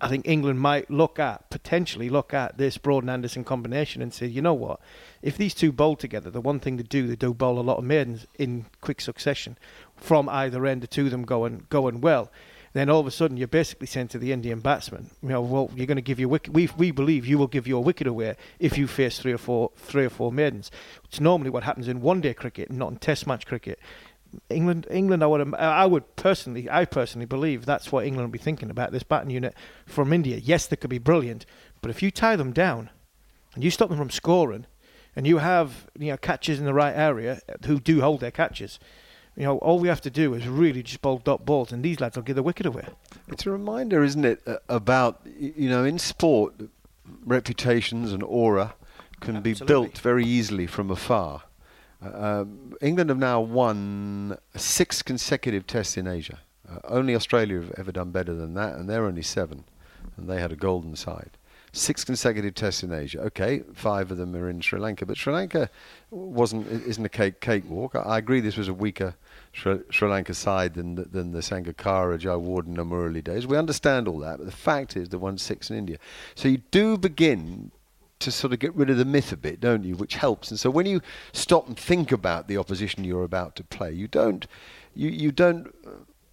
I 0.00 0.08
think 0.08 0.28
England 0.28 0.60
might 0.60 0.90
look 0.90 1.18
at 1.18 1.50
potentially 1.50 2.08
look 2.08 2.32
at 2.32 2.58
this 2.58 2.78
Broad 2.78 3.02
and 3.02 3.10
Anderson 3.10 3.44
combination 3.44 4.02
and 4.02 4.12
say, 4.12 4.26
you 4.26 4.42
know 4.42 4.54
what, 4.54 4.80
if 5.22 5.36
these 5.36 5.54
two 5.54 5.72
bowl 5.72 5.96
together, 5.96 6.30
the 6.30 6.40
one 6.40 6.60
thing 6.60 6.76
to 6.78 6.84
do 6.84 7.06
they 7.06 7.16
do 7.16 7.34
bowl 7.34 7.58
a 7.58 7.62
lot 7.62 7.78
of 7.78 7.84
maidens 7.84 8.26
in 8.38 8.66
quick 8.80 9.00
succession 9.00 9.58
from 9.96 10.28
either 10.28 10.64
end, 10.66 10.82
the 10.82 10.86
two 10.86 11.06
of 11.06 11.10
them 11.10 11.24
going 11.24 11.66
going 11.68 12.00
well. 12.00 12.30
Then 12.74 12.90
all 12.90 13.00
of 13.00 13.06
a 13.06 13.10
sudden 13.10 13.36
you're 13.36 13.48
basically 13.48 13.86
saying 13.86 14.08
to 14.08 14.18
the 14.18 14.30
Indian 14.30 14.60
batsman, 14.60 15.10
you 15.22 15.30
know, 15.30 15.40
well, 15.40 15.70
you're 15.74 15.86
going 15.86 15.96
to 15.96 16.02
give 16.02 16.20
your 16.20 16.28
wicket. 16.28 16.52
We 16.52 16.68
we 16.76 16.90
believe 16.90 17.26
you 17.26 17.38
will 17.38 17.46
give 17.46 17.66
your 17.66 17.82
wicket 17.82 18.06
away 18.06 18.36
if 18.58 18.76
you 18.78 18.86
face 18.86 19.18
three 19.18 19.32
or 19.32 19.38
four 19.38 19.72
three 19.76 20.04
or 20.04 20.10
four 20.10 20.30
maidens. 20.30 20.70
It's 21.04 21.20
normally 21.20 21.50
what 21.50 21.64
happens 21.64 21.88
in 21.88 22.02
one 22.02 22.20
day 22.20 22.34
cricket, 22.34 22.70
not 22.70 22.92
in 22.92 22.98
Test 22.98 23.26
match 23.26 23.46
cricket. 23.46 23.80
England, 24.50 24.86
England, 24.90 25.22
I 25.22 25.26
would, 25.26 25.54
I 25.54 25.86
would 25.86 26.16
personally, 26.16 26.68
I 26.70 26.84
personally 26.84 27.26
believe 27.26 27.64
that's 27.64 27.90
what 27.90 28.06
England 28.06 28.28
will 28.28 28.32
be 28.32 28.38
thinking 28.38 28.70
about 28.70 28.92
this 28.92 29.02
batting 29.02 29.30
unit 29.30 29.54
from 29.86 30.12
India. 30.12 30.36
Yes, 30.36 30.66
they 30.66 30.76
could 30.76 30.90
be 30.90 30.98
brilliant, 30.98 31.46
but 31.80 31.90
if 31.90 32.02
you 32.02 32.10
tie 32.10 32.36
them 32.36 32.52
down 32.52 32.90
and 33.54 33.64
you 33.64 33.70
stop 33.70 33.88
them 33.88 33.98
from 33.98 34.10
scoring, 34.10 34.66
and 35.16 35.26
you 35.26 35.38
have 35.38 35.88
you 35.98 36.10
know 36.10 36.16
catches 36.16 36.58
in 36.58 36.64
the 36.64 36.74
right 36.74 36.94
area 36.94 37.40
who 37.66 37.80
do 37.80 38.00
hold 38.00 38.20
their 38.20 38.30
catches, 38.30 38.78
you 39.36 39.44
know 39.44 39.58
all 39.58 39.78
we 39.78 39.88
have 39.88 40.00
to 40.02 40.10
do 40.10 40.34
is 40.34 40.46
really 40.46 40.82
just 40.82 41.02
bowl 41.02 41.18
dot 41.18 41.44
balls, 41.44 41.72
and 41.72 41.82
these 41.82 42.00
lads 42.00 42.16
will 42.16 42.22
give 42.22 42.36
the 42.36 42.42
wicket 42.42 42.66
away. 42.66 42.86
It's 43.28 43.46
a 43.46 43.50
reminder, 43.50 44.04
isn't 44.04 44.24
it, 44.24 44.42
about 44.68 45.20
you 45.24 45.68
know 45.68 45.84
in 45.84 45.98
sport, 45.98 46.54
reputations 47.24 48.12
and 48.12 48.22
aura 48.22 48.74
can 49.20 49.36
Absolutely. 49.36 49.64
be 49.64 49.66
built 49.66 49.98
very 49.98 50.24
easily 50.24 50.66
from 50.66 50.90
afar. 50.90 51.42
Um, 52.00 52.76
England 52.80 53.10
have 53.10 53.18
now 53.18 53.40
won 53.40 54.38
six 54.54 55.02
consecutive 55.02 55.66
tests 55.66 55.96
in 55.96 56.06
Asia. 56.06 56.38
Uh, 56.70 56.78
only 56.84 57.14
Australia 57.14 57.60
have 57.60 57.72
ever 57.76 57.92
done 57.92 58.10
better 58.10 58.34
than 58.34 58.54
that, 58.54 58.76
and 58.76 58.88
they're 58.88 59.06
only 59.06 59.22
seven, 59.22 59.64
and 60.16 60.28
they 60.28 60.40
had 60.40 60.52
a 60.52 60.56
golden 60.56 60.94
side. 60.94 61.30
Six 61.72 62.04
consecutive 62.04 62.54
tests 62.54 62.82
in 62.82 62.92
Asia. 62.92 63.20
Okay, 63.20 63.62
five 63.74 64.10
of 64.10 64.16
them 64.16 64.34
are 64.36 64.48
in 64.48 64.60
Sri 64.60 64.78
Lanka, 64.78 65.04
but 65.04 65.16
Sri 65.16 65.32
Lanka 65.32 65.68
wasn't 66.10 66.66
isn't 66.66 67.04
a 67.04 67.10
cake 67.10 67.40
cakewalk. 67.40 67.94
I, 67.94 68.00
I 68.00 68.18
agree 68.18 68.40
this 68.40 68.56
was 68.56 68.68
a 68.68 68.74
weaker 68.74 69.14
Sri, 69.52 69.80
Sri 69.90 70.08
Lanka 70.08 70.34
side 70.34 70.74
than 70.74 70.94
the, 70.94 71.04
than 71.04 71.32
the 71.32 71.40
Sangakkara, 71.40 72.18
Jayawardene, 72.18 72.78
and 72.78 72.90
Murali 72.90 73.22
days. 73.22 73.46
We 73.46 73.56
understand 73.56 74.08
all 74.08 74.18
that, 74.20 74.38
but 74.38 74.46
the 74.46 74.52
fact 74.52 74.96
is 74.96 75.10
they 75.10 75.18
won 75.18 75.36
six 75.36 75.70
in 75.70 75.76
India. 75.76 75.98
So 76.34 76.48
you 76.48 76.58
do 76.70 76.96
begin 76.96 77.70
to 78.20 78.32
sort 78.32 78.52
of 78.52 78.58
get 78.58 78.74
rid 78.74 78.90
of 78.90 78.96
the 78.96 79.04
myth 79.04 79.32
a 79.32 79.36
bit, 79.36 79.60
don't 79.60 79.84
you? 79.84 79.94
Which 79.94 80.14
helps. 80.14 80.50
And 80.50 80.58
so 80.58 80.70
when 80.70 80.86
you 80.86 81.00
stop 81.32 81.68
and 81.68 81.78
think 81.78 82.12
about 82.12 82.48
the 82.48 82.56
opposition 82.56 83.04
you're 83.04 83.24
about 83.24 83.56
to 83.56 83.64
play, 83.64 83.92
you 83.92 84.08
don't 84.08 84.46
you 84.94 85.08
you 85.10 85.32
don't 85.32 85.72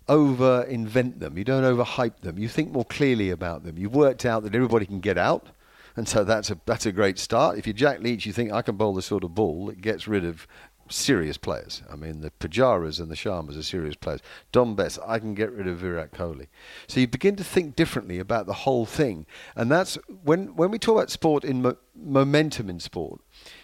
over 0.07 0.63
invent 0.63 1.19
them. 1.19 1.37
You 1.37 1.43
don't 1.43 1.63
overhype 1.63 2.21
them. 2.21 2.37
You 2.37 2.47
think 2.47 2.71
more 2.71 2.85
clearly 2.85 3.29
about 3.29 3.63
them. 3.63 3.77
You've 3.77 3.95
worked 3.95 4.25
out 4.25 4.43
that 4.43 4.55
everybody 4.55 4.85
can 4.85 4.99
get 4.99 5.17
out. 5.17 5.47
And 5.95 6.07
so 6.07 6.23
that's 6.23 6.51
a 6.51 6.57
that's 6.65 6.85
a 6.85 6.91
great 6.91 7.17
start. 7.17 7.57
If 7.57 7.65
you're 7.65 7.73
Jack 7.73 8.01
Leach, 8.01 8.25
you 8.25 8.33
think 8.33 8.51
I 8.51 8.61
can 8.61 8.75
bowl 8.75 8.93
the 8.93 9.01
sort 9.01 9.23
of 9.23 9.33
ball 9.33 9.67
that 9.67 9.81
gets 9.81 10.07
rid 10.07 10.25
of 10.25 10.47
serious 10.89 11.37
players. 11.37 11.81
I 11.91 11.95
mean, 11.95 12.21
the 12.21 12.31
Pujaras 12.31 12.99
and 12.99 13.09
the 13.09 13.15
Sharmas 13.15 13.57
are 13.57 13.63
serious 13.63 13.95
players. 13.95 14.21
Dom 14.51 14.75
Bess, 14.75 14.99
I 15.05 15.19
can 15.19 15.33
get 15.33 15.51
rid 15.51 15.67
of 15.67 15.77
Virat 15.77 16.11
Kohli. 16.11 16.47
So 16.87 16.99
you 16.99 17.07
begin 17.07 17.35
to 17.37 17.43
think 17.43 17.75
differently 17.75 18.19
about 18.19 18.45
the 18.45 18.53
whole 18.53 18.85
thing, 18.85 19.25
and 19.55 19.71
that's 19.71 19.97
when 20.23 20.55
when 20.55 20.71
we 20.71 20.79
talk 20.79 20.95
about 20.95 21.09
sport 21.09 21.43
in 21.43 21.61
mo- 21.61 21.77
momentum 21.95 22.69
in 22.69 22.79
sport. 22.79 23.21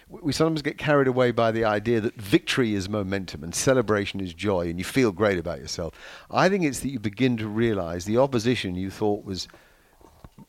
We 0.09 0.33
sometimes 0.33 0.61
get 0.61 0.77
carried 0.77 1.07
away 1.07 1.31
by 1.31 1.51
the 1.51 1.63
idea 1.63 2.01
that 2.01 2.15
victory 2.15 2.75
is 2.75 2.89
momentum 2.89 3.45
and 3.45 3.55
celebration 3.55 4.19
is 4.19 4.33
joy, 4.33 4.69
and 4.69 4.77
you 4.77 4.83
feel 4.83 5.11
great 5.11 5.37
about 5.37 5.59
yourself. 5.59 5.93
I 6.29 6.49
think 6.49 6.65
it's 6.65 6.79
that 6.79 6.89
you 6.89 6.99
begin 6.99 7.37
to 7.37 7.47
realise 7.47 8.03
the 8.05 8.17
opposition 8.17 8.75
you 8.75 8.89
thought 8.89 9.23
was 9.23 9.47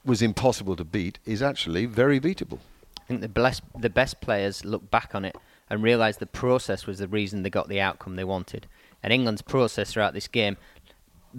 was 0.05 0.23
impossible 0.23 0.75
to 0.77 0.85
beat 0.85 1.19
is 1.27 1.43
actually 1.43 1.87
very 1.87 2.19
beatable. 2.19 2.59
I 2.99 3.05
think 3.05 3.21
the 3.21 3.29
best 3.29 3.63
the 3.79 3.91
best 3.91 4.21
players 4.21 4.65
look 4.65 4.91
back 4.91 5.15
on 5.15 5.25
it 5.25 5.37
and 5.73 5.83
realised 5.83 6.19
the 6.19 6.27
process 6.27 6.87
was 6.87 6.99
the 6.99 7.09
reason 7.09 7.43
they 7.43 7.49
got 7.49 7.67
the 7.67 7.81
outcome 7.81 8.15
they 8.15 8.25
wanted. 8.25 8.67
And 9.03 9.11
England's 9.11 9.41
process 9.41 9.91
throughout 9.91 10.13
this 10.13 10.29
game, 10.29 10.59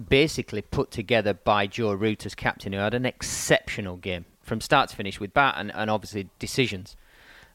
basically 0.08 0.60
put 0.60 0.90
together 0.90 1.32
by 1.32 1.68
Joe 1.68 1.92
Root 1.92 2.26
as 2.26 2.34
captain, 2.34 2.72
who 2.72 2.80
had 2.80 2.94
an 2.94 3.06
exceptional 3.06 3.96
game 3.96 4.24
from 4.42 4.60
start 4.60 4.90
to 4.90 4.96
finish 4.96 5.20
with 5.20 5.32
bat 5.32 5.54
and, 5.56 5.72
and 5.72 5.88
obviously 5.88 6.30
decisions. 6.40 6.96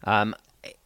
Um, 0.05 0.33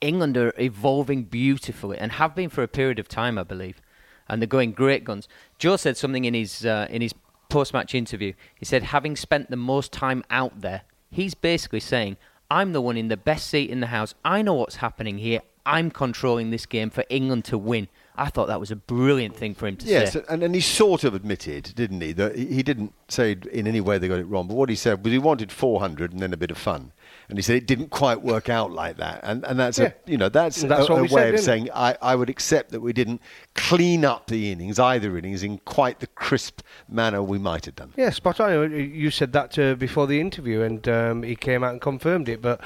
England 0.02 0.36
are 0.36 0.52
evolving 0.58 1.26
beautifully 1.26 2.00
and 2.00 2.14
have 2.14 2.34
been 2.34 2.50
for 2.50 2.64
a 2.64 2.68
period 2.68 2.98
of 2.98 3.08
time, 3.08 3.38
I 3.38 3.44
believe. 3.44 3.80
And 4.28 4.42
they're 4.42 4.48
going 4.48 4.72
great 4.72 5.04
guns. 5.04 5.28
Joe 5.60 5.78
said 5.78 5.96
something 5.96 6.26
in 6.26 6.34
his 6.34 6.66
uh, 6.66 6.88
in 6.90 7.04
his 7.04 7.14
post-match 7.50 7.94
interview. 7.94 8.34
He 8.56 8.66
said, 8.66 8.82
having 8.82 9.16
spent 9.16 9.52
the 9.52 9.58
most 9.58 9.92
time 9.92 10.24
out 10.32 10.62
there, 10.62 10.82
he's 11.12 11.36
basically 11.36 11.82
saying, 11.82 12.18
"I'm 12.50 12.74
the 12.74 12.82
one 12.82 12.98
in 12.98 13.10
the 13.10 13.18
best 13.18 13.46
seat 13.48 13.70
in 13.70 13.80
the 13.80 13.88
house. 13.88 14.16
I 14.26 14.42
know 14.42 14.56
what's 14.56 14.78
happening 14.78 15.20
here. 15.20 15.42
I'm 15.66 15.92
controlling 15.92 16.52
this 16.52 16.66
game 16.66 16.90
for 16.90 17.04
England 17.10 17.46
to 17.46 17.58
win. 17.58 17.88
I 18.16 18.30
thought 18.30 18.48
that 18.48 18.60
was 18.60 18.70
a 18.70 18.76
brilliant 18.76 19.36
thing 19.36 19.56
for 19.56 19.66
him 19.68 19.78
to 19.78 19.86
yes, 19.86 20.14
say. 20.14 20.20
Yes, 20.20 20.30
and, 20.30 20.44
and 20.44 20.54
he 20.54 20.62
sort 20.62 21.04
of 21.04 21.16
admitted, 21.16 21.74
didn't 21.76 22.02
he, 22.02 22.12
that 22.14 22.38
he 22.38 22.62
didn't 22.62 22.94
say 23.08 23.38
in 23.52 23.66
any 23.66 23.82
way 23.82 23.98
they 23.98 24.08
got 24.08 24.20
it 24.20 24.26
wrong, 24.26 24.48
but 24.48 24.56
what 24.56 24.70
he 24.70 24.76
said 24.76 25.04
was 25.04 25.12
he 25.12 25.18
wanted 25.18 25.52
400 25.52 26.12
and 26.12 26.22
then 26.22 26.32
a 26.34 26.38
bit 26.38 26.52
of 26.52 26.58
fun 26.58 26.92
and 27.30 27.38
he 27.38 27.42
said 27.42 27.56
it 27.56 27.66
didn't 27.66 27.90
quite 27.90 28.22
work 28.22 28.50
out 28.50 28.72
like 28.72 28.98
that. 28.98 29.22
And 29.24 29.44
and 29.46 29.60
that's 29.60 29.80
yeah. 29.80 29.94
a 30.08 30.12
you 30.12 30.18
know 30.18 30.30
that's, 30.30 30.62
that's 30.62 30.90
a, 30.90 30.94
a 30.94 31.02
way 31.04 31.08
said, 31.08 31.34
of 31.36 31.40
saying 31.40 31.70
I, 31.74 31.98
I 32.02 32.16
would 32.16 32.30
accept 32.30 32.72
that 32.72 32.82
we 32.82 32.94
didn't 32.94 33.22
clean 33.56 34.06
up 34.06 34.28
the 34.28 34.52
innings, 34.52 34.80
either 34.80 35.18
innings, 35.18 35.44
in 35.44 35.60
quite 35.60 36.00
the 36.00 36.08
crisp 36.08 36.62
manner 36.88 37.24
we 37.24 37.40
might 37.40 37.66
have 37.66 37.76
done. 37.76 37.94
Yeah, 37.96 38.10
spot 38.10 38.40
on. 38.40 38.72
You 38.72 39.10
said 39.12 39.34
that 39.34 39.58
uh, 39.58 39.76
before 39.76 40.08
the 40.08 40.20
interview, 40.20 40.62
and 40.62 40.88
um, 40.88 41.24
he 41.24 41.36
came 41.36 41.64
out 41.64 41.72
and 41.72 41.82
confirmed 41.82 42.30
it. 42.30 42.42
But 42.42 42.62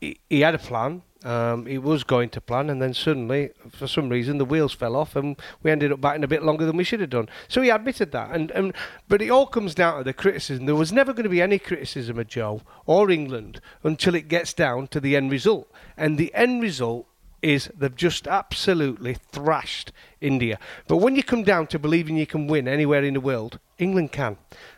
he, 0.00 0.18
he 0.28 0.40
had 0.40 0.54
a 0.54 0.58
plan. 0.58 1.02
Um, 1.26 1.66
it 1.66 1.82
was 1.82 2.04
going 2.04 2.28
to 2.30 2.40
plan, 2.40 2.70
and 2.70 2.80
then 2.80 2.94
suddenly, 2.94 3.50
for 3.68 3.88
some 3.88 4.08
reason, 4.08 4.38
the 4.38 4.44
wheels 4.44 4.72
fell 4.72 4.94
off, 4.94 5.16
and 5.16 5.34
we 5.60 5.72
ended 5.72 5.90
up 5.90 6.00
batting 6.00 6.22
a 6.22 6.28
bit 6.28 6.44
longer 6.44 6.64
than 6.64 6.76
we 6.76 6.84
should 6.84 7.00
have 7.00 7.10
done. 7.10 7.28
So 7.48 7.62
he 7.62 7.68
admitted 7.68 8.12
that, 8.12 8.30
and, 8.30 8.52
and 8.52 8.72
but 9.08 9.20
it 9.20 9.28
all 9.28 9.46
comes 9.46 9.74
down 9.74 9.98
to 9.98 10.04
the 10.04 10.12
criticism. 10.12 10.66
There 10.66 10.76
was 10.76 10.92
never 10.92 11.12
going 11.12 11.24
to 11.24 11.28
be 11.28 11.42
any 11.42 11.58
criticism 11.58 12.20
of 12.20 12.28
Joe 12.28 12.62
or 12.86 13.10
England 13.10 13.60
until 13.82 14.14
it 14.14 14.28
gets 14.28 14.52
down 14.52 14.86
to 14.86 15.00
the 15.00 15.16
end 15.16 15.32
result, 15.32 15.68
and 15.96 16.16
the 16.16 16.32
end 16.32 16.62
result 16.62 17.08
is 17.42 17.72
they've 17.76 17.96
just 17.96 18.28
absolutely 18.28 19.14
thrashed 19.14 19.90
India. 20.20 20.60
But 20.86 20.98
when 20.98 21.16
you 21.16 21.24
come 21.24 21.42
down 21.42 21.66
to 21.68 21.78
believing 21.80 22.16
you 22.16 22.26
can 22.26 22.46
win 22.46 22.68
anywhere 22.68 23.02
in 23.02 23.14
the 23.14 23.20
world, 23.20 23.58
England 23.78 24.12
can. 24.12 24.36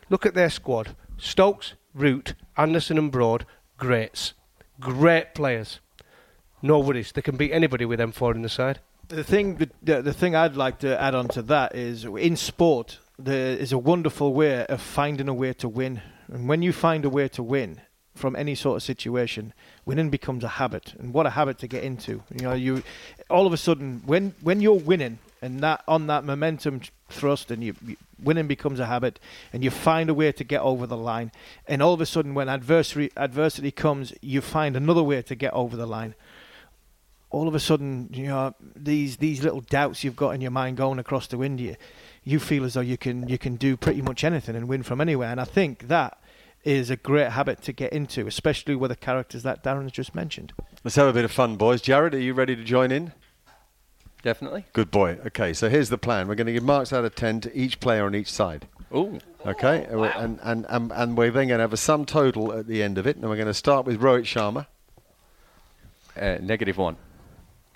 Look 0.08 0.24
at 0.24 0.32
their 0.32 0.48
squad: 0.48 0.96
Stokes, 1.18 1.74
Root, 1.92 2.32
Anderson, 2.56 2.96
and 2.96 3.12
Broad, 3.12 3.44
greats, 3.76 4.32
great 4.80 5.34
players 5.34 5.80
no 6.62 6.78
worries. 6.78 7.12
They 7.12 7.22
can 7.22 7.36
beat 7.36 7.52
anybody 7.52 7.84
with 7.84 7.98
them 7.98 8.12
four 8.12 8.34
in 8.34 8.42
the 8.42 8.48
side. 8.48 8.80
The 9.08 9.24
thing, 9.24 9.70
the, 9.82 10.02
the 10.02 10.12
thing 10.12 10.34
I'd 10.34 10.56
like 10.56 10.80
to 10.80 11.00
add 11.00 11.14
on 11.14 11.28
to 11.28 11.42
that 11.42 11.74
is 11.74 12.04
in 12.04 12.36
sport 12.36 12.98
there 13.18 13.56
is 13.56 13.72
a 13.72 13.78
wonderful 13.78 14.32
way 14.32 14.64
of 14.66 14.80
finding 14.80 15.28
a 15.28 15.34
way 15.34 15.52
to 15.54 15.68
win, 15.68 16.02
and 16.28 16.48
when 16.48 16.62
you 16.62 16.72
find 16.72 17.04
a 17.04 17.10
way 17.10 17.28
to 17.28 17.42
win 17.42 17.80
from 18.14 18.36
any 18.36 18.54
sort 18.54 18.76
of 18.76 18.82
situation, 18.82 19.52
winning 19.84 20.10
becomes 20.10 20.44
a 20.44 20.48
habit, 20.48 20.94
and 20.98 21.12
what 21.12 21.26
a 21.26 21.30
habit 21.30 21.58
to 21.58 21.66
get 21.66 21.82
into. 21.82 22.22
You 22.34 22.42
know, 22.42 22.52
you 22.52 22.82
all 23.30 23.46
of 23.46 23.52
a 23.52 23.56
sudden 23.56 24.02
when 24.06 24.34
when 24.40 24.60
you're 24.60 24.74
winning 24.74 25.18
and 25.40 25.60
that 25.60 25.82
on 25.86 26.06
that 26.08 26.24
momentum 26.24 26.80
thrust 27.08 27.50
and 27.50 27.62
you, 27.62 27.74
you, 27.86 27.96
winning 28.22 28.46
becomes 28.46 28.80
a 28.80 28.86
habit 28.86 29.18
and 29.52 29.62
you 29.62 29.70
find 29.70 30.10
a 30.10 30.14
way 30.14 30.32
to 30.32 30.44
get 30.44 30.60
over 30.60 30.86
the 30.86 30.96
line 30.96 31.30
and 31.66 31.82
all 31.82 31.94
of 31.94 32.00
a 32.00 32.06
sudden 32.06 32.34
when 32.34 32.48
adversity 32.48 33.10
adversity 33.16 33.70
comes 33.70 34.12
you 34.20 34.40
find 34.40 34.76
another 34.76 35.02
way 35.02 35.22
to 35.22 35.34
get 35.34 35.52
over 35.52 35.76
the 35.76 35.86
line 35.86 36.14
all 37.30 37.46
of 37.46 37.54
a 37.54 37.60
sudden, 37.60 38.08
you 38.12 38.26
know, 38.26 38.54
these 38.74 39.18
these 39.18 39.42
little 39.42 39.60
doubts 39.60 40.02
you've 40.02 40.16
got 40.16 40.30
in 40.30 40.40
your 40.40 40.50
mind 40.50 40.76
going 40.76 40.98
across 40.98 41.26
the 41.26 41.36
wind, 41.36 41.60
you 41.60 41.76
you 42.24 42.38
feel 42.38 42.64
as 42.64 42.74
though 42.74 42.80
you 42.80 42.96
can 42.96 43.28
you 43.28 43.38
can 43.38 43.56
do 43.56 43.76
pretty 43.76 44.02
much 44.02 44.24
anything 44.24 44.56
and 44.56 44.68
win 44.68 44.82
from 44.82 45.00
anywhere. 45.00 45.30
And 45.30 45.40
I 45.40 45.44
think 45.44 45.88
that 45.88 46.18
is 46.64 46.90
a 46.90 46.96
great 46.96 47.30
habit 47.30 47.62
to 47.62 47.72
get 47.72 47.92
into, 47.92 48.26
especially 48.26 48.74
with 48.74 48.90
the 48.90 48.96
characters 48.96 49.42
that 49.42 49.62
Darren 49.62 49.82
has 49.82 49.92
just 49.92 50.14
mentioned. 50.14 50.52
Let's 50.84 50.96
have 50.96 51.06
a 51.06 51.12
bit 51.12 51.24
of 51.24 51.30
fun, 51.30 51.56
boys. 51.56 51.82
Jarrod, 51.82 52.14
are 52.14 52.18
you 52.18 52.34
ready 52.34 52.56
to 52.56 52.64
join 52.64 52.90
in? 52.90 53.12
Definitely. 54.22 54.64
Good 54.72 54.90
boy. 54.90 55.18
Okay, 55.26 55.52
so 55.52 55.68
here's 55.68 55.88
the 55.88 55.98
plan. 55.98 56.26
We're 56.28 56.34
going 56.34 56.48
to 56.48 56.52
give 56.52 56.64
marks 56.64 56.92
out 56.92 57.04
of 57.04 57.14
10 57.14 57.42
to 57.42 57.56
each 57.56 57.78
player 57.78 58.04
on 58.04 58.14
each 58.14 58.30
side. 58.30 58.66
Ooh. 58.94 59.18
Okay, 59.46 59.86
uh, 59.86 60.02
and, 60.02 60.40
and, 60.42 60.66
and, 60.68 60.92
and 60.92 61.16
we're 61.16 61.30
then 61.30 61.48
going 61.48 61.58
to 61.58 61.62
have 61.62 61.72
a 61.72 61.76
sum 61.76 62.04
total 62.04 62.52
at 62.52 62.66
the 62.66 62.82
end 62.82 62.98
of 62.98 63.06
it, 63.06 63.16
and 63.16 63.28
we're 63.28 63.36
going 63.36 63.46
to 63.46 63.54
start 63.54 63.86
with 63.86 64.00
Rohit 64.00 64.22
Sharma. 64.22 64.66
Uh, 66.20 66.38
negative 66.42 66.76
one. 66.76 66.96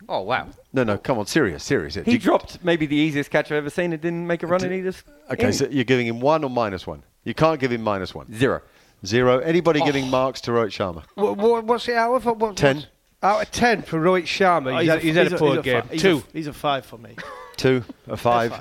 Oh 0.09 0.21
wow! 0.23 0.49
No, 0.73 0.85
no, 0.85 0.99
come 0.99 1.19
on, 1.19 1.27
serious, 1.27 1.63
serious. 1.65 1.95
He 1.95 2.19
dropped 2.19 2.63
maybe 2.65 2.87
the 2.87 2.97
easiest 2.97 3.31
catch 3.31 3.47
I've 3.47 3.59
ever 3.59 3.71
seen 3.71 3.93
and 3.93 4.01
didn't 4.03 4.27
make 4.27 4.43
a 4.43 4.47
run 4.47 4.65
in 4.65 4.73
either. 4.73 4.93
Okay, 5.31 5.53
so 5.53 5.67
you're 5.69 5.85
giving 5.85 6.07
him 6.07 6.21
one 6.21 6.45
or 6.45 6.51
minus 6.51 6.87
one? 6.87 7.03
You 7.25 7.35
can't 7.35 7.61
give 7.61 7.71
him 7.73 7.83
minus 7.83 8.15
one. 8.15 8.33
Zero. 8.35 8.63
Zero. 9.07 9.39
Anybody 9.41 9.81
Oh. 9.81 9.85
giving 9.87 10.09
marks 10.11 10.41
to 10.43 10.51
Rohit 10.53 10.69
Sharma? 10.69 11.05
What, 11.15 11.37
what, 11.37 11.65
what's 11.65 11.89
it 11.89 11.95
out 11.97 12.15
of? 12.15 12.25
What, 12.25 12.39
what- 12.39 12.57
Ten. 12.57 12.87
Out 13.23 13.41
of 13.43 13.51
ten 13.53 13.83
for 13.83 14.01
Rohit 14.01 14.25
Sharma. 14.25 14.75
Oh, 14.75 14.79
he's, 14.79 14.89
had, 14.89 15.01
he's 15.03 15.15
had 15.15 15.33
a 15.33 15.39
poor 15.39 15.55
he's 15.57 15.63
game. 15.65 15.83
fi- 15.83 15.97
Two. 15.97 16.19
A, 16.29 16.33
he's 16.33 16.47
a 16.49 16.53
five 16.53 16.85
for 16.85 16.99
me. 16.99 17.15
Two, 17.57 17.85
a 18.09 18.17
five. 18.17 18.53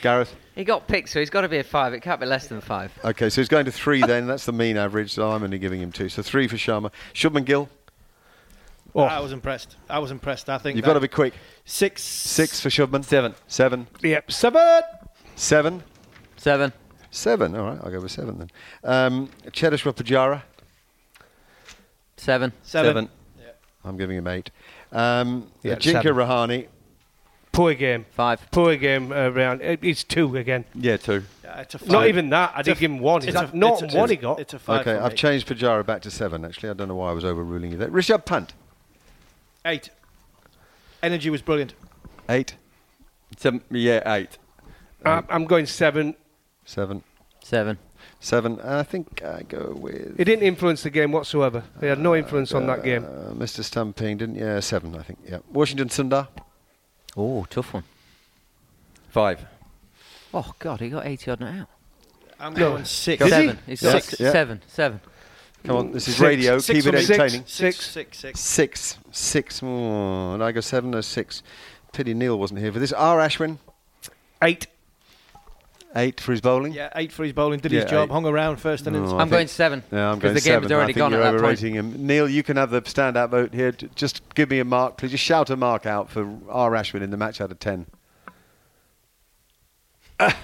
Gareth? 0.00 0.34
He 0.54 0.64
got 0.64 0.88
picked, 0.88 1.10
so 1.10 1.20
he's 1.20 1.28
got 1.28 1.42
to 1.42 1.48
be 1.48 1.58
a 1.58 1.62
five. 1.64 1.92
It 1.92 2.00
can't 2.00 2.18
be 2.20 2.24
less 2.26 2.46
than 2.46 2.60
five. 2.62 2.90
Okay, 3.04 3.28
so 3.28 3.40
he's 3.40 3.48
going 3.48 3.66
to 3.66 3.72
three 3.72 4.00
then. 4.00 4.26
That's 4.26 4.46
the 4.46 4.52
mean 4.52 4.76
average, 4.78 5.12
so 5.12 5.30
I'm 5.30 5.42
only 5.42 5.58
giving 5.58 5.80
him 5.82 5.92
two. 5.92 6.08
So 6.08 6.22
three 6.22 6.48
for 6.48 6.56
Sharma. 6.56 6.90
Shubman 7.12 7.44
Gill? 7.44 7.68
I 8.96 9.20
was 9.20 9.32
impressed. 9.32 9.76
I 9.88 9.98
was 10.00 10.10
impressed. 10.10 10.48
I 10.50 10.58
think 10.58 10.76
You've 10.76 10.84
got 10.84 10.94
to 10.94 11.00
be 11.00 11.08
quick. 11.08 11.34
Six. 11.64 12.02
Six 12.02 12.60
for 12.60 12.68
Shubman. 12.68 13.04
Seven. 13.04 13.34
Seven. 13.46 13.86
Yep. 14.02 14.32
Seven. 14.32 14.82
Seven. 15.36 15.82
Seven. 16.36 16.72
Seven. 17.10 17.54
All 17.56 17.64
right, 17.66 17.78
I'll 17.82 17.90
go 17.90 18.00
with 18.00 18.10
seven 18.10 18.38
then. 18.38 18.50
Um, 18.84 19.28
Cheteshwar 19.46 19.94
Pujara? 19.94 20.42
Seven. 22.16 22.52
Seven. 22.62 23.08
I'm 23.84 23.96
giving 23.96 24.16
him 24.18 24.26
eight. 24.26 24.50
Um, 24.92 25.50
Yeah, 25.62 25.76
Jinka 25.76 26.02
seven. 26.02 26.14
Rahane? 26.16 26.66
Poor 27.52 27.74
game. 27.74 28.04
Five. 28.10 28.50
Poor 28.50 28.76
game 28.76 29.10
uh, 29.12 29.28
round. 29.30 29.62
It- 29.62 29.80
It's 29.82 30.04
two 30.04 30.36
again. 30.36 30.64
Yeah, 30.74 30.96
two. 30.96 31.22
Yeah, 31.44 31.60
it's 31.60 31.74
a 31.76 31.86
Not 31.90 32.06
even 32.08 32.28
that. 32.30 32.52
I 32.54 32.60
It's 32.60 32.66
did 32.66 32.76
a- 32.76 32.80
give 32.80 32.90
him 32.90 32.98
one. 32.98 33.18
it's 33.18 33.28
It's 33.28 33.36
a- 33.52 33.56
not 33.56 33.82
it's 33.82 33.94
a- 33.94 33.96
one 33.96 34.08
he 34.10 34.14
it's- 34.16 34.22
got. 34.22 34.40
It's 34.40 34.54
a 34.54 34.58
five. 34.58 34.80
Okay, 34.86 34.96
I've 34.98 35.12
me. 35.12 35.16
changed 35.16 35.48
Pujara 35.48 35.86
back 35.86 36.02
to 36.02 36.10
seven, 36.10 36.44
actually. 36.44 36.70
I 36.70 36.74
don't 36.74 36.88
know 36.88 36.96
why 36.96 37.10
I 37.10 37.12
was 37.12 37.24
overruling 37.24 37.70
you 37.72 37.78
there. 37.78 37.88
Rishabh 37.88 38.24
Pant? 38.26 38.52
Eight. 39.68 39.90
Energy 41.02 41.30
was 41.30 41.42
brilliant. 41.42 41.74
Eight. 42.28 42.54
Seven. 43.36 43.60
Yeah, 43.70 44.00
eight. 44.14 44.38
I'm, 45.04 45.26
I'm 45.28 45.44
going 45.44 45.66
seven. 45.66 46.14
Seven. 46.64 47.02
Seven. 47.44 47.78
Seven. 48.20 48.60
I 48.60 48.82
think 48.82 49.22
I 49.22 49.42
go 49.42 49.74
with 49.78 50.18
It 50.18 50.24
didn't 50.24 50.44
influence 50.44 50.82
the 50.82 50.90
game 50.90 51.12
whatsoever. 51.12 51.62
He 51.80 51.86
had 51.86 51.98
no 52.00 52.16
influence 52.16 52.52
on 52.52 52.66
that 52.66 52.82
game. 52.82 53.04
uh, 53.04 53.32
Mr. 53.34 53.62
Stamping 53.62 54.16
didn't 54.16 54.36
Yeah, 54.36 54.58
seven, 54.60 54.96
I 54.96 55.02
think. 55.02 55.18
Yeah. 55.28 55.38
Washington 55.52 55.88
Sundar? 55.88 56.28
Oh, 57.16 57.44
tough 57.50 57.74
one. 57.74 57.84
Five. 59.10 59.44
Oh 60.32 60.52
God, 60.58 60.80
he 60.80 60.88
got 60.90 61.06
eighty 61.06 61.30
odd 61.30 61.42
out. 61.42 61.68
I'm 62.40 62.54
going 62.54 62.84
six. 62.84 63.18
Did 63.22 63.26
he? 63.26 63.30
seven. 63.30 63.58
He's 63.66 63.82
got 63.82 64.02
Six, 64.02 64.20
yeah. 64.20 64.32
seven. 64.32 64.62
Seven. 64.66 65.00
Come 65.64 65.76
on, 65.76 65.92
this 65.92 66.08
is 66.08 66.14
Six. 66.16 66.20
radio. 66.26 66.58
Six 66.58 66.84
Keep 66.84 66.94
it 66.94 66.96
for 67.04 67.08
me. 67.12 67.14
entertaining. 67.14 67.46
Six. 67.46 67.76
Six. 67.90 68.18
Six. 68.18 68.40
Six. 68.40 68.98
Six. 69.10 69.62
Oh, 69.62 70.32
and 70.34 70.42
I 70.42 70.52
go 70.52 70.60
seven 70.60 70.94
or 70.94 71.02
six. 71.02 71.42
Pity 71.92 72.14
Neil 72.14 72.38
wasn't 72.38 72.60
here 72.60 72.72
for 72.72 72.78
this. 72.78 72.92
R. 72.92 73.18
Ashwin? 73.18 73.58
Eight. 74.42 74.66
Eight 75.96 76.20
for 76.20 76.32
his 76.32 76.40
bowling? 76.42 76.72
Yeah, 76.74 76.90
eight 76.94 77.10
for 77.12 77.24
his 77.24 77.32
bowling. 77.32 77.60
Did 77.60 77.72
Yeah, 77.72 77.80
his 77.82 77.90
job. 77.90 78.08
eight. 78.10 78.12
Hung 78.12 78.26
around 78.26 78.58
first 78.58 78.86
innings. 78.86 79.10
No, 79.10 79.16
I 79.18 79.22
I'm 79.22 79.26
think- 79.28 79.30
going 79.32 79.46
seven. 79.48 79.82
Yeah, 79.90 80.10
I'm 80.10 80.16
'Cause 80.16 80.22
going 80.22 80.34
the 80.34 80.40
game 80.40 80.44
seven. 80.54 80.62
had 80.64 80.72
already 80.72 80.84
I 80.84 80.86
think 80.94 80.96
gone 80.98 81.12
you're 81.12 81.22
at 81.22 81.24
that 81.24 81.30
point. 81.40 81.42
overrating 81.44 81.74
him. 81.74 82.06
Neil, 82.06 82.28
you 82.28 82.42
can 82.42 82.56
have 82.58 82.70
the 82.70 82.82
standout 82.82 83.30
vote 83.30 83.52
here. 83.54 83.72
J- 83.72 83.88
Just 83.94 84.22
give 84.34 84.50
me 84.50 84.60
a 84.60 84.64
mark, 84.64 84.96
please. 84.98 85.10
Just 85.12 85.24
shout 85.24 85.48
a 85.50 85.56
mark 85.56 85.86
out 85.86 86.10
for 86.10 86.28
R. 86.50 86.70
Ashwin 86.72 87.00
in 87.02 87.10
the 87.10 87.16
match 87.16 87.40
out 87.40 87.50
of 87.50 87.58
ten. 87.58 87.86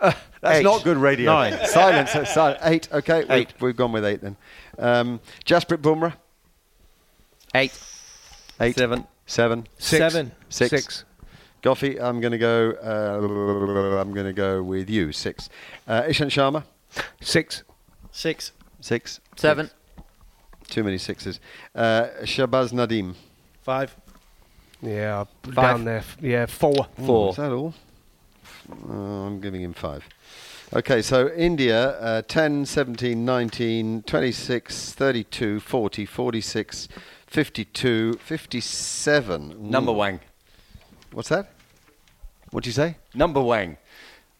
That's 0.40 0.58
Eight. 0.58 0.62
not 0.62 0.84
good 0.84 0.96
radio. 0.98 1.32
Nine. 1.32 1.58
Silence. 1.66 2.14
uh, 2.14 2.24
sil- 2.28 2.58
eight. 2.62 2.88
Okay, 2.92 3.24
we- 3.24 3.34
Eight. 3.34 3.54
We've 3.60 3.76
gone 3.76 3.92
with 3.92 4.04
eight 4.04 4.20
then. 4.20 4.36
Um, 4.78 5.20
Jasprit 5.44 5.78
Bumrah. 5.78 6.14
Eight. 7.54 7.78
Eight. 8.60 8.76
Seven. 8.76 9.06
Seven. 9.26 9.66
Six. 9.78 9.98
Seven. 9.98 10.32
Six. 10.48 10.70
Six. 10.70 11.04
Goughy, 11.62 12.00
I'm 12.00 12.20
going 12.20 12.32
to 12.32 12.38
go. 12.38 12.70
Uh, 12.82 13.98
I'm 14.00 14.12
going 14.12 14.26
to 14.26 14.32
go 14.32 14.62
with 14.62 14.88
you. 14.88 15.10
Six. 15.12 15.48
Uh, 15.88 16.02
Ishant 16.02 16.26
Sharma. 16.30 16.64
Six. 17.20 17.64
Six. 18.12 18.52
Six. 18.80 19.20
Seven. 19.36 19.70
Too 20.68 20.84
many 20.84 20.98
sixes. 20.98 21.40
Uh, 21.74 22.06
Shahbaz 22.22 22.72
Nadeem. 22.72 23.14
Five. 23.62 23.96
Yeah, 24.82 25.24
Five. 25.42 25.54
down 25.54 25.84
there. 25.84 26.04
Yeah, 26.20 26.46
four. 26.46 26.86
Four. 27.04 27.30
Is 27.30 27.36
that 27.36 27.50
all? 27.52 27.74
Oh, 28.88 28.92
I'm 28.92 29.40
giving 29.40 29.62
him 29.62 29.72
five. 29.72 30.04
Okay, 30.74 31.00
so 31.00 31.28
India 31.30 31.90
uh, 32.00 32.22
10, 32.22 32.66
17, 32.66 33.24
19, 33.24 34.02
26, 34.02 34.92
32, 34.92 35.60
40, 35.60 36.06
46, 36.06 36.88
52, 37.26 38.14
57. 38.14 39.70
Number 39.70 39.92
Wang. 39.92 40.20
What's 41.12 41.28
that? 41.28 41.52
What 42.50 42.64
do 42.64 42.68
you 42.68 42.74
say? 42.74 42.96
Number 43.14 43.40
Wang. 43.40 43.72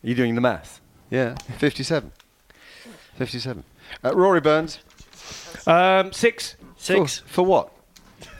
Are 0.03 0.09
you 0.09 0.15
doing 0.15 0.35
the 0.35 0.41
math? 0.41 0.81
Yeah, 1.11 1.37
57. 1.59 2.11
57. 3.15 3.65
Uh, 4.05 4.15
Rory 4.15 4.41
Burns. 4.41 4.81
Um, 5.67 6.13
six. 6.13 6.57
Six. 6.77 7.19
For, 7.19 7.29
for 7.29 7.43
what? 7.47 7.73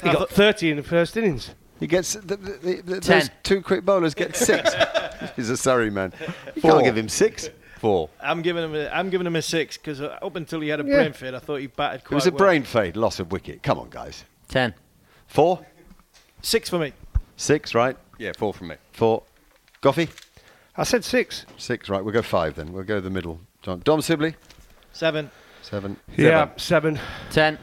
He 0.03 0.11
got 0.11 0.29
30 0.31 0.71
in 0.71 0.77
the 0.77 0.83
first 0.83 1.17
innings. 1.17 1.55
He 1.79 1.87
gets 1.87 2.15
the, 2.15 2.37
the, 2.37 2.37
the, 2.37 2.83
the, 2.83 3.01
Ten. 3.01 3.21
those 3.21 3.31
two 3.43 3.61
quick 3.61 3.85
bowlers 3.85 4.15
get 4.15 4.35
six. 4.35 4.75
He's 5.37 5.51
a 5.51 5.57
Surrey 5.57 5.91
man. 5.91 6.13
You 6.55 6.63
Four. 6.63 6.73
can't 6.73 6.85
give 6.85 6.97
him 6.97 7.09
six. 7.09 7.51
Four. 7.79 8.09
I'm 8.21 8.41
giving 8.43 8.65
him. 8.65 8.75
A, 8.75 8.89
I'm 8.89 9.11
giving 9.11 9.27
him 9.27 9.37
a 9.37 9.43
six 9.43 9.77
because 9.77 10.01
uh, 10.01 10.19
up 10.23 10.37
until 10.37 10.61
he 10.61 10.69
had 10.69 10.81
a 10.81 10.85
Yeah. 10.85 10.95
brain 10.97 11.13
fade, 11.13 11.35
I 11.35 11.39
thought 11.39 11.57
he 11.57 11.67
batted 11.67 12.03
It 12.03 12.11
was 12.15 12.27
a 12.27 12.31
well. 12.31 12.39
brain 12.39 12.63
fade, 12.63 12.97
loss 12.97 13.21
of 13.21 13.31
wicket. 13.33 13.63
Come 13.63 13.79
on, 13.79 13.91
guys. 13.91 14.25
Ten. 14.49 14.75
Four, 15.27 15.65
Six 16.43 16.71
for 16.71 16.79
me. 16.79 16.93
six, 17.37 17.75
right? 17.75 17.97
Yeah, 18.19 18.33
four 18.39 18.55
from 18.55 18.69
me. 18.69 18.77
Four. 18.93 19.25
Goughy? 19.83 20.09
I 20.77 20.85
said 20.85 21.05
six. 21.05 21.45
Six, 21.59 21.89
right. 21.89 22.03
We'll 22.03 22.15
go 22.15 22.23
five 22.23 22.55
then. 22.55 22.73
We'll 22.73 22.85
go 22.85 23.01
the 23.01 23.11
middle. 23.11 23.41
John. 23.63 23.81
Dom 23.85 24.01
Sibley? 24.01 24.37
Seven. 24.93 25.31
Seven. 25.63 25.97
Yeah, 26.17 26.49
seven. 26.57 26.99
Ten. 27.31 27.59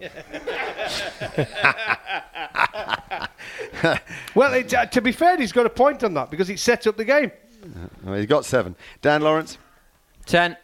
Well, 4.34 4.54
it, 4.54 4.72
uh, 4.74 4.86
to 4.86 5.00
be 5.00 5.12
fair, 5.12 5.36
he's 5.36 5.52
got 5.52 5.66
a 5.66 5.70
point 5.70 6.02
on 6.02 6.14
that 6.14 6.30
because 6.30 6.50
it 6.50 6.58
set 6.58 6.86
up 6.86 6.96
the 6.96 7.04
game. 7.04 7.30
Well, 8.02 8.18
he 8.18 8.26
got 8.26 8.44
seven. 8.44 8.74
Dan 9.00 9.22
Lawrence? 9.22 9.58
Ten. 10.26 10.56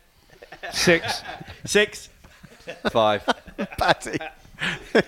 Six. 0.73 1.23
Six. 1.67 2.09
Five. 2.91 3.25
Patty. 3.79 4.19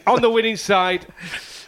on 0.07 0.23
the 0.23 0.31
winning 0.31 0.57
side. 0.57 1.07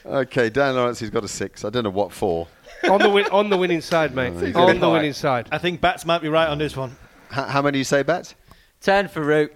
Okay, 0.06 0.50
Dan 0.50 0.74
Lawrence, 0.76 0.98
he's 0.98 1.10
got 1.10 1.24
a 1.24 1.28
six. 1.28 1.64
I 1.64 1.70
don't 1.70 1.84
know 1.84 1.90
what 1.90 2.12
for. 2.12 2.46
On 2.88 3.00
the 3.00 3.08
win- 3.08 3.26
on 3.32 3.48
the 3.48 3.56
winning 3.56 3.80
side, 3.80 4.14
mate. 4.14 4.34
he's 4.34 4.54
on 4.54 4.78
the 4.78 4.86
a 4.86 4.92
winning 4.92 5.14
side. 5.14 5.48
I 5.50 5.58
think 5.58 5.80
Bats 5.80 6.04
might 6.04 6.20
be 6.20 6.28
right 6.28 6.48
on 6.48 6.58
this 6.58 6.76
one. 6.76 6.90
H- 7.32 7.46
how 7.48 7.62
many 7.62 7.72
do 7.72 7.78
you 7.78 7.84
say, 7.84 8.02
Bats? 8.02 8.34
Ten 8.80 9.08
for 9.08 9.22
Root. 9.22 9.54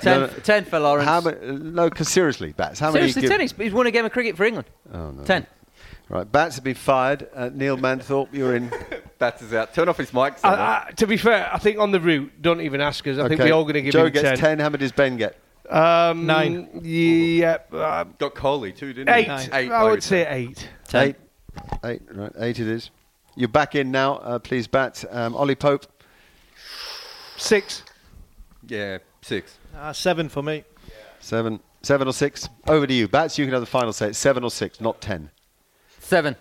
Ten, 0.00 0.20
No, 0.20 0.26
no. 0.26 0.32
ten 0.32 0.64
for 0.64 0.78
Lawrence. 0.78 1.08
How 1.08 1.20
many? 1.20 1.38
No, 1.58 1.90
'cause 1.90 2.08
seriously, 2.08 2.52
Bats. 2.52 2.78
How 2.80 2.90
many? 2.92 3.10
Seriously, 3.10 3.28
ten. 3.28 3.40
He's, 3.40 3.52
he's 3.52 3.72
won 3.72 3.86
a 3.86 3.90
game 3.90 4.04
of 4.04 4.12
cricket 4.12 4.36
for 4.36 4.44
England. 4.44 4.68
Oh, 4.92 5.10
no. 5.10 5.24
Ten. 5.24 5.46
Right, 6.08 6.30
Bats 6.30 6.56
have 6.56 6.64
been 6.64 6.74
fired. 6.74 7.28
Uh, 7.34 7.48
Neil 7.54 7.76
Manthorpe, 7.78 8.28
you're 8.32 8.54
in. 8.54 8.70
Bats 9.18 9.40
is 9.40 9.54
out. 9.54 9.72
Turn 9.72 9.88
off 9.88 9.96
his 9.96 10.12
mic. 10.12 10.34
Uh, 10.44 10.48
uh, 10.48 10.84
to 10.96 11.06
be 11.06 11.16
fair, 11.16 11.48
I 11.52 11.58
think 11.58 11.78
on 11.78 11.90
the 11.90 12.00
Root, 12.00 12.42
don't 12.42 12.60
even 12.60 12.80
ask 12.82 13.06
us. 13.06 13.18
I 13.18 13.28
think 13.28 13.40
we're 13.40 13.52
all 13.52 13.62
going 13.64 13.74
to 13.74 13.82
give 13.82 13.92
Joe 13.92 14.06
him 14.06 14.12
gets 14.12 14.28
10. 14.28 14.36
10. 14.38 14.58
How 14.58 14.68
many 14.68 14.80
does 14.80 14.92
Ben 14.92 15.16
get? 15.16 15.38
Um, 15.70 16.26
Nine. 16.26 16.80
Yeah. 16.82 17.58
Uh, 17.72 18.04
Got 18.18 18.34
Kohli 18.34 18.76
too, 18.76 18.92
didn't 18.92 19.08
eight. 19.14 19.24
he? 19.26 19.48
Eight. 19.52 19.70
I 19.70 19.84
would 19.84 19.90
would 19.92 20.02
say 20.02 20.26
eight. 20.28 20.68
Ten. 20.88 21.08
Eight. 21.08 21.16
Eight, 21.84 22.02
right. 22.12 22.32
Eight 22.38 22.58
it 22.58 22.66
is. 22.68 22.90
You're 23.36 23.48
back 23.48 23.74
in 23.74 23.90
now, 23.90 24.16
uh, 24.16 24.38
please, 24.38 24.66
Bats. 24.66 25.06
Um, 25.10 25.34
Ollie 25.34 25.54
Pope. 25.54 25.86
Six. 27.38 27.82
Yeah, 28.66 28.98
six. 29.22 29.56
Uh, 29.76 29.92
seven 29.92 30.28
for 30.28 30.42
me. 30.42 30.64
Seven. 31.20 31.60
Seven 31.82 32.06
or 32.06 32.12
six? 32.12 32.48
Over 32.68 32.86
to 32.86 32.94
you. 32.94 33.08
Bats, 33.08 33.38
you 33.38 33.44
can 33.44 33.52
have 33.52 33.62
the 33.62 33.66
final 33.66 33.92
say. 33.92 34.08
It's 34.08 34.18
seven 34.18 34.44
or 34.44 34.50
six, 34.50 34.80
not 34.80 35.00
ten. 35.00 35.30
Seven. 35.98 36.36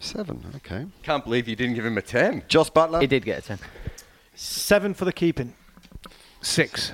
Seven, 0.00 0.44
okay. 0.56 0.86
Can't 1.02 1.24
believe 1.24 1.48
you 1.48 1.56
didn't 1.56 1.74
give 1.74 1.86
him 1.86 1.96
a 1.96 2.02
ten. 2.02 2.42
Jos 2.48 2.68
Buttler? 2.68 3.00
He 3.00 3.06
did 3.06 3.24
get 3.24 3.38
a 3.38 3.42
ten. 3.42 3.58
Seven 4.34 4.92
for 4.92 5.06
the 5.06 5.12
keeping. 5.12 5.54
Six. 6.42 6.92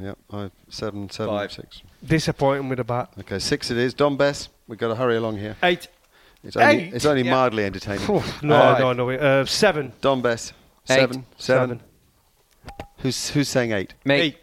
Yeah, 0.00 0.14
I, 0.32 0.50
seven, 0.68 1.08
seven, 1.10 1.34
Five. 1.34 1.52
six. 1.52 1.82
Disappointing 2.04 2.68
with 2.68 2.80
a 2.80 2.84
bat. 2.84 3.10
Okay, 3.20 3.38
six 3.38 3.70
it 3.70 3.76
is. 3.76 3.94
Dom 3.94 4.16
Bess, 4.16 4.48
we've 4.66 4.78
got 4.78 4.88
to 4.88 4.94
hurry 4.96 5.16
along 5.16 5.36
here. 5.38 5.56
Eight. 5.62 5.86
It's 6.42 6.56
only, 6.56 6.74
Eight? 6.84 6.94
it's 6.94 7.04
only 7.04 7.22
Yeah. 7.22 7.30
mildly 7.32 7.64
entertaining. 7.64 8.04
Phew, 8.06 8.22
no, 8.42 8.54
Alright. 8.56 8.80
no, 8.80 8.92
no. 8.92 9.10
Uh, 9.10 9.44
seven. 9.44 9.92
Dom 10.00 10.22
Bess, 10.22 10.52
Eight. 10.88 10.94
seven, 10.94 11.26
seven. 11.36 11.68
Seven. 11.68 11.80
Who's, 12.98 13.30
who's 13.30 13.48
saying 13.48 13.72
eight? 13.72 13.94
Me. 14.04 14.14
Eight. 14.16 14.38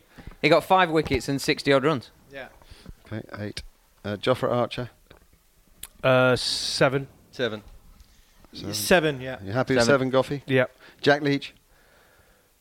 He 0.45 0.49
got 0.49 0.63
five 0.63 0.91
wickets 0.91 1.27
and 1.27 1.41
sixty 1.41 1.73
odd 1.73 1.83
runs. 1.83 2.11
Yeah. 2.31 2.49
Okay, 3.11 3.23
eight. 3.39 3.63
Uh, 4.03 4.15
Jofra 4.17 4.51
Archer, 4.51 4.91
Uh, 6.03 6.35
seven. 6.35 7.07
Seven. 7.31 7.63
Seven. 8.53 9.19
yeah. 9.21 9.37
you 9.43 9.51
happy 9.51 9.73
with 9.73 9.85
Seven. 9.85 10.11
seven, 10.11 10.37
Goughy? 10.37 10.41
Yeah. 10.45 10.65
Jack 11.01 11.23
Leach, 11.23 11.55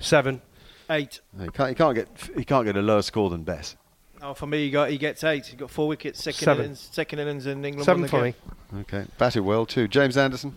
Seven. 0.01 0.41
Eight. 0.89 1.21
He 1.39 1.49
can't, 1.49 1.69
he 1.69 1.75
can't 1.75 1.95
get 1.95 2.09
he 2.35 2.45
can't 2.45 2.65
get 2.65 2.75
a 2.79 2.81
lower 2.81 3.03
score 3.03 3.29
than 3.29 3.43
Bess. 3.43 3.77
Oh, 4.23 4.33
for 4.33 4.47
me, 4.47 4.65
he 4.65 4.71
got 4.71 4.89
he 4.89 4.97
gets 4.97 5.23
eight. 5.23 5.45
He 5.45 5.57
got 5.57 5.71
four 5.71 5.87
wickets, 5.87 6.25
second 6.25 6.39
Seven. 6.43 6.65
innings, 6.65 6.89
second 6.91 7.19
innings 7.19 7.45
in 7.47 7.63
England. 7.63 7.85
Seven 7.85 8.09
for 8.09 8.23
game. 8.23 8.35
me. 8.73 8.81
Okay, 8.81 9.05
batted 9.19 9.43
well 9.45 9.67
too. 9.67 9.89
James 9.89 10.17
Anderson. 10.17 10.57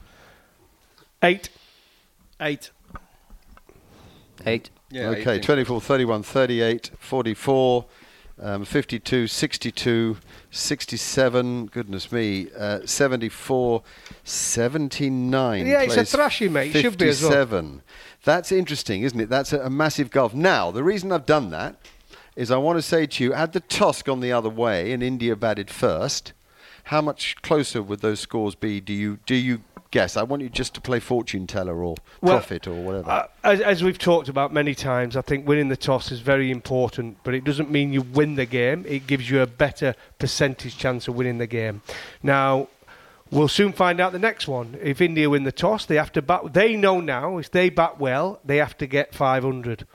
Eight. 1.21 1.49
Eight. 2.39 2.71
Eight. 4.45 4.69
Okay, 4.95 5.39
24, 5.39 5.81
31, 5.81 6.23
38, 6.23 6.91
44, 6.97 7.85
um, 8.39 8.65
52, 8.65 9.27
62, 9.27 10.17
67, 10.51 11.65
goodness 11.67 12.11
me, 12.11 12.47
uh, 12.57 12.79
74, 12.85 13.83
79. 14.23 15.67
Yeah, 15.67 15.81
it's 15.81 15.97
a 15.97 16.05
thrashing, 16.05 16.53
mate. 16.53 16.75
It 16.75 16.81
should 16.81 16.97
be 16.97 17.09
as 17.09 17.21
well. 17.21 17.31
57. 17.31 17.81
That's 18.23 18.51
interesting, 18.51 19.01
isn't 19.03 19.19
it? 19.19 19.29
That's 19.29 19.53
a, 19.53 19.61
a 19.61 19.69
massive 19.69 20.11
gulf. 20.11 20.33
Now, 20.33 20.71
the 20.71 20.83
reason 20.83 21.11
I've 21.11 21.25
done 21.25 21.49
that 21.49 21.77
is 22.35 22.51
I 22.51 22.57
want 22.57 22.77
to 22.77 22.81
say 22.83 23.07
to 23.07 23.23
you, 23.23 23.31
had 23.33 23.53
the 23.53 23.59
toss 23.59 24.01
gone 24.01 24.19
the 24.19 24.31
other 24.31 24.49
way 24.49 24.91
and 24.93 25.01
India 25.01 25.35
batted 25.35 25.69
first, 25.69 26.33
how 26.85 27.01
much 27.01 27.41
closer 27.41 27.81
would 27.81 27.99
those 27.99 28.19
scores 28.19 28.55
be? 28.55 28.79
Do 28.79 28.93
you 28.93 29.19
do 29.25 29.35
you 29.35 29.63
guess? 29.91 30.17
I 30.17 30.23
want 30.23 30.41
you 30.41 30.49
just 30.49 30.73
to 30.75 30.81
play 30.81 30.99
fortune 30.99 31.47
teller 31.47 31.83
or 31.83 31.95
Well, 32.21 32.37
prophet 32.37 32.67
or 32.67 32.75
whatever. 32.75 33.09
Uh, 33.09 33.27
as, 33.43 33.61
as 33.61 33.83
we've 33.83 33.97
talked 33.97 34.29
about 34.29 34.53
many 34.53 34.75
times, 34.75 35.15
I 35.15 35.21
think 35.21 35.47
winning 35.47 35.69
the 35.69 35.77
toss 35.77 36.11
is 36.11 36.19
very 36.19 36.51
important, 36.51 37.17
but 37.23 37.33
it 37.33 37.43
doesn't 37.43 37.69
mean 37.69 37.93
you 37.93 38.01
win 38.01 38.35
the 38.35 38.45
game. 38.45 38.85
It 38.87 39.07
gives 39.07 39.29
you 39.29 39.41
a 39.41 39.47
better 39.47 39.95
percentage 40.19 40.77
chance 40.77 41.07
of 41.07 41.15
winning 41.15 41.37
the 41.37 41.47
game. 41.47 41.81
Now, 42.21 42.67
we'll 43.31 43.47
soon 43.47 43.73
find 43.73 43.99
out 43.99 44.11
the 44.11 44.19
next 44.19 44.47
one. 44.47 44.77
If 44.81 45.01
India 45.01 45.29
win 45.29 45.43
the 45.43 45.51
toss, 45.51 45.85
they 45.85 45.95
have 45.95 46.11
to 46.13 46.21
bat. 46.21 46.53
They 46.53 46.75
know 46.75 46.99
now 46.99 47.37
if 47.37 47.51
they 47.51 47.69
bat 47.69 47.99
well, 47.99 48.39
they 48.43 48.57
have 48.57 48.77
to 48.77 48.87
get 48.87 49.13
500, 49.13 49.85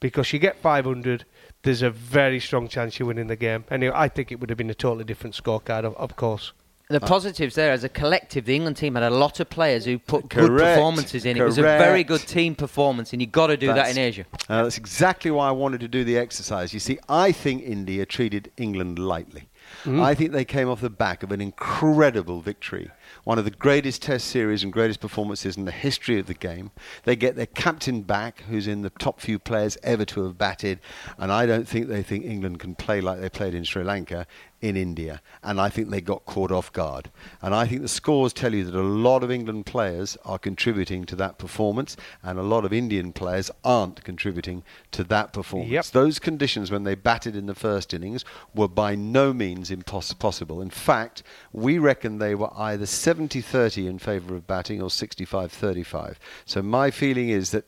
because 0.00 0.32
you 0.32 0.38
get 0.38 0.56
500. 0.56 1.24
There's 1.62 1.82
a 1.82 1.90
very 1.90 2.40
strong 2.40 2.68
chance 2.68 2.98
you're 2.98 3.08
winning 3.08 3.26
the 3.26 3.36
game. 3.36 3.64
Anyway, 3.70 3.92
I 3.94 4.08
think 4.08 4.32
it 4.32 4.40
would 4.40 4.48
have 4.48 4.56
been 4.56 4.70
a 4.70 4.74
totally 4.74 5.04
different 5.04 5.36
scorecard, 5.36 5.84
of, 5.84 5.94
of 5.96 6.16
course. 6.16 6.52
The 6.90 7.00
positives 7.00 7.54
there, 7.54 7.70
as 7.70 7.84
a 7.84 7.88
collective, 7.88 8.44
the 8.44 8.54
England 8.54 8.76
team 8.76 8.94
had 8.94 9.04
a 9.04 9.10
lot 9.10 9.38
of 9.38 9.48
players 9.48 9.84
who 9.84 9.98
put 9.98 10.28
good 10.28 10.50
performances 10.50 11.24
in. 11.24 11.36
It 11.36 11.42
was 11.42 11.58
a 11.58 11.62
very 11.62 12.02
good 12.02 12.22
team 12.22 12.56
performance, 12.56 13.12
and 13.12 13.22
you've 13.22 13.32
got 13.32 13.46
to 13.46 13.56
do 13.56 13.68
that 13.68 13.90
in 13.90 13.98
Asia. 13.98 14.24
Uh, 14.48 14.64
that's 14.64 14.76
exactly 14.76 15.30
why 15.30 15.48
I 15.48 15.52
wanted 15.52 15.80
to 15.80 15.88
do 15.88 16.02
the 16.02 16.18
exercise. 16.18 16.74
You 16.74 16.80
see, 16.80 16.98
I 17.08 17.30
think 17.30 17.62
India 17.62 18.04
treated 18.06 18.50
England 18.56 18.98
lightly. 18.98 19.48
Mm. 19.84 20.02
I 20.02 20.14
think 20.14 20.32
they 20.32 20.44
came 20.44 20.68
off 20.68 20.80
the 20.80 20.90
back 20.90 21.22
of 21.22 21.32
an 21.32 21.40
incredible 21.40 22.40
victory, 22.40 22.90
one 23.24 23.38
of 23.38 23.44
the 23.44 23.50
greatest 23.50 24.02
Test 24.02 24.26
series 24.26 24.62
and 24.62 24.72
greatest 24.72 25.00
performances 25.00 25.56
in 25.56 25.64
the 25.64 25.72
history 25.72 26.18
of 26.18 26.26
the 26.26 26.34
game. 26.34 26.70
They 27.04 27.14
get 27.14 27.36
their 27.36 27.46
captain 27.46 28.02
back, 28.02 28.42
who's 28.48 28.66
in 28.66 28.82
the 28.82 28.90
top 28.90 29.20
few 29.20 29.38
players 29.38 29.78
ever 29.82 30.04
to 30.06 30.24
have 30.24 30.36
batted, 30.36 30.80
and 31.18 31.30
I 31.30 31.46
don't 31.46 31.68
think 31.68 31.88
they 31.88 32.02
think 32.02 32.24
England 32.24 32.58
can 32.58 32.74
play 32.74 33.00
like 33.00 33.20
they 33.20 33.28
played 33.28 33.54
in 33.54 33.64
Sri 33.64 33.84
Lanka 33.84 34.26
in 34.60 34.76
India, 34.76 35.22
and 35.42 35.60
I 35.60 35.70
think 35.70 35.88
they 35.88 36.00
got 36.00 36.26
caught 36.26 36.52
off 36.52 36.72
guard. 36.72 37.10
And 37.40 37.54
I 37.54 37.66
think 37.66 37.82
the 37.82 37.88
scores 37.88 38.32
tell 38.32 38.54
you 38.54 38.64
that 38.64 38.74
a 38.74 38.82
lot 38.82 39.22
of 39.22 39.30
England 39.30 39.66
players 39.66 40.18
are 40.24 40.38
contributing 40.38 41.04
to 41.06 41.16
that 41.16 41.38
performance, 41.38 41.96
and 42.22 42.38
a 42.38 42.42
lot 42.42 42.64
of 42.64 42.72
Indian 42.72 43.12
players 43.12 43.50
aren't 43.64 44.04
contributing 44.04 44.62
to 44.92 45.04
that 45.04 45.32
performance. 45.32 45.70
Yep. 45.70 45.86
Those 45.86 46.18
conditions 46.18 46.70
when 46.70 46.84
they 46.84 46.94
batted 46.94 47.36
in 47.36 47.46
the 47.46 47.54
first 47.54 47.94
innings 47.94 48.24
were 48.54 48.68
by 48.68 48.94
no 48.94 49.32
means 49.32 49.70
impossible. 49.70 50.60
In 50.60 50.70
fact, 50.70 51.22
we 51.52 51.78
reckon 51.78 52.18
they 52.18 52.34
were 52.34 52.50
either 52.56 52.84
70-30 52.84 53.88
in 53.88 53.98
favour 53.98 54.36
of 54.36 54.46
batting 54.46 54.82
or 54.82 54.88
65-35. 54.88 56.16
So 56.44 56.60
my 56.60 56.90
feeling 56.90 57.30
is 57.30 57.50
that 57.52 57.64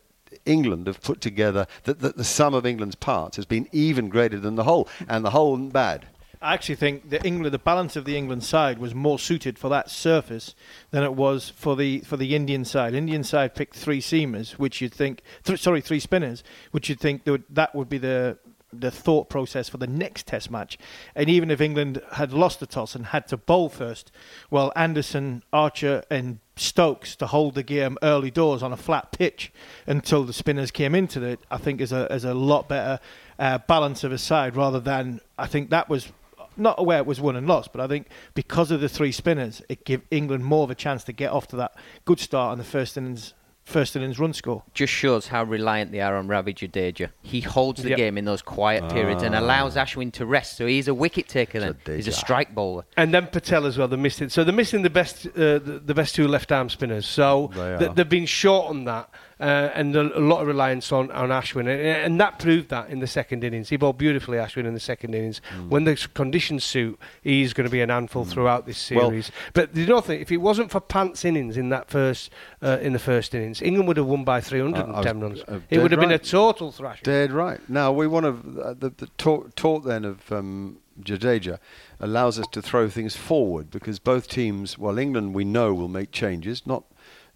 England 0.47 0.87
have 0.87 1.03
put 1.03 1.21
together 1.21 1.67
that, 1.85 2.01
that 2.01 2.17
the 2.17 2.25
sum 2.25 2.55
of 2.55 2.65
England's 2.67 2.95
parts 2.95 3.37
has 3.37 3.45
been 3.45 3.69
even 3.71 4.09
greater 4.09 4.39
than 4.39 4.57
the 4.57 4.65
whole, 4.65 4.89
and 5.09 5.25
the 5.25 5.31
whole 5.31 5.55
isn't 5.55 5.73
bad. 5.73 6.07
I 6.43 6.55
actually 6.55 6.75
think 6.75 7.11
the 7.11 7.25
England, 7.25 7.55
the 7.55 7.59
balance 7.59 7.95
of 7.97 8.05
the 8.05 8.17
England 8.17 8.43
side 8.43 8.79
was 8.79 8.95
more 8.95 9.19
suited 9.19 9.59
for 9.59 9.69
that 9.71 9.89
surface 9.89 10.55
than 10.91 11.05
it 11.05 11.15
was 11.15 11.51
for 11.51 11.77
the 11.77 12.01
for 12.01 12.17
the 12.17 12.35
Indian 12.35 12.65
side. 12.65 12.95
Indian 12.95 13.23
side 13.23 13.55
picked 13.55 13.77
three 13.77 14.01
seamers, 14.01 14.53
which 14.53 14.81
you'd 14.81 14.95
think, 14.95 15.23
th- 15.45 15.61
sorry, 15.61 15.81
three 15.81 16.01
spinners, 16.01 16.43
which 16.73 16.89
you'd 16.89 17.01
think 17.01 17.25
that 17.25 17.31
would, 17.31 17.45
that 17.49 17.75
would 17.75 17.89
be 17.89 17.99
the 17.99 18.39
the 18.73 18.91
thought 18.91 19.29
process 19.29 19.69
for 19.69 19.77
the 19.77 19.87
next 19.87 20.27
Test 20.27 20.51
match. 20.51 20.79
And 21.15 21.29
even 21.29 21.51
if 21.51 21.61
England 21.61 22.01
had 22.13 22.33
lost 22.33 22.59
the 22.59 22.67
toss 22.67 22.95
and 22.95 23.07
had 23.07 23.29
to 23.29 23.37
bowl 23.37 23.69
first, 23.69 24.11
well, 24.51 24.73
Anderson, 24.75 25.43
Archer, 25.53 26.03
and 26.11 26.39
Stokes 26.57 27.17
to 27.17 27.27
hold 27.27 27.55
the 27.55 27.63
game 27.63 27.99
early 28.03 28.31
doors 28.31 28.63
on 28.63 28.73
a 28.73 28.77
flat 28.77 29.13
pitch 29.13 29.53
until 29.87 30.25
the 30.25 30.33
spinners 30.33 30.71
came 30.71 30.95
into 30.95 31.23
it, 31.23 31.41
I 31.51 31.59
think 31.59 31.81
is 31.81 31.93
a 31.93 32.13
is 32.13 32.25
a 32.25 32.35
lot 32.35 32.69
better 32.69 33.01
uh, 33.39 33.59
balance 33.59 34.05
of 34.05 34.13
a 34.13 34.19
side 34.19 34.57
rather 34.57 34.81
than 34.81 35.21
I 35.39 35.47
think 35.47 35.71
that 35.71 35.89
was 35.89 36.11
not 36.57 36.77
aware 36.79 36.99
it 36.99 37.07
was 37.07 37.21
won 37.21 37.37
and 37.37 37.47
lost, 37.47 37.73
but 37.73 37.81
I 37.81 37.87
think 37.89 38.09
because 38.35 38.71
of 38.71 38.81
the 38.81 38.89
three 38.89 39.13
spinners, 39.13 39.63
it 39.69 39.85
gave 39.85 40.03
England 40.11 40.45
more 40.45 40.65
of 40.65 40.71
a 40.71 40.75
chance 40.75 41.05
to 41.05 41.13
get 41.13 41.31
off 41.33 41.47
to 41.49 41.57
that 41.57 41.75
good 42.05 42.21
start 42.21 42.53
on 42.53 42.59
the 42.59 42.65
first 42.65 42.97
innings 42.97 43.35
first 43.65 43.95
innings 43.95 44.19
run 44.19 44.33
score. 44.33 44.65
Just 44.75 44.93
shows 44.93 45.29
how 45.29 45.45
reliant 45.45 45.93
they 45.93 46.01
are 46.01 46.17
on 46.17 46.27
Ravi 46.27 46.53
Jadeja. 46.53 47.11
He 47.23 47.41
holds 47.41 47.81
the 47.81 47.91
Yep. 47.91 47.97
game 47.97 48.19
in 48.19 48.25
those 48.25 48.43
quiet 48.43 48.91
periods 48.91 49.23
and 49.23 49.37
Ah. 49.37 49.39
allows 49.41 49.77
Ashwin 49.77 50.11
to 50.15 50.27
rest. 50.27 50.57
So 50.57 50.67
he's 50.67 50.89
a 50.89 50.95
wicket 50.95 51.29
taker 51.29 51.61
then. 51.61 51.77
He's 51.87 52.09
a 52.09 52.13
strike 52.13 52.57
bowler. 52.57 52.83
And 52.97 53.15
then 53.15 53.29
Patel 53.29 53.65
as 53.65 53.79
well. 53.79 53.87
They're 53.87 53.97
missing. 53.97 54.31
So 54.31 54.43
they're 54.43 54.53
missing 54.53 54.83
the 54.83 54.91
best, 54.91 55.27
uh, 55.29 55.61
the, 55.61 55.81
the 55.85 55.95
best 55.95 56.17
two 56.17 56.27
left 56.27 56.51
arm 56.51 56.71
spinners. 56.71 57.07
So 57.07 57.53
They 57.55 57.77
th- 57.79 57.93
they've 57.95 58.09
been 58.09 58.27
short 58.27 58.69
on 58.69 58.83
that, 58.87 59.09
uh, 59.43 59.71
and 59.75 59.95
a, 59.97 60.17
a 60.19 60.21
lot 60.21 60.41
of 60.41 60.47
reliance 60.47 60.93
on, 60.93 61.11
on 61.11 61.31
Ashwin, 61.31 61.63
and, 61.63 61.69
and 61.81 62.21
that 62.21 62.39
proved 62.39 62.69
that 62.69 62.89
in 62.91 63.01
the 63.01 63.07
second 63.07 63.43
innings. 63.45 63.69
He 63.71 63.77
bowled 63.77 63.99
beautifully, 63.99 64.39
Ashwin, 64.39 64.67
in 64.67 64.75
the 64.75 64.81
second 64.81 65.15
innings. 65.15 65.41
Mm. 65.57 65.69
When 65.69 65.85
the 65.85 65.97
conditions 66.15 66.65
suit, 66.65 66.99
he's 67.23 67.53
going 67.53 67.67
to 67.67 67.71
be 67.71 67.81
an 67.81 67.89
handful 67.91 68.25
throughout 68.25 68.67
this 68.67 68.91
Well- 68.91 69.09
series. 69.11 69.31
but 69.53 69.77
you 69.77 69.87
know, 69.87 70.01
think 70.01 70.23
if 70.23 70.31
it 70.31 70.37
wasn't 70.39 70.71
for 70.71 70.81
Pant's 70.81 71.25
innings 71.25 71.57
in 71.57 71.69
that 71.71 71.91
first, 71.91 72.31
uh, 72.63 72.79
in 72.81 72.93
the 72.93 72.99
first 72.99 73.35
innings, 73.35 73.61
England 73.61 73.89
would 73.89 73.97
have 73.97 74.07
won 74.07 74.25
by 74.25 74.41
310 74.41 74.95
Uh, 74.95 74.97
was- 74.97 75.23
runs. 75.23 75.41
uh, 75.49 75.61
it 75.71 75.79
would 75.79 75.91
have 75.91 76.01
been 76.01 76.13
a 76.13 76.19
total 76.19 76.71
thrashing. 76.71 77.03
Dead 77.05 77.33
right. 77.33 77.61
Now 77.69 77.91
we 77.93 78.07
want 78.07 78.25
to 78.27 78.63
uh, 78.63 78.75
the, 78.79 78.91
the 78.97 79.07
talk, 79.19 79.55
talk 79.57 79.85
then 79.85 80.05
of 80.05 80.31
um, 80.31 80.79
Jadeja 81.01 81.59
allows 81.99 82.39
us 82.39 82.47
to 82.53 82.63
throw 82.63 82.89
things 82.89 83.17
forward 83.17 83.71
because 83.71 83.99
both 83.99 84.29
teams, 84.29 84.79
well, 84.79 84.99
England 84.99 85.35
we 85.35 85.45
know 85.45 85.73
will 85.75 85.89
make 85.89 86.13
changes. 86.13 86.63
Not 86.67 86.85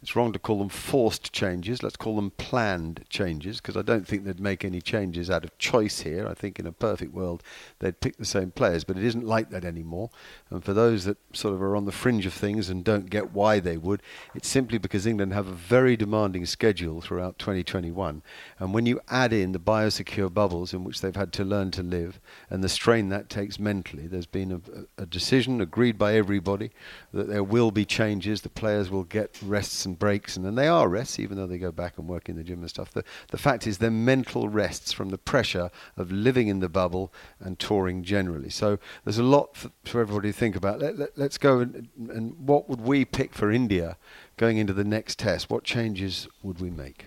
it's 0.03 0.15
wrong 0.15 0.33
to 0.33 0.39
call 0.39 0.59
them 0.59 0.69
forced 0.69 1.33
changes. 1.33 1.83
Let's 1.83 1.97
call 1.97 2.17
them 2.17 2.31
planned 2.31 3.05
changes 3.09 3.61
because 3.61 3.77
I 3.77 3.83
don't 3.83 4.07
think 4.07 4.25
they'd 4.25 4.39
make 4.39 4.65
any 4.65 4.81
changes 4.81 5.31
out 5.31 5.45
of 5.45 5.57
choice 5.59 6.01
here. 6.01 6.29
I 6.29 6.35
think 6.35 6.59
in 6.59 6.67
a 6.67 6.73
perfect 6.73 7.13
world 7.13 7.43
they'd 7.79 8.01
pick 8.01 8.17
the 8.17 8.25
same 8.25 8.51
players, 8.51 8.85
but 8.85 8.97
it 8.97 9.05
isn't 9.05 9.27
like 9.27 9.51
that 9.51 9.65
anymore. 9.65 10.11
And 10.49 10.63
for 10.63 10.73
those 10.73 11.05
that 11.07 11.19
sort 11.33 11.55
of 11.55 11.63
are 11.63 11.75
on 11.75 11.87
the 11.87 11.93
fringe 11.93 12.25
of 12.25 12.33
things 12.33 12.69
and 12.71 12.85
don't 12.85 13.11
get 13.11 13.33
why 13.33 13.59
they 13.59 13.77
would, 13.77 14.01
it's 14.33 14.49
simply 14.49 14.79
because 14.79 15.05
England 15.05 15.33
have 15.33 15.49
a 15.49 15.53
very 15.53 15.97
demanding 15.97 16.47
schedule 16.47 17.01
throughout 17.01 17.37
2021. 17.41 18.23
And 18.61 18.73
when 18.73 18.87
you 18.87 19.01
add 19.09 19.33
in 19.33 19.51
the 19.51 19.59
biosecure 19.59 20.33
bubbles 20.33 20.73
in 20.73 20.85
which 20.85 21.01
they've 21.01 21.17
had 21.17 21.33
to 21.35 21.45
learn 21.45 21.73
to 21.73 21.83
live 21.83 22.21
and 22.49 22.63
the 22.63 22.69
strain 22.69 23.09
that 23.09 23.29
takes 23.29 23.59
mentally, 23.59 24.07
there's 24.07 24.27
been 24.27 24.53
a, 24.53 25.03
a 25.03 25.07
decision 25.07 25.61
agreed 25.61 25.99
by 25.99 26.15
everybody 26.15 26.71
that 27.13 27.27
there 27.29 27.43
will 27.43 27.73
be 27.73 27.85
changes. 27.85 28.43
The 28.43 28.49
players 28.49 28.89
will 28.89 29.05
get 29.05 29.37
rests 29.43 29.85
and 29.85 29.99
breaks, 29.99 30.37
and 30.37 30.47
then 30.47 30.55
they 30.55 30.69
are 30.69 30.89
rests, 30.89 31.19
even 31.19 31.37
though 31.37 31.49
they 31.49 31.59
go 31.59 31.73
back 31.73 31.99
and 31.99 32.07
work 32.07 32.29
in 32.29 32.37
the 32.37 32.45
gym 32.45 32.61
and 32.61 32.71
stuff. 32.71 32.93
The, 32.93 33.03
the 33.33 33.39
fact 33.39 33.67
is, 33.67 33.79
they're 33.79 33.91
mental 33.91 34.49
rests 34.49 34.93
from 34.93 35.09
the 35.09 35.19
pressure 35.19 35.73
of 35.97 36.13
living 36.13 36.47
in 36.47 36.61
the 36.61 36.69
bubble 36.69 37.13
and 37.41 37.59
touring 37.59 38.05
generally. 38.05 38.51
So 38.51 38.79
there's 39.05 39.19
a 39.19 39.25
lot 39.25 39.57
for, 39.57 39.73
for 39.85 40.01
everybody 40.01 40.36
think 40.37 40.55
about. 40.57 40.79
Let, 40.79 40.99
let, 40.99 41.19
let's 41.19 41.39
go 41.39 41.61
and, 41.61 41.89
and 42.11 42.37
what 42.47 42.69
would 42.69 42.81
we 42.81 43.05
pick 43.05 43.35
for 43.35 43.51
India 43.51 43.97
going 44.37 44.59
into 44.59 44.73
the 44.73 44.85
next 44.85 45.19
test? 45.19 45.51
What 45.51 45.65
changes 45.65 46.29
would 46.43 46.61
we 46.61 46.71
make? 46.71 47.07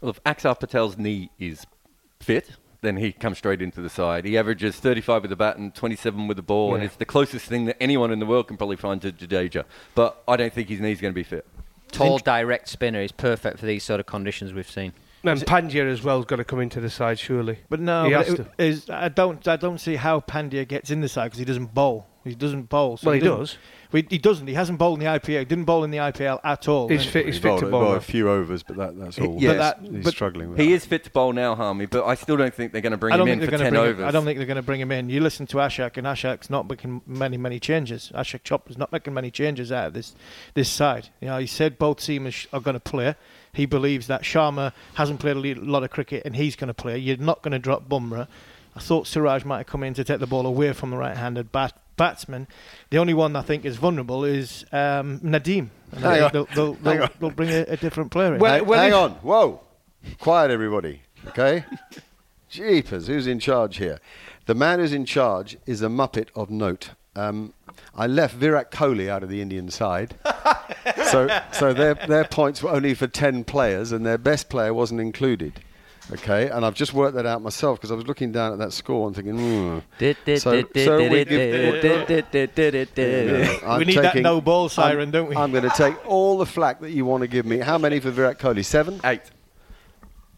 Well, 0.00 0.10
if 0.10 0.22
Axar 0.24 0.58
Patel's 0.58 0.96
knee 0.96 1.30
is 1.38 1.66
fit, 2.20 2.50
then 2.80 2.96
he 2.96 3.12
comes 3.12 3.38
straight 3.38 3.60
into 3.60 3.80
the 3.80 3.90
side. 3.90 4.24
He 4.24 4.38
averages 4.38 4.76
35 4.76 5.22
with 5.22 5.30
the 5.30 5.36
bat 5.36 5.58
and 5.58 5.74
27 5.74 6.26
with 6.26 6.36
the 6.36 6.42
ball, 6.42 6.74
and 6.74 6.82
it's 6.82 6.96
the 6.96 7.04
closest 7.04 7.46
thing 7.46 7.66
that 7.66 7.76
anyone 7.80 8.10
in 8.10 8.18
the 8.18 8.26
world 8.26 8.48
can 8.48 8.56
probably 8.56 8.76
find 8.76 9.02
to 9.02 9.12
Jadeja. 9.12 9.64
But 9.94 10.22
I 10.26 10.36
don't 10.36 10.52
think 10.52 10.68
his 10.68 10.80
knee's 10.80 11.00
going 11.00 11.12
to 11.12 11.14
be 11.14 11.22
fit. 11.22 11.46
Tall, 11.92 12.18
direct 12.18 12.68
spinner 12.68 13.00
is 13.02 13.12
perfect 13.12 13.58
for 13.58 13.66
these 13.66 13.84
sort 13.84 14.00
of 14.00 14.06
conditions 14.06 14.52
we've 14.52 14.70
seen. 14.70 14.92
And 15.22 15.38
Pandya 15.40 15.90
as 15.90 16.02
well 16.02 16.16
has 16.16 16.24
got 16.24 16.36
to 16.36 16.44
come 16.44 16.60
into 16.60 16.80
the 16.80 16.88
side, 16.88 17.18
surely. 17.18 17.58
But 17.68 17.80
no, 17.80 18.04
He 18.04 18.14
but 18.14 18.26
has 18.26 18.34
it- 18.38 18.46
is 18.58 18.90
I 18.90 19.08
don't 19.08 19.46
I 19.46 19.56
don't 19.56 19.78
see 19.78 19.96
how 19.96 20.20
Pandya 20.20 20.66
gets 20.66 20.90
in 20.90 21.02
the 21.02 21.08
side 21.08 21.24
because 21.26 21.38
he 21.40 21.44
doesn't 21.44 21.74
bowl. 21.74 22.06
He 22.24 22.34
doesn't 22.34 22.68
bowl. 22.68 22.96
So 22.98 23.06
well, 23.06 23.14
he, 23.14 23.20
he 23.20 23.26
does. 23.26 23.56
He, 23.92 24.06
he 24.10 24.18
doesn't. 24.18 24.46
He 24.46 24.54
hasn't 24.54 24.78
bowled 24.78 24.98
in 25.00 25.04
the 25.06 25.10
IPL. 25.18 25.38
He 25.40 25.44
didn't 25.46 25.64
bowl 25.64 25.84
in 25.84 25.90
the 25.90 25.98
IPL 25.98 26.38
at 26.44 26.68
all. 26.68 26.88
He's 26.88 27.04
fit. 27.04 27.26
He's 27.26 27.38
fit 27.38 27.58
to 27.60 27.66
bowl. 27.66 27.80
Well, 27.80 27.94
a 27.94 28.00
few 28.00 28.28
overs, 28.28 28.62
but 28.62 28.76
that, 28.76 28.98
that's 28.98 29.18
all. 29.18 29.36
Yes, 29.40 29.52
but 29.52 29.58
that, 29.82 29.92
he's 29.94 30.04
but 30.04 30.12
struggling. 30.12 30.50
With 30.50 30.58
He 30.58 30.66
that. 30.66 30.72
is 30.72 30.84
fit 30.84 31.04
to 31.04 31.10
bowl 31.10 31.32
now, 31.32 31.54
Harmy, 31.54 31.86
but 31.86 32.04
I 32.04 32.14
still 32.14 32.36
don't 32.36 32.54
think 32.54 32.72
they're 32.72 32.82
going 32.82 32.92
to 32.92 32.98
bring 32.98 33.14
I 33.14 33.16
don't 33.16 33.26
him 33.26 33.40
think 33.40 33.52
in 33.52 33.58
they're 33.58 33.58
for 33.58 33.72
going 33.72 33.72
to 33.72 33.76
10 33.78 33.82
bring. 33.82 33.92
overs. 33.94 34.02
Him, 34.02 34.08
I 34.08 34.10
don't 34.10 34.24
think 34.26 34.36
they're 34.38 34.46
going 34.46 34.56
to 34.56 34.62
bring 34.62 34.80
him 34.80 34.92
in. 34.92 35.08
You 35.08 35.20
listen 35.20 35.46
to 35.48 35.56
Aakash, 35.56 35.96
and 35.96 36.06
Aakash's 36.06 36.50
not 36.50 36.68
making 36.68 37.00
many, 37.06 37.36
many 37.38 37.58
changes. 37.58 38.12
Aakash 38.14 38.42
Chopra's 38.42 38.76
not 38.78 38.92
making 38.92 39.14
many 39.14 39.30
changes 39.30 39.72
out 39.72 39.88
of 39.88 39.94
this 39.94 40.14
this 40.54 40.68
side. 40.68 41.08
You 41.20 41.28
know, 41.28 41.38
he 41.38 41.46
said 41.46 41.78
both 41.78 41.98
seamers 42.00 42.46
are 42.52 42.60
going 42.60 42.74
to 42.74 42.80
play. 42.80 43.14
He 43.52 43.66
believes 43.66 44.06
that 44.06 44.22
Sharma 44.22 44.72
hasn't 44.94 45.18
played 45.20 45.36
a 45.36 45.60
lot 45.60 45.82
of 45.82 45.90
cricket, 45.90 46.22
and 46.24 46.36
he's 46.36 46.54
going 46.54 46.68
to 46.68 46.74
play. 46.74 46.98
You're 46.98 47.16
not 47.16 47.42
going 47.42 47.52
to 47.52 47.58
drop 47.58 47.88
Bumrah. 47.88 48.28
I 48.76 48.78
thought 48.78 49.08
Siraj 49.08 49.44
might 49.44 49.58
have 49.58 49.66
come 49.66 49.82
in 49.82 49.94
to 49.94 50.04
take 50.04 50.20
the 50.20 50.28
ball 50.28 50.46
away 50.46 50.72
from 50.72 50.90
the 50.90 50.96
right-handed 50.96 51.50
bat- 51.50 51.76
batsman. 52.00 52.48
The 52.88 52.96
only 52.96 53.12
one 53.12 53.36
I 53.36 53.42
think 53.42 53.66
is 53.66 53.76
vulnerable 53.76 54.24
is 54.24 54.64
um, 54.72 55.20
Nadeem. 55.20 55.68
Hang 55.92 56.00
think 56.00 56.24
on. 56.24 56.30
They'll, 56.32 56.44
they'll, 56.46 56.74
Hang 56.74 56.82
they'll, 56.82 57.02
on. 57.02 57.10
they'll 57.20 57.30
bring 57.30 57.50
a, 57.50 57.64
a 57.68 57.76
different 57.76 58.10
player 58.10 58.34
in. 58.34 58.40
Hang- 58.40 58.64
hang 58.64 58.94
on. 58.94 59.10
Whoa. 59.16 59.60
Quiet, 60.18 60.50
everybody. 60.50 61.02
Okay? 61.28 61.66
Jeepers, 62.48 63.06
who's 63.06 63.26
in 63.26 63.38
charge 63.38 63.76
here? 63.76 64.00
The 64.46 64.54
man 64.54 64.78
who's 64.78 64.94
in 64.94 65.04
charge 65.04 65.58
is 65.66 65.82
a 65.82 65.88
Muppet 65.88 66.28
of 66.34 66.48
note. 66.48 66.92
Um, 67.14 67.52
I 67.94 68.06
left 68.06 68.34
Virat 68.34 68.70
Kohli 68.70 69.10
out 69.10 69.22
of 69.22 69.28
the 69.28 69.42
Indian 69.42 69.68
side. 69.68 70.16
so 71.10 71.28
so 71.52 71.74
their, 71.74 71.94
their 71.94 72.24
points 72.24 72.62
were 72.62 72.70
only 72.70 72.94
for 72.94 73.08
10 73.08 73.44
players, 73.44 73.92
and 73.92 74.06
their 74.06 74.18
best 74.18 74.48
player 74.48 74.72
wasn't 74.72 75.00
included. 75.02 75.60
Okay, 76.12 76.48
and 76.50 76.64
I've 76.64 76.74
just 76.74 76.92
worked 76.92 77.14
that 77.16 77.26
out 77.26 77.42
myself 77.42 77.78
because 77.78 77.90
I 77.90 77.94
was 77.94 78.06
looking 78.06 78.32
down 78.32 78.52
at 78.52 78.58
that 78.58 78.72
score 78.72 79.06
and 79.06 79.14
thinking, 79.14 79.38
hmm. 79.38 79.78
So, 80.36 80.64
so 80.74 81.08
we 81.10 81.24
give, 81.24 81.30
Yeah, 81.30 83.58
I'm 83.64 83.78
We 83.78 83.84
need 83.84 83.98
that 83.98 84.16
no 84.16 84.40
ball 84.40 84.62
I'm- 84.62 84.68
siren, 84.70 85.10
don't 85.10 85.28
we? 85.28 85.36
I'm 85.36 85.50
going 85.52 85.64
to 85.64 85.70
take 85.76 85.94
all 86.08 86.38
the 86.38 86.46
flack 86.46 86.80
that 86.80 86.90
you 86.90 87.04
want 87.04 87.22
to 87.22 87.28
give 87.28 87.46
me. 87.46 87.58
How 87.58 87.78
many 87.78 88.00
for 88.00 88.10
Virat 88.10 88.38
Kohli? 88.38 88.64
Seven? 88.64 89.00
Eight. 89.04 89.22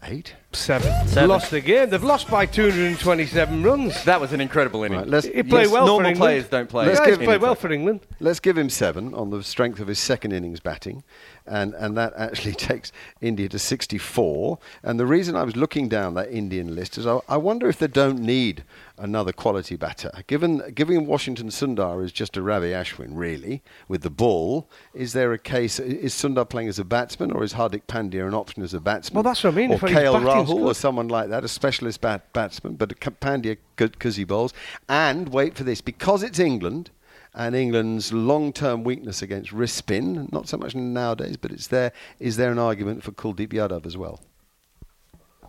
Eight? 0.04 0.34
Seven. 0.52 1.06
Seven. 1.06 1.28
Lost 1.30 1.52
the 1.52 1.60
game. 1.60 1.88
They've 1.88 2.02
lost 2.02 2.28
by 2.28 2.44
227 2.44 3.62
runs. 3.62 4.02
That 4.04 4.20
was 4.20 4.32
an 4.32 4.40
incredible 4.40 4.82
inning. 4.82 4.98
Right, 4.98 5.08
let's- 5.08 5.26
He 5.26 5.44
played 5.44 5.62
yes, 5.64 5.70
well 5.70 5.86
normal 5.86 6.06
for 6.06 6.10
England. 6.10 6.18
players 6.18 6.48
don't 6.48 6.68
play. 6.68 6.86
Let's 6.86 6.98
Yeah, 6.98 7.06
give 7.06 7.20
he's 7.20 7.26
played 7.26 7.40
well 7.40 7.54
for 7.54 7.70
England. 7.72 8.00
Let's 8.18 8.40
give 8.40 8.58
him 8.58 8.68
seven 8.68 9.14
on 9.14 9.30
the 9.30 9.44
strength 9.44 9.78
of 9.78 9.86
his 9.86 10.00
second 10.00 10.32
innings 10.32 10.58
batting, 10.58 11.04
and, 11.46 11.74
and 11.74 11.96
that 11.96 12.12
actually 12.16 12.54
takes 12.70 12.92
India 13.20 13.48
to 13.48 13.58
64. 13.58 14.58
And 14.82 14.98
the 14.98 15.06
reason 15.06 15.36
I 15.36 15.42
was 15.42 15.56
looking 15.56 15.88
down 15.88 16.14
that 16.14 16.30
Indian 16.30 16.74
list 16.74 16.98
is 16.98 17.06
I, 17.06 17.20
I 17.28 17.36
wonder 17.36 17.68
if 17.68 17.78
they 17.78 17.86
don't 17.86 18.20
need 18.20 18.64
another 18.98 19.32
quality 19.32 19.76
batter. 19.76 20.10
Given 20.26 20.62
given 20.74 21.06
Washington 21.06 21.48
Sundar 21.48 22.04
is 22.04 22.12
just 22.12 22.36
a 22.36 22.42
Ravi 22.42 22.70
Ashwin, 22.70 23.10
really, 23.12 23.62
with 23.88 24.02
the 24.02 24.10
ball, 24.10 24.68
is 24.94 25.12
there 25.12 25.32
a 25.32 25.38
case, 25.38 25.78
is 25.80 26.14
Sundar 26.14 26.48
playing 26.48 26.68
as 26.68 26.78
a 26.78 26.84
batsman 26.84 27.32
or 27.32 27.42
is 27.42 27.54
Hardik 27.54 27.82
Pandya 27.88 28.26
an 28.26 28.34
option 28.34 28.62
as 28.62 28.74
a 28.74 28.80
batsman? 28.80 29.16
Well, 29.16 29.22
that's 29.22 29.42
what 29.42 29.54
I 29.54 29.56
mean. 29.56 29.72
Or 29.72 29.74
If 29.74 29.80
his 29.80 29.90
KL 29.90 30.24
batting's 30.24 30.50
Rahul 30.50 30.66
or 30.66 30.74
someone 30.74 31.08
like 31.08 31.28
that, 31.30 31.44
a 31.44 31.48
specialist 31.48 32.00
bat- 32.00 32.32
batsman, 32.32 32.76
but 32.76 32.98
Pandya 33.00 33.56
because 33.76 34.16
he 34.16 34.24
bowls. 34.24 34.52
And 34.88 35.28
wait 35.30 35.56
for 35.56 35.64
this, 35.64 35.80
because 35.80 36.22
it's 36.22 36.38
England 36.38 36.90
and 37.34 37.54
England's 37.54 38.12
long-term 38.12 38.84
weakness 38.84 39.22
against 39.22 39.52
wrist 39.52 39.76
spin, 39.76 40.28
not 40.32 40.48
so 40.48 40.56
much 40.56 40.74
nowadays, 40.74 41.36
but 41.36 41.50
it's 41.50 41.68
there. 41.68 41.92
Is 42.18 42.36
there 42.36 42.52
an 42.52 42.58
argument 42.58 43.02
for 43.02 43.12
Kuldeep 43.12 43.48
Yadav 43.48 43.86
as 43.86 43.96
well? 43.96 44.20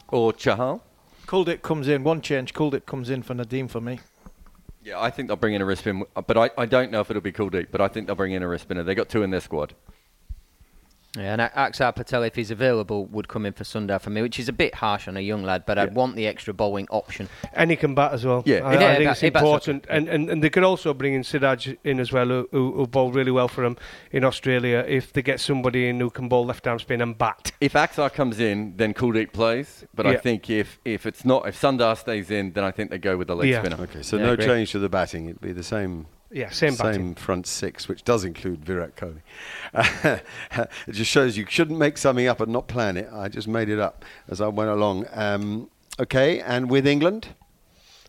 Or 0.09 0.31
Chahal? 0.31 0.81
Kuldeep 1.27 1.61
comes 1.61 1.87
in. 1.87 2.03
One 2.03 2.21
change. 2.21 2.53
Kuldeep 2.53 2.85
comes 2.85 3.09
in 3.09 3.23
for 3.23 3.33
Nadeem 3.33 3.69
for 3.69 3.81
me. 3.81 3.99
Yeah, 4.83 4.99
I 4.99 5.09
think 5.09 5.27
they'll 5.27 5.37
bring 5.37 5.53
in 5.53 5.61
a 5.61 5.65
wrist 5.65 5.81
spin, 5.81 6.03
but 6.27 6.37
I, 6.37 6.49
I 6.57 6.65
don't 6.65 6.91
know 6.91 6.99
if 6.99 7.09
it'll 7.09 7.21
be 7.21 7.31
Kuldeep, 7.31 7.67
but 7.71 7.79
I 7.79 7.87
think 7.87 8.07
they'll 8.07 8.15
bring 8.15 8.33
in 8.33 8.43
a 8.43 8.47
wrist 8.47 8.63
spinner. 8.63 8.83
They 8.83 8.95
got 8.95 9.09
two 9.09 9.23
in 9.23 9.31
their 9.31 9.39
squad. 9.39 9.73
Yeah, 11.15 11.33
and 11.33 11.41
Axar 11.41 11.93
Patel, 11.95 12.23
if 12.23 12.33
he's 12.35 12.49
available, 12.49 13.05
would 13.05 13.27
come 13.27 13.45
in 13.45 13.53
for 13.53 13.63
Sundar 13.63 14.01
for 14.01 14.09
me, 14.09 14.23
which 14.23 14.39
is 14.39 14.49
a 14.49 14.53
bit 14.53 14.73
harsh 14.73 15.07
on 15.07 15.15
a 15.15 15.19
young 15.19 15.43
lad, 15.43 15.63
but 15.67 15.77
I'd 15.77 15.93
want 15.93 16.15
the 16.15 16.25
extra 16.25 16.55
bowling 16.55 16.87
option. 16.89 17.29
And 17.53 17.69
he 17.69 17.77
can 17.77 17.93
bat 17.93 18.13
as 18.13 18.25
well. 18.25 18.41
Yeah. 18.47 18.65
I, 18.65 18.73
Yeah, 18.73 18.87
I 18.91 18.95
think 18.95 19.03
bat- 19.05 19.11
it's 19.11 19.23
important. 19.23 19.85
And, 19.89 20.07
and 20.09 20.29
and 20.31 20.43
they 20.43 20.49
could 20.49 20.63
also 20.63 20.91
bring 20.93 21.13
in 21.13 21.23
Siraj 21.23 21.69
in 21.83 21.99
as 21.99 22.11
well, 22.11 22.27
who, 22.27 22.49
who, 22.51 22.71
who 22.73 22.87
bowled 22.87 23.13
really 23.13 23.29
well 23.29 23.47
for 23.47 23.63
him 23.63 23.77
in 24.11 24.23
Australia. 24.23 24.83
If 24.87 25.13
they 25.13 25.21
get 25.21 25.39
somebody 25.39 25.87
in 25.87 25.99
who 25.99 26.09
can 26.09 26.29
bowl 26.29 26.45
left 26.47 26.65
arm 26.65 26.79
spin 26.79 26.99
and 26.99 27.15
bat. 27.15 27.51
If 27.61 27.73
Axar 27.73 28.11
comes 28.11 28.39
in, 28.39 28.75
then 28.77 28.95
Kuldeep 28.95 29.33
plays. 29.33 29.85
But 29.93 30.07
I 30.07 30.17
think 30.17 30.49
if, 30.49 30.79
if 30.83 31.05
it's 31.05 31.23
not, 31.23 31.47
if 31.47 31.61
Sundar 31.61 31.95
stays 31.95 32.31
in, 32.31 32.53
then 32.53 32.63
I 32.63 32.71
think 32.71 32.89
they 32.89 32.97
go 32.97 33.17
with 33.17 33.27
the 33.27 33.35
leg 33.35 33.49
Yeah. 33.49 33.59
spinner. 33.63 33.83
Okay, 33.83 34.01
so 34.01 34.17
Yeah, 34.17 34.25
no 34.25 34.33
agree. 34.33 34.45
change 34.45 34.71
to 34.71 34.79
the 34.79 34.89
batting. 34.89 35.27
It'd 35.27 35.41
be 35.41 35.51
the 35.51 35.61
same. 35.63 36.07
Yeah, 36.33 36.49
same 36.49 36.75
batting. 36.75 37.15
front 37.15 37.45
six, 37.45 37.87
which 37.87 38.03
does 38.03 38.23
include 38.25 38.65
Virat 38.65 38.95
Kohli. 38.95 39.21
it 40.87 40.91
just 40.91 41.09
shows 41.11 41.37
you 41.37 41.45
shouldn't 41.47 41.77
make 41.77 41.97
something 41.97 42.27
up 42.27 42.41
and 42.41 42.51
not 42.51 42.67
plan 42.67 42.97
it. 42.97 43.07
I 43.13 43.29
just 43.29 43.47
made 43.47 43.69
it 43.69 43.79
up 43.79 44.03
as 44.27 44.41
I 44.41 44.47
went 44.47 44.71
along. 44.71 45.05
Um, 45.13 45.69
okay, 45.99 46.39
and 46.39 46.69
with 46.71 46.87
England, 46.87 47.29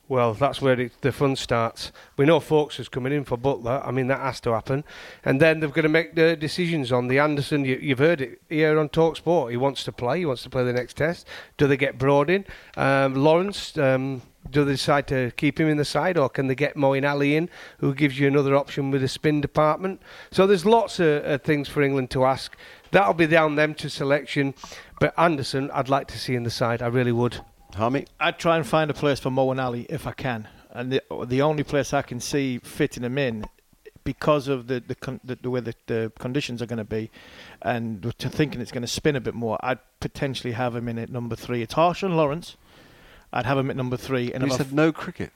Well, 0.09 0.35
that's 0.35 0.61
where 0.61 0.79
it, 0.79 0.93
the 1.01 1.13
fun 1.13 1.35
starts. 1.37 1.91
We 2.17 2.27
know 2.27 2.39
Foakes 2.41 2.79
is 2.79 2.89
coming 2.89 3.13
in 3.13 3.25
for 3.25 3.39
Buttler. 3.39 3.87
I 3.87 3.91
mean, 3.91 4.07
that 4.09 4.21
has 4.21 4.41
to 4.41 4.53
happen. 4.53 4.85
And 5.25 5.41
then 5.41 5.61
they've 5.61 5.73
got 5.73 5.83
to 5.83 5.89
make 5.89 6.15
the 6.15 6.37
decisions 6.37 6.93
on 6.93 7.09
the 7.09 7.19
Anderson. 7.19 7.65
You, 7.65 7.77
you've 7.77 7.99
heard 8.01 8.21
it 8.21 8.41
here 8.51 8.79
on 8.79 8.91
Talk 8.91 9.17
Sport. 9.17 9.51
He 9.51 9.57
wants 9.57 9.83
to 9.85 9.93
play. 9.93 10.19
He 10.19 10.27
wants 10.27 10.43
to 10.43 10.51
play 10.51 10.63
the 10.65 10.75
next 10.75 10.97
test. 10.99 11.27
Do 11.57 11.67
they 11.67 11.79
get 11.79 11.99
Broad 11.99 12.29
in? 12.29 12.45
Um, 12.77 13.15
Lawrence, 13.15 13.77
um, 13.79 14.21
do 14.51 14.65
they 14.65 14.73
decide 14.73 15.07
to 15.09 15.31
keep 15.37 15.59
him 15.59 15.69
in 15.69 15.77
the 15.77 15.85
side 15.85 16.17
or 16.19 16.29
can 16.29 16.47
they 16.47 16.55
get 16.55 16.77
Moeen 16.77 17.09
Ali 17.09 17.37
in, 17.37 17.49
who 17.79 17.95
gives 17.95 18.19
you 18.19 18.27
another 18.27 18.55
option 18.55 18.91
with 18.91 19.03
a 19.03 19.09
spin 19.09 19.41
department? 19.41 20.01
So 20.31 20.47
there's 20.47 20.67
lots 20.67 21.01
of 21.01 21.25
uh, 21.25 21.39
things 21.39 21.69
for 21.69 21.83
England 21.83 22.11
to 22.11 22.25
ask. 22.25 22.57
That'll 22.91 23.15
be 23.15 23.27
down 23.27 23.57
them 23.57 23.75
to 23.77 23.91
selection. 23.91 24.55
But 25.01 25.15
Anderson, 25.19 25.71
I'd 25.73 25.89
like 25.89 26.07
to 26.09 26.19
see 26.19 26.35
in 26.35 26.45
the 26.45 26.51
side. 26.51 26.83
I 26.83 26.87
really 26.87 27.13
would. 27.13 27.41
Harmy. 27.75 28.07
I'd 28.21 28.39
try 28.39 28.57
and 28.57 28.67
find 28.67 28.91
a 28.91 28.95
place 28.95 29.19
for 29.19 29.31
Moeen 29.31 29.61
Ali 29.61 29.87
if 29.89 30.07
I 30.07 30.13
can, 30.13 30.47
and 30.71 30.93
the 30.93 31.03
the 31.27 31.43
only 31.43 31.65
place 31.65 31.93
I 31.93 32.03
can 32.03 32.21
see 32.21 32.59
fitting 32.59 33.03
him 33.03 33.19
in, 33.19 33.47
because 34.05 34.47
of 34.47 34.69
the 34.69 34.79
the, 34.79 34.95
con- 34.95 35.21
the, 35.25 35.35
the 35.35 35.51
way 35.51 35.61
the, 35.61 35.75
the 35.87 36.13
conditions 36.21 36.63
are 36.63 36.67
going 36.67 36.79
to 36.79 36.85
be, 36.85 37.11
and 37.63 38.15
to 38.19 38.29
thinking 38.29 38.61
it's 38.61 38.71
going 38.71 38.83
to 38.83 38.87
spin 38.87 39.17
a 39.17 39.21
bit 39.21 39.35
more, 39.35 39.59
I'd 39.61 39.81
potentially 39.99 40.53
have 40.53 40.77
him 40.77 40.89
in 40.89 40.99
at 40.99 41.11
number 41.11 41.35
three. 41.35 41.63
It's 41.63 41.75
harsh 41.75 42.05
on 42.05 42.17
Lawrence. 42.17 42.57
I'd 43.35 43.45
have 43.45 43.59
him 43.59 43.69
at 43.69 43.77
number 43.77 43.99
three. 43.99 44.33
And 44.33 44.43
you 44.43 44.47
if 44.47 44.55
I 44.55 44.57
said 44.65 44.73
no 44.73 44.93
cricket. 44.93 45.31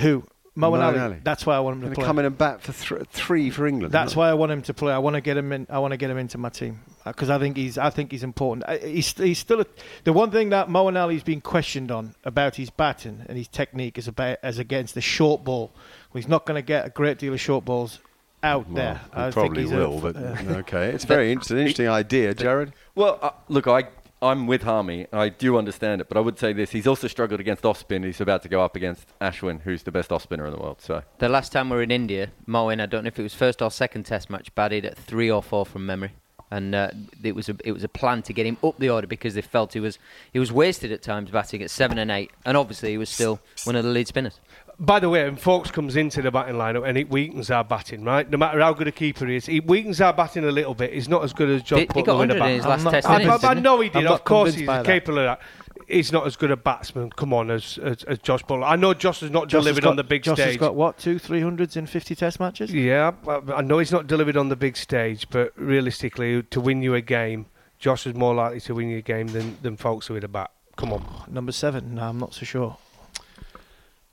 Who? 0.00 0.24
Mo, 0.56 0.74
and 0.74 0.82
Ali. 0.82 0.98
Ali. 0.98 1.16
That's 1.22 1.46
why 1.46 1.54
I 1.56 1.60
want 1.60 1.74
him 1.76 1.80
Going 1.82 1.90
to 1.92 1.94
to 1.94 2.00
play. 2.00 2.06
come 2.06 2.18
in 2.18 2.24
and 2.24 2.36
bat 2.36 2.60
for 2.60 2.72
th- 2.72 3.08
three 3.10 3.50
for 3.50 3.66
England. 3.68 3.94
That's 3.94 4.16
why 4.16 4.28
I 4.28 4.34
want 4.34 4.50
him 4.50 4.62
to 4.62 4.74
play. 4.74 4.92
I 4.92 4.98
want 4.98 5.14
to 5.14 5.20
get 5.20 5.36
him 5.36 5.52
in. 5.52 5.66
I 5.70 5.78
want 5.78 5.92
to 5.92 5.96
get 5.96 6.10
him 6.10 6.18
into 6.18 6.38
my 6.38 6.48
team 6.48 6.80
because 7.04 7.30
I 7.30 7.38
think 7.38 7.56
he's. 7.56 7.78
I 7.78 7.88
think 7.90 8.10
he's 8.10 8.24
important. 8.24 8.68
I- 8.68 8.78
He's, 8.78 9.12
he's 9.16 9.38
still 9.38 9.60
a, 9.60 9.66
the 10.04 10.12
one 10.12 10.32
thing 10.32 10.50
that 10.50 10.68
Moeen 10.68 11.00
Ali's 11.00 11.22
been 11.22 11.40
questioned 11.40 11.92
on 11.92 12.14
about 12.24 12.56
his 12.56 12.68
batting 12.68 13.24
and 13.28 13.38
his 13.38 13.46
technique 13.48 13.96
is 13.96 14.08
about 14.08 14.38
as 14.42 14.58
against 14.58 14.94
the 14.96 15.00
short 15.00 15.44
ball. 15.44 15.70
Well, 16.12 16.20
he's 16.20 16.28
not 16.28 16.46
going 16.46 16.56
to 16.60 16.66
get 16.66 16.84
a 16.84 16.90
great 16.90 17.18
deal 17.18 17.32
of 17.32 17.40
short 17.40 17.64
balls 17.64 18.00
out 18.42 18.66
Well, 18.66 18.74
there. 18.74 18.94
he 19.14 19.20
I 19.20 19.22
think 19.30 19.34
probably 19.34 19.62
he's 19.62 19.72
a- 19.72 19.76
will, 19.76 20.00
but 20.00 20.16
uh, 20.16 20.36
okay. 20.58 20.88
It's 20.90 21.04
very 21.14 21.30
interesting. 21.30 21.58
Interesting 21.58 21.88
idea, 21.88 22.34
Jarrod. 22.34 22.72
Well, 22.96 23.20
uh, 23.22 23.30
look, 23.48 23.68
I, 23.68 23.84
I'm 24.22 24.46
with 24.46 24.62
Harmy. 24.62 25.06
I 25.12 25.30
do 25.30 25.56
understand 25.56 26.02
it, 26.02 26.08
but 26.08 26.18
I 26.18 26.20
would 26.20 26.38
say 26.38 26.52
this: 26.52 26.70
he's 26.70 26.86
also 26.86 27.08
struggled 27.08 27.40
against 27.40 27.64
off 27.64 27.78
spin. 27.78 28.02
He's 28.02 28.20
about 28.20 28.42
to 28.42 28.48
go 28.48 28.62
up 28.62 28.76
against 28.76 29.18
Ashwin, 29.18 29.62
who's 29.62 29.82
the 29.82 29.90
best 29.92 30.12
off 30.12 30.22
spinner 30.22 30.46
in 30.46 30.52
the 30.52 30.58
world. 30.60 30.80
So 30.80 31.02
The 31.18 31.28
last 31.28 31.52
time 31.52 31.70
we 31.70 31.76
were 31.76 31.82
in 31.82 31.90
India, 31.90 32.30
Moeen, 32.46 32.82
I 32.82 32.86
don't 32.86 33.04
know 33.04 33.08
if 33.08 33.18
it 33.18 33.22
was 33.22 33.34
first 33.34 33.62
or 33.62 33.70
second 33.70 34.04
Test 34.04 34.28
match, 34.28 34.54
batted 34.54 34.84
at 34.84 34.98
three 34.98 35.30
or 35.30 35.42
four 35.42 35.64
from 35.64 35.86
memory, 35.86 36.12
and 36.50 36.74
uh, 36.74 36.90
it 37.22 37.34
was 37.34 37.48
a 37.48 37.56
it 37.64 37.72
was 37.72 37.82
a 37.82 37.88
plan 37.88 38.22
to 38.24 38.34
get 38.34 38.44
him 38.44 38.58
up 38.62 38.76
the 38.78 38.90
order 38.90 39.06
because 39.06 39.34
they 39.34 39.40
felt 39.40 39.72
he 39.72 39.80
was 39.80 39.98
he 40.32 40.38
was 40.38 40.52
wasted 40.52 40.92
at 40.92 41.00
times 41.02 41.30
batting 41.30 41.62
at 41.62 41.70
seven 41.70 41.96
and 41.98 42.10
eight, 42.10 42.30
and 42.44 42.58
obviously 42.58 42.90
he 42.90 42.98
was 42.98 43.08
still 43.08 43.40
one 43.64 43.74
of 43.74 43.84
the 43.84 43.90
lead 43.90 44.06
spinners. 44.06 44.38
By 44.82 44.98
the 44.98 45.10
way, 45.10 45.24
when 45.24 45.36
Foakes 45.36 45.70
comes 45.70 45.94
into 45.94 46.22
the 46.22 46.30
batting 46.30 46.54
lineup 46.54 46.88
and 46.88 46.96
it 46.96 47.10
weakens 47.10 47.50
our 47.50 47.62
batting, 47.62 48.02
right? 48.02 48.28
No 48.30 48.38
matter 48.38 48.60
how 48.60 48.72
good 48.72 48.88
a 48.88 48.92
keeper 48.92 49.26
he 49.26 49.36
is, 49.36 49.46
it 49.46 49.66
weakens 49.66 50.00
our 50.00 50.14
batting 50.14 50.42
a 50.44 50.50
little 50.50 50.72
bit. 50.74 50.94
He's 50.94 51.06
not 51.08 51.22
as 51.22 51.34
good 51.34 51.50
as 51.50 51.62
John 51.62 51.80
He- 51.80 51.88
he 51.94 52.02
got 52.02 52.18
in 52.22 52.28
the 52.28 52.34
100 52.34 52.34
in 52.36 52.38
bat. 52.40 52.50
his 52.52 52.64
last 52.64 52.78
I'm 52.78 52.84
not- 52.84 52.90
Test 52.92 53.06
I, 53.44 53.48
I- 53.48 53.50
I 53.50 53.54
know 53.60 53.78
he 53.80 53.90
did. 53.90 54.06
I'm 54.06 54.12
of 54.12 54.24
course, 54.24 54.54
he's 54.54 54.66
by 54.66 54.78
that. 54.78 54.86
capable 54.86 55.18
of 55.18 55.24
that. 55.24 55.40
He's 55.86 56.12
not 56.12 56.26
as 56.26 56.36
good 56.36 56.50
a 56.50 56.56
batsman. 56.56 57.10
Come 57.10 57.34
on, 57.34 57.50
as 57.50 57.76
as, 57.82 58.04
as 58.04 58.18
Josh 58.20 58.42
Buttler. 58.44 58.64
I 58.64 58.76
know 58.76 58.94
Josh 58.94 59.20
has 59.20 59.30
not 59.30 59.48
Josh 59.48 59.58
has 59.58 59.64
delivered 59.64 59.82
got- 59.82 59.90
on 59.90 59.96
the 59.96 60.04
big 60.04 60.22
Josh 60.22 60.36
stage. 60.36 60.46
has 60.46 60.56
got 60.56 60.74
what 60.76 60.98
two, 60.98 61.18
three 61.18 61.40
hundreds 61.42 61.76
in 61.76 61.86
fifty 61.86 62.14
Test 62.14 62.38
matches. 62.40 62.72
Yeah, 62.72 63.12
I 63.28 63.40
I 63.56 63.60
know 63.62 63.78
he's 63.80 63.90
not 63.92 64.06
delivered 64.06 64.36
on 64.38 64.48
the 64.48 64.56
big 64.56 64.76
stage, 64.78 65.26
but 65.30 65.52
realistically, 65.56 66.42
to 66.44 66.60
win 66.60 66.80
you 66.80 66.94
a 66.94 67.00
game, 67.00 67.46
Josh 67.78 68.06
is 68.06 68.14
more 68.14 68.34
likely 68.34 68.60
to 68.60 68.74
win 68.74 68.88
you 68.88 68.98
a 68.98 69.02
game 69.02 69.26
than 69.28 69.58
than 69.62 69.76
Foakes 69.76 70.08
with 70.08 70.22
a 70.24 70.28
bat. 70.28 70.52
Come 70.76 70.92
on. 70.92 71.04
Number 71.28 71.52
seven. 71.52 71.96
No, 71.96 72.02
I'm 72.04 72.18
not 72.18 72.32
so 72.34 72.46
sure. 72.46 72.76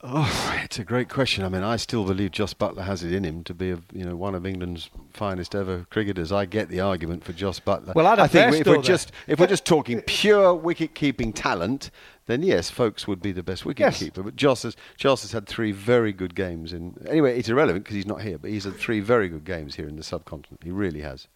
Oh, 0.04 0.60
it's 0.64 0.78
a 0.78 0.84
great 0.84 1.10
question. 1.10 1.44
I 1.44 1.50
mean, 1.50 1.64
I 1.64 1.76
still 1.78 2.06
believe 2.06 2.32
Jos 2.32 2.54
Buttler 2.54 2.84
has 2.84 3.04
it 3.04 3.12
in 3.12 3.24
him 3.24 3.44
to 3.46 3.54
be, 3.54 3.72
a, 3.72 3.80
you 3.92 4.06
know, 4.06 4.16
one 4.16 4.36
of 4.36 4.46
England's 4.46 4.90
finest 5.14 5.56
ever 5.56 5.88
cricketers. 5.90 6.32
I 6.32 6.46
get 6.46 6.70
the 6.70 6.80
argument 6.80 7.24
for 7.24 7.34
Jos 7.34 7.60
Buttler. 7.60 7.96
Well, 7.96 8.08
I 8.08 8.28
think 8.28 8.56
if 8.56 8.68
we're 8.68 8.82
just 8.82 9.12
if 9.26 9.40
we're 9.40 9.48
just 9.48 9.66
talking 9.66 10.02
pure 10.02 10.54
wicket-keeping 10.54 11.34
talent, 11.34 11.90
then 12.28 12.44
yes, 12.44 12.70
Foakes 12.70 13.08
would 13.08 13.22
be 13.22 13.32
the 13.32 13.44
best 13.44 13.66
wicket-keeper. 13.66 14.22
But 14.22 14.36
Jos 14.36 14.64
has 14.64 14.76
Jos 14.98 15.24
has 15.24 15.32
had 15.32 15.48
three 15.48 15.72
very 15.72 16.14
good 16.14 16.36
games 16.36 16.74
in. 16.74 16.96
Anyway, 17.08 17.38
it's 17.38 17.50
irrelevant 17.50 17.86
because 17.86 17.96
he's 17.96 18.06
not 18.06 18.22
here. 18.22 18.38
But 18.38 18.52
he's 18.52 18.66
had 18.66 18.76
three 18.76 19.00
very 19.00 19.30
good 19.30 19.46
games 19.46 19.76
here 19.76 19.88
in 19.88 19.96
the 19.96 20.04
subcontinent. 20.04 20.64
He 20.64 20.72
really 20.72 21.02
has. 21.02 21.28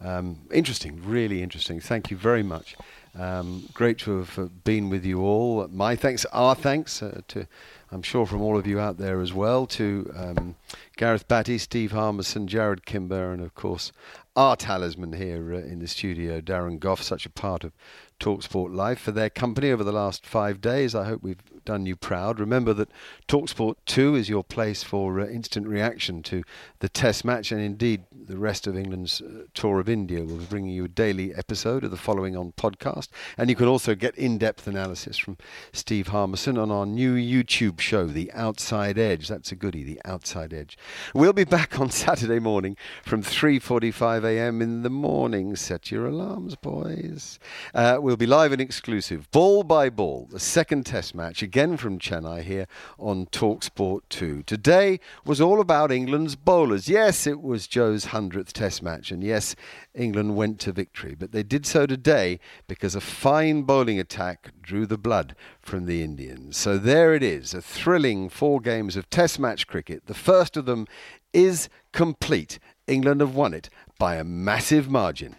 Um, 0.00 0.42
interesting, 0.52 1.02
really 1.04 1.42
interesting. 1.42 1.80
Thank 1.80 2.12
you 2.12 2.16
very 2.16 2.44
much. 2.44 2.76
Um, 3.18 3.68
great 3.74 3.98
to 3.98 4.18
have 4.18 4.38
uh, 4.38 4.44
been 4.62 4.90
with 4.90 5.04
you 5.04 5.22
all. 5.22 5.66
My 5.68 5.96
thanks, 5.96 6.24
our 6.26 6.54
thanks 6.54 7.02
uh, 7.02 7.22
to 7.28 7.48
I'm 7.90 8.02
sure 8.02 8.26
from 8.26 8.42
all 8.42 8.58
of 8.58 8.66
you 8.66 8.78
out 8.78 8.98
there 8.98 9.20
as 9.20 9.32
well, 9.32 9.66
to 9.66 10.12
um, 10.14 10.56
Gareth 10.96 11.26
Batty, 11.26 11.58
Steve 11.58 11.92
Harmison, 11.92 12.46
Jarrod 12.46 12.84
Kimber, 12.84 13.32
and 13.32 13.42
of 13.42 13.54
course 13.54 13.92
our 14.36 14.56
talisman 14.56 15.14
here 15.14 15.54
uh, 15.54 15.58
in 15.58 15.80
the 15.80 15.88
studio, 15.88 16.40
Darren 16.40 16.78
Gough, 16.78 17.02
such 17.02 17.26
a 17.26 17.30
part 17.30 17.64
of 17.64 17.72
Talksport 18.20 18.74
Live, 18.74 18.98
for 18.98 19.10
their 19.10 19.30
company 19.30 19.70
over 19.70 19.82
the 19.82 19.92
last 19.92 20.26
five 20.26 20.60
days. 20.60 20.94
I 20.94 21.06
hope 21.06 21.22
we've 21.22 21.42
done 21.68 21.84
you 21.84 21.96
proud. 21.96 22.40
Remember 22.40 22.72
that 22.72 22.88
Talksport 23.28 23.74
2 23.84 24.14
is 24.14 24.30
your 24.30 24.42
place 24.42 24.82
for 24.82 25.20
uh, 25.20 25.26
instant 25.26 25.68
reaction 25.68 26.22
to 26.22 26.42
the 26.78 26.88
Test 26.88 27.26
match, 27.26 27.52
and 27.52 27.60
indeed 27.60 28.04
the 28.10 28.38
rest 28.38 28.66
of 28.66 28.74
England's 28.74 29.20
uh, 29.20 29.44
tour 29.52 29.78
of 29.78 29.86
India. 29.86 30.24
We'll 30.24 30.38
be 30.38 30.46
bringing 30.46 30.70
you 30.70 30.86
a 30.86 30.88
daily 30.88 31.34
episode 31.34 31.84
of 31.84 31.90
the 31.90 31.98
following 31.98 32.34
on 32.38 32.52
podcast, 32.52 33.08
and 33.36 33.50
you 33.50 33.56
can 33.56 33.66
also 33.66 33.94
get 33.94 34.16
in 34.16 34.38
depth 34.38 34.66
analysis 34.66 35.18
from 35.18 35.36
Steve 35.74 36.08
Harmison 36.08 36.56
on 36.56 36.70
our 36.70 36.86
new 36.86 37.14
YouTube 37.14 37.80
show, 37.80 38.06
The 38.06 38.32
Outside 38.32 38.96
Edge. 38.96 39.28
That's 39.28 39.52
a 39.52 39.56
goodie, 39.56 39.84
The 39.84 40.00
Outside 40.06 40.54
Edge. 40.54 40.78
We'll 41.12 41.34
be 41.34 41.44
back 41.44 41.78
on 41.78 41.90
Saturday 42.08 42.38
morning 42.38 42.78
from 43.04 43.22
3:45 43.22 44.24
a.m. 44.24 44.62
in 44.62 44.84
the 44.84 44.90
morning. 44.90 45.54
Set 45.54 45.90
your 45.90 46.06
alarms, 46.06 46.56
boys. 46.56 47.38
Uh, 47.74 47.98
we'll 48.00 48.16
be 48.16 48.24
live 48.24 48.52
and 48.52 48.60
exclusive, 48.62 49.30
ball 49.32 49.64
by 49.64 49.90
ball, 49.90 50.28
the 50.30 50.40
second 50.40 50.86
Test 50.86 51.14
match 51.14 51.42
again 51.58 51.76
from 51.76 51.98
Chennai 51.98 52.42
here 52.42 52.68
on 53.00 53.26
Talksport 53.26 54.02
2. 54.10 54.44
Today 54.44 55.00
was 55.24 55.40
all 55.40 55.60
about 55.60 55.90
England's 55.90 56.36
bowlers. 56.36 56.88
Yes, 56.88 57.26
it 57.26 57.42
was 57.42 57.66
Joe's 57.66 58.06
100th 58.06 58.52
Test 58.52 58.80
match, 58.80 59.10
and 59.10 59.24
yes, 59.24 59.56
England 59.92 60.36
went 60.36 60.60
to 60.60 60.70
victory, 60.70 61.16
but 61.18 61.32
they 61.32 61.42
did 61.42 61.66
so 61.66 61.84
today 61.84 62.38
because 62.68 62.94
a 62.94 63.00
fine 63.00 63.62
bowling 63.62 63.98
attack 63.98 64.52
drew 64.62 64.86
the 64.86 64.96
blood 64.96 65.34
from 65.60 65.86
the 65.86 66.00
Indians. 66.00 66.56
So 66.56 66.78
there 66.78 67.12
it 67.12 67.24
is, 67.24 67.52
a 67.52 67.60
thrilling 67.60 68.28
four 68.28 68.60
games 68.60 68.94
of 68.94 69.10
Test 69.10 69.40
match 69.40 69.66
cricket. 69.66 70.06
The 70.06 70.14
first 70.14 70.56
of 70.56 70.64
them 70.64 70.86
is 71.32 71.68
complete. 71.92 72.60
England 72.86 73.20
have 73.20 73.34
won 73.34 73.52
it 73.52 73.68
by 73.98 74.14
a 74.14 74.22
massive 74.22 74.88
margin. 74.88 75.34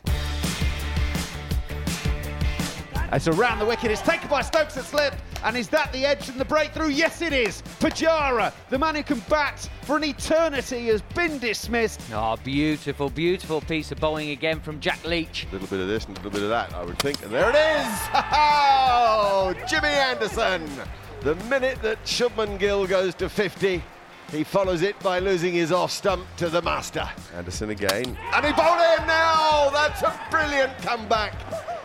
It's 3.12 3.28
around 3.28 3.60
the 3.60 3.66
wicket. 3.66 3.91
It's 3.91 4.01
taken 4.01 4.30
by 4.30 4.41
Stokes 4.41 4.78
at 4.78 4.86
slip. 4.86 5.16
And 5.43 5.57
is 5.57 5.68
that 5.70 5.91
the 5.91 6.05
edge 6.05 6.30
and 6.30 6.39
the 6.39 6.45
breakthrough? 6.45 6.89
Yes, 6.89 7.22
it 7.22 7.34
is. 7.34 7.62
Pujara, 7.80 8.53
the 8.70 8.78
man 8.78 8.95
who 8.95 9.03
can 9.03 9.20
bat 9.30 9.68
for 9.82 9.97
an 9.97 10.03
eternity, 10.03 10.88
has 10.88 11.01
been 11.01 11.39
dismissed. 11.39 12.01
Oh, 12.14 12.36
beautiful, 12.43 13.10
beautiful 13.10 13.62
piece 13.62 13.91
of 13.91 13.99
bowling 13.99 14.30
again 14.30 14.60
from 14.60 14.80
Jack 14.80 15.03
Leach. 15.05 15.47
A 15.49 15.53
little 15.53 15.68
bit 15.68 15.80
of 15.80 15.88
this 15.88 16.05
and 16.05 16.18
a 16.18 16.20
little 16.20 16.32
bit 16.32 16.43
of 16.43 16.49
that, 16.49 16.74
I 16.74 16.84
would 16.84 16.99
think. 16.99 17.24
And 17.24 17.32
there 17.32 17.49
it 17.49 17.55
is! 17.55 17.99
Oh, 19.32 19.53
Jimmy 19.68 19.89
Anderson! 19.89 20.70
The 21.22 21.36
minute 21.36 21.82
that 21.82 22.03
Shubman 22.03 22.60
Gill 22.60 22.86
goes 22.88 23.16
to 23.16 23.30
50, 23.30 23.82
he 24.32 24.44
follows 24.44 24.82
it 24.82 25.00
by 25.00 25.20
losing 25.20 25.54
his 25.54 25.72
off 25.72 25.92
stump 25.92 26.26
to 26.38 26.50
the 26.50 26.62
master. 26.62 27.08
Anderson 27.36 27.70
again. 27.70 28.18
And 28.34 28.46
he 28.46 28.52
bowled 28.54 28.82
in 29.00 29.08
now! 29.08 29.70
That's 29.72 30.02
a 30.02 30.20
brilliant 30.30 30.78
comeback. 30.80 31.34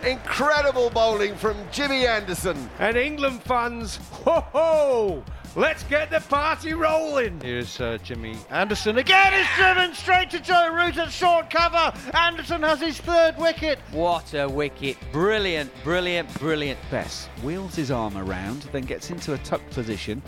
Incredible 0.04 0.90
bowling 0.90 1.34
from 1.36 1.56
Jimmy 1.72 2.06
Anderson. 2.06 2.68
And 2.78 2.96
England 2.96 3.42
fans, 3.42 3.96
ho 4.24 4.40
ho! 4.52 5.24
Let's 5.56 5.84
get 5.84 6.10
the 6.10 6.18
party 6.18 6.74
rolling. 6.74 7.40
Here's 7.40 7.80
uh, 7.80 7.98
Jimmy 8.02 8.36
Anderson 8.50 8.98
again. 8.98 9.32
He's 9.32 9.46
driven 9.56 9.94
straight 9.94 10.28
to 10.30 10.40
Joe 10.40 10.74
Root 10.74 10.96
at 10.96 11.12
short 11.12 11.48
cover. 11.48 11.96
Anderson 12.12 12.62
has 12.64 12.80
his 12.80 12.98
third 12.98 13.38
wicket. 13.38 13.78
What 13.92 14.34
a 14.34 14.48
wicket. 14.48 14.96
Brilliant, 15.12 15.70
brilliant, 15.84 16.36
brilliant. 16.40 16.80
Bess 16.90 17.26
wheels 17.44 17.76
his 17.76 17.92
arm 17.92 18.16
around, 18.16 18.62
then 18.72 18.82
gets 18.82 19.10
into 19.10 19.34
a 19.34 19.38
tuck 19.38 19.62
position. 19.70 20.22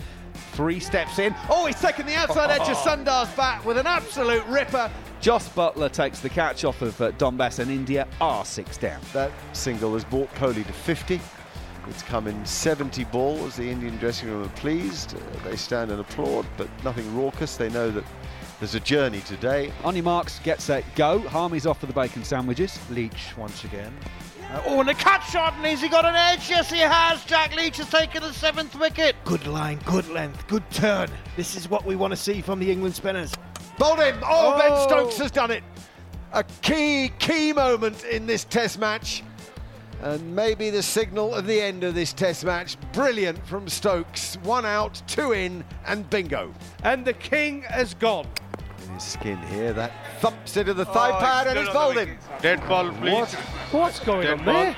Three 0.56 0.80
steps 0.80 1.18
in. 1.18 1.34
Oh, 1.50 1.66
he's 1.66 1.78
taken 1.78 2.06
the 2.06 2.14
outside 2.14 2.50
edge 2.50 2.66
of 2.66 2.76
Sundar's 2.78 3.28
bat 3.34 3.62
with 3.66 3.76
an 3.76 3.86
absolute 3.86 4.42
ripper. 4.46 4.90
Jos 5.20 5.46
Buttler 5.50 5.92
takes 5.92 6.20
the 6.20 6.30
catch 6.30 6.64
off 6.64 6.80
of 6.80 6.98
uh, 6.98 7.10
Dom 7.12 7.36
Bess 7.36 7.58
and 7.58 7.70
India 7.70 8.08
are 8.22 8.42
six 8.42 8.78
down. 8.78 8.98
That 9.12 9.30
single 9.52 9.92
has 9.92 10.04
brought 10.06 10.32
Kohli 10.34 10.66
to 10.66 10.72
50. 10.72 11.20
It's 11.88 12.02
come 12.02 12.26
in 12.26 12.42
70 12.46 13.04
balls. 13.04 13.56
The 13.56 13.68
Indian 13.68 13.98
dressing 13.98 14.30
room 14.30 14.44
are 14.44 14.48
pleased. 14.56 15.14
Uh, 15.14 15.44
they 15.44 15.56
stand 15.56 15.90
and 15.90 16.00
applaud, 16.00 16.46
but 16.56 16.70
nothing 16.82 17.14
raucous. 17.14 17.58
They 17.58 17.68
know 17.68 17.90
that 17.90 18.04
there's 18.58 18.74
a 18.74 18.80
journey 18.80 19.20
today. 19.20 19.70
On 19.84 19.94
your 19.94 20.04
marks, 20.04 20.38
get 20.38 20.62
set, 20.62 20.84
go. 20.94 21.18
Harmy's 21.18 21.66
off 21.66 21.80
for 21.80 21.86
the 21.86 21.92
bacon 21.92 22.24
sandwiches. 22.24 22.78
Leach 22.88 23.36
once 23.36 23.64
again. 23.64 23.94
Uh, 24.52 24.62
oh, 24.66 24.80
and 24.80 24.88
a 24.88 24.94
cut 24.94 25.20
shot, 25.22 25.54
and 25.54 25.64
has 25.66 25.82
he 25.82 25.88
got 25.88 26.04
an 26.04 26.14
edge? 26.14 26.48
Yes, 26.48 26.70
he 26.70 26.78
has. 26.78 27.24
Jack 27.24 27.54
Leach 27.56 27.78
has 27.78 27.90
taken 27.90 28.22
the 28.22 28.32
seventh 28.32 28.78
wicket. 28.78 29.16
Good 29.24 29.46
line, 29.46 29.80
good 29.84 30.08
length, 30.08 30.46
good 30.46 30.68
turn. 30.70 31.10
This 31.36 31.56
is 31.56 31.68
what 31.68 31.84
we 31.84 31.96
want 31.96 32.12
to 32.12 32.16
see 32.16 32.40
from 32.40 32.60
the 32.60 32.70
England 32.70 32.94
spinners. 32.94 33.34
Bowled 33.78 33.98
him. 33.98 34.18
Oh, 34.22 34.54
Oh. 34.54 34.58
Ben 34.58 34.88
Stokes 34.88 35.18
has 35.18 35.30
done 35.30 35.50
it. 35.50 35.64
A 36.32 36.44
key, 36.62 37.10
key 37.18 37.52
moment 37.52 38.04
in 38.04 38.26
this 38.26 38.44
Test 38.44 38.78
match. 38.78 39.22
And 40.02 40.36
maybe 40.36 40.70
the 40.70 40.82
signal 40.82 41.34
of 41.34 41.46
the 41.46 41.60
end 41.60 41.82
of 41.82 41.94
this 41.94 42.12
Test 42.12 42.44
match. 42.44 42.76
Brilliant 42.92 43.44
from 43.46 43.68
Stokes. 43.68 44.36
One 44.42 44.64
out, 44.66 45.02
two 45.06 45.32
in, 45.32 45.64
and 45.86 46.08
bingo. 46.08 46.52
And 46.84 47.04
the 47.04 47.14
king 47.14 47.62
has 47.62 47.94
gone. 47.94 48.26
In 48.84 48.94
his 48.94 49.02
skin 49.02 49.38
here, 49.38 49.72
that 49.72 49.90
thumps 50.20 50.56
into 50.56 50.74
the 50.74 50.84
thigh 50.84 51.10
Oh, 51.10 51.20
pad 51.20 51.46
and 51.46 51.58
he's 51.58 51.68
good 51.68 51.76
on 51.76 51.88
the 51.94 51.94
bowled 51.94 52.08
him. 52.08 52.16
wicket. 52.30 52.42
Dead 52.42 52.68
ball, 52.68 52.90
please. 52.92 53.12
What? 53.12 53.32
What's 53.72 54.00
going 54.00 54.22
Dead 54.22 54.38
on 54.38 54.44
ball. 54.44 54.54
there? 54.54 54.76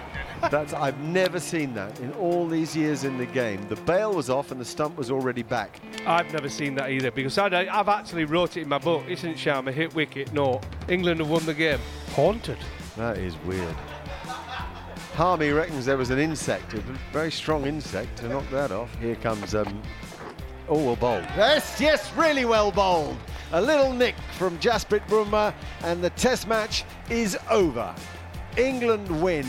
That's 0.51 0.73
I've 0.73 0.99
never 1.01 1.41
seen 1.41 1.75
that 1.75 1.99
in 1.99 2.13
all 2.13 2.47
these 2.47 2.77
years 2.77 3.03
in 3.03 3.19
the 3.19 3.27
game. 3.27 3.67
The 3.69 3.75
bail 3.75 4.13
was 4.15 4.31
off 4.31 4.53
and 4.53 4.61
the 4.61 4.65
stump 4.65 4.97
was 4.97 5.11
already 5.11 5.43
back. 5.43 5.81
I've 6.07 6.33
never 6.33 6.49
seen 6.49 6.77
that 6.77 6.91
either 6.91 7.11
because 7.11 7.37
I, 7.39 7.47
I've 7.67 7.89
actually 7.89 8.25
wrote 8.25 8.57
it 8.57 8.63
in 8.63 8.69
my 8.69 8.79
book. 8.79 9.05
Isn't 9.09 9.31
it, 9.31 9.37
Sharma 9.37 9.73
hit 9.73 9.95
wicket? 9.97 10.33
No. 10.33 10.61
England 10.89 11.19
have 11.19 11.29
won 11.29 11.45
the 11.45 11.55
game. 11.55 11.81
Haunted. 12.15 12.59
That 12.97 13.19
is 13.19 13.37
weird. 13.47 13.75
Harmy 15.15 15.51
reckons 15.51 15.85
there 15.85 15.97
was 15.97 16.11
an 16.11 16.21
insect, 16.21 16.75
a 16.75 16.79
very 17.13 17.33
strong 17.33 17.67
insect, 17.67 18.19
to 18.19 18.29
knock 18.29 18.49
that 18.51 18.71
off. 18.71 18.95
Here 19.01 19.17
comes, 19.17 19.55
um, 19.57 19.83
oh, 20.69 20.85
well 20.85 20.97
bowled. 20.97 21.25
Yes, 21.37 21.81
yes, 21.81 22.13
really 22.15 22.45
well 22.45 22.71
bowled. 22.71 23.17
A 23.53 23.61
little 23.61 23.93
nick 23.93 24.15
from 24.37 24.59
Jasprit 24.59 25.07
Bumrah, 25.09 25.55
and 25.83 26.03
the 26.03 26.11
Test 26.11 26.47
match 26.47 26.85
is 27.09 27.39
over. 27.51 27.95
England 28.57 29.23
win. 29.23 29.47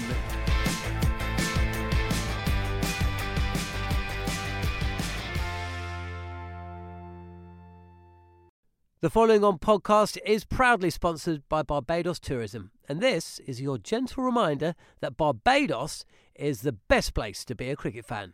The 9.01 9.09
following 9.09 9.45
on 9.45 9.59
podcast 9.59 10.17
is 10.25 10.43
proudly 10.43 10.89
sponsored 10.89 11.47
by 11.47 11.63
Barbados 11.63 12.19
Tourism, 12.19 12.71
and 12.89 12.99
this 12.99 13.39
is 13.39 13.61
your 13.61 13.77
gentle 13.77 14.25
reminder 14.25 14.75
that 14.99 15.15
Barbados 15.15 16.03
is 16.35 16.61
the 16.61 16.73
best 16.73 17.13
place 17.13 17.45
to 17.45 17.55
be 17.55 17.69
a 17.69 17.77
cricket 17.77 18.05
fan. 18.05 18.33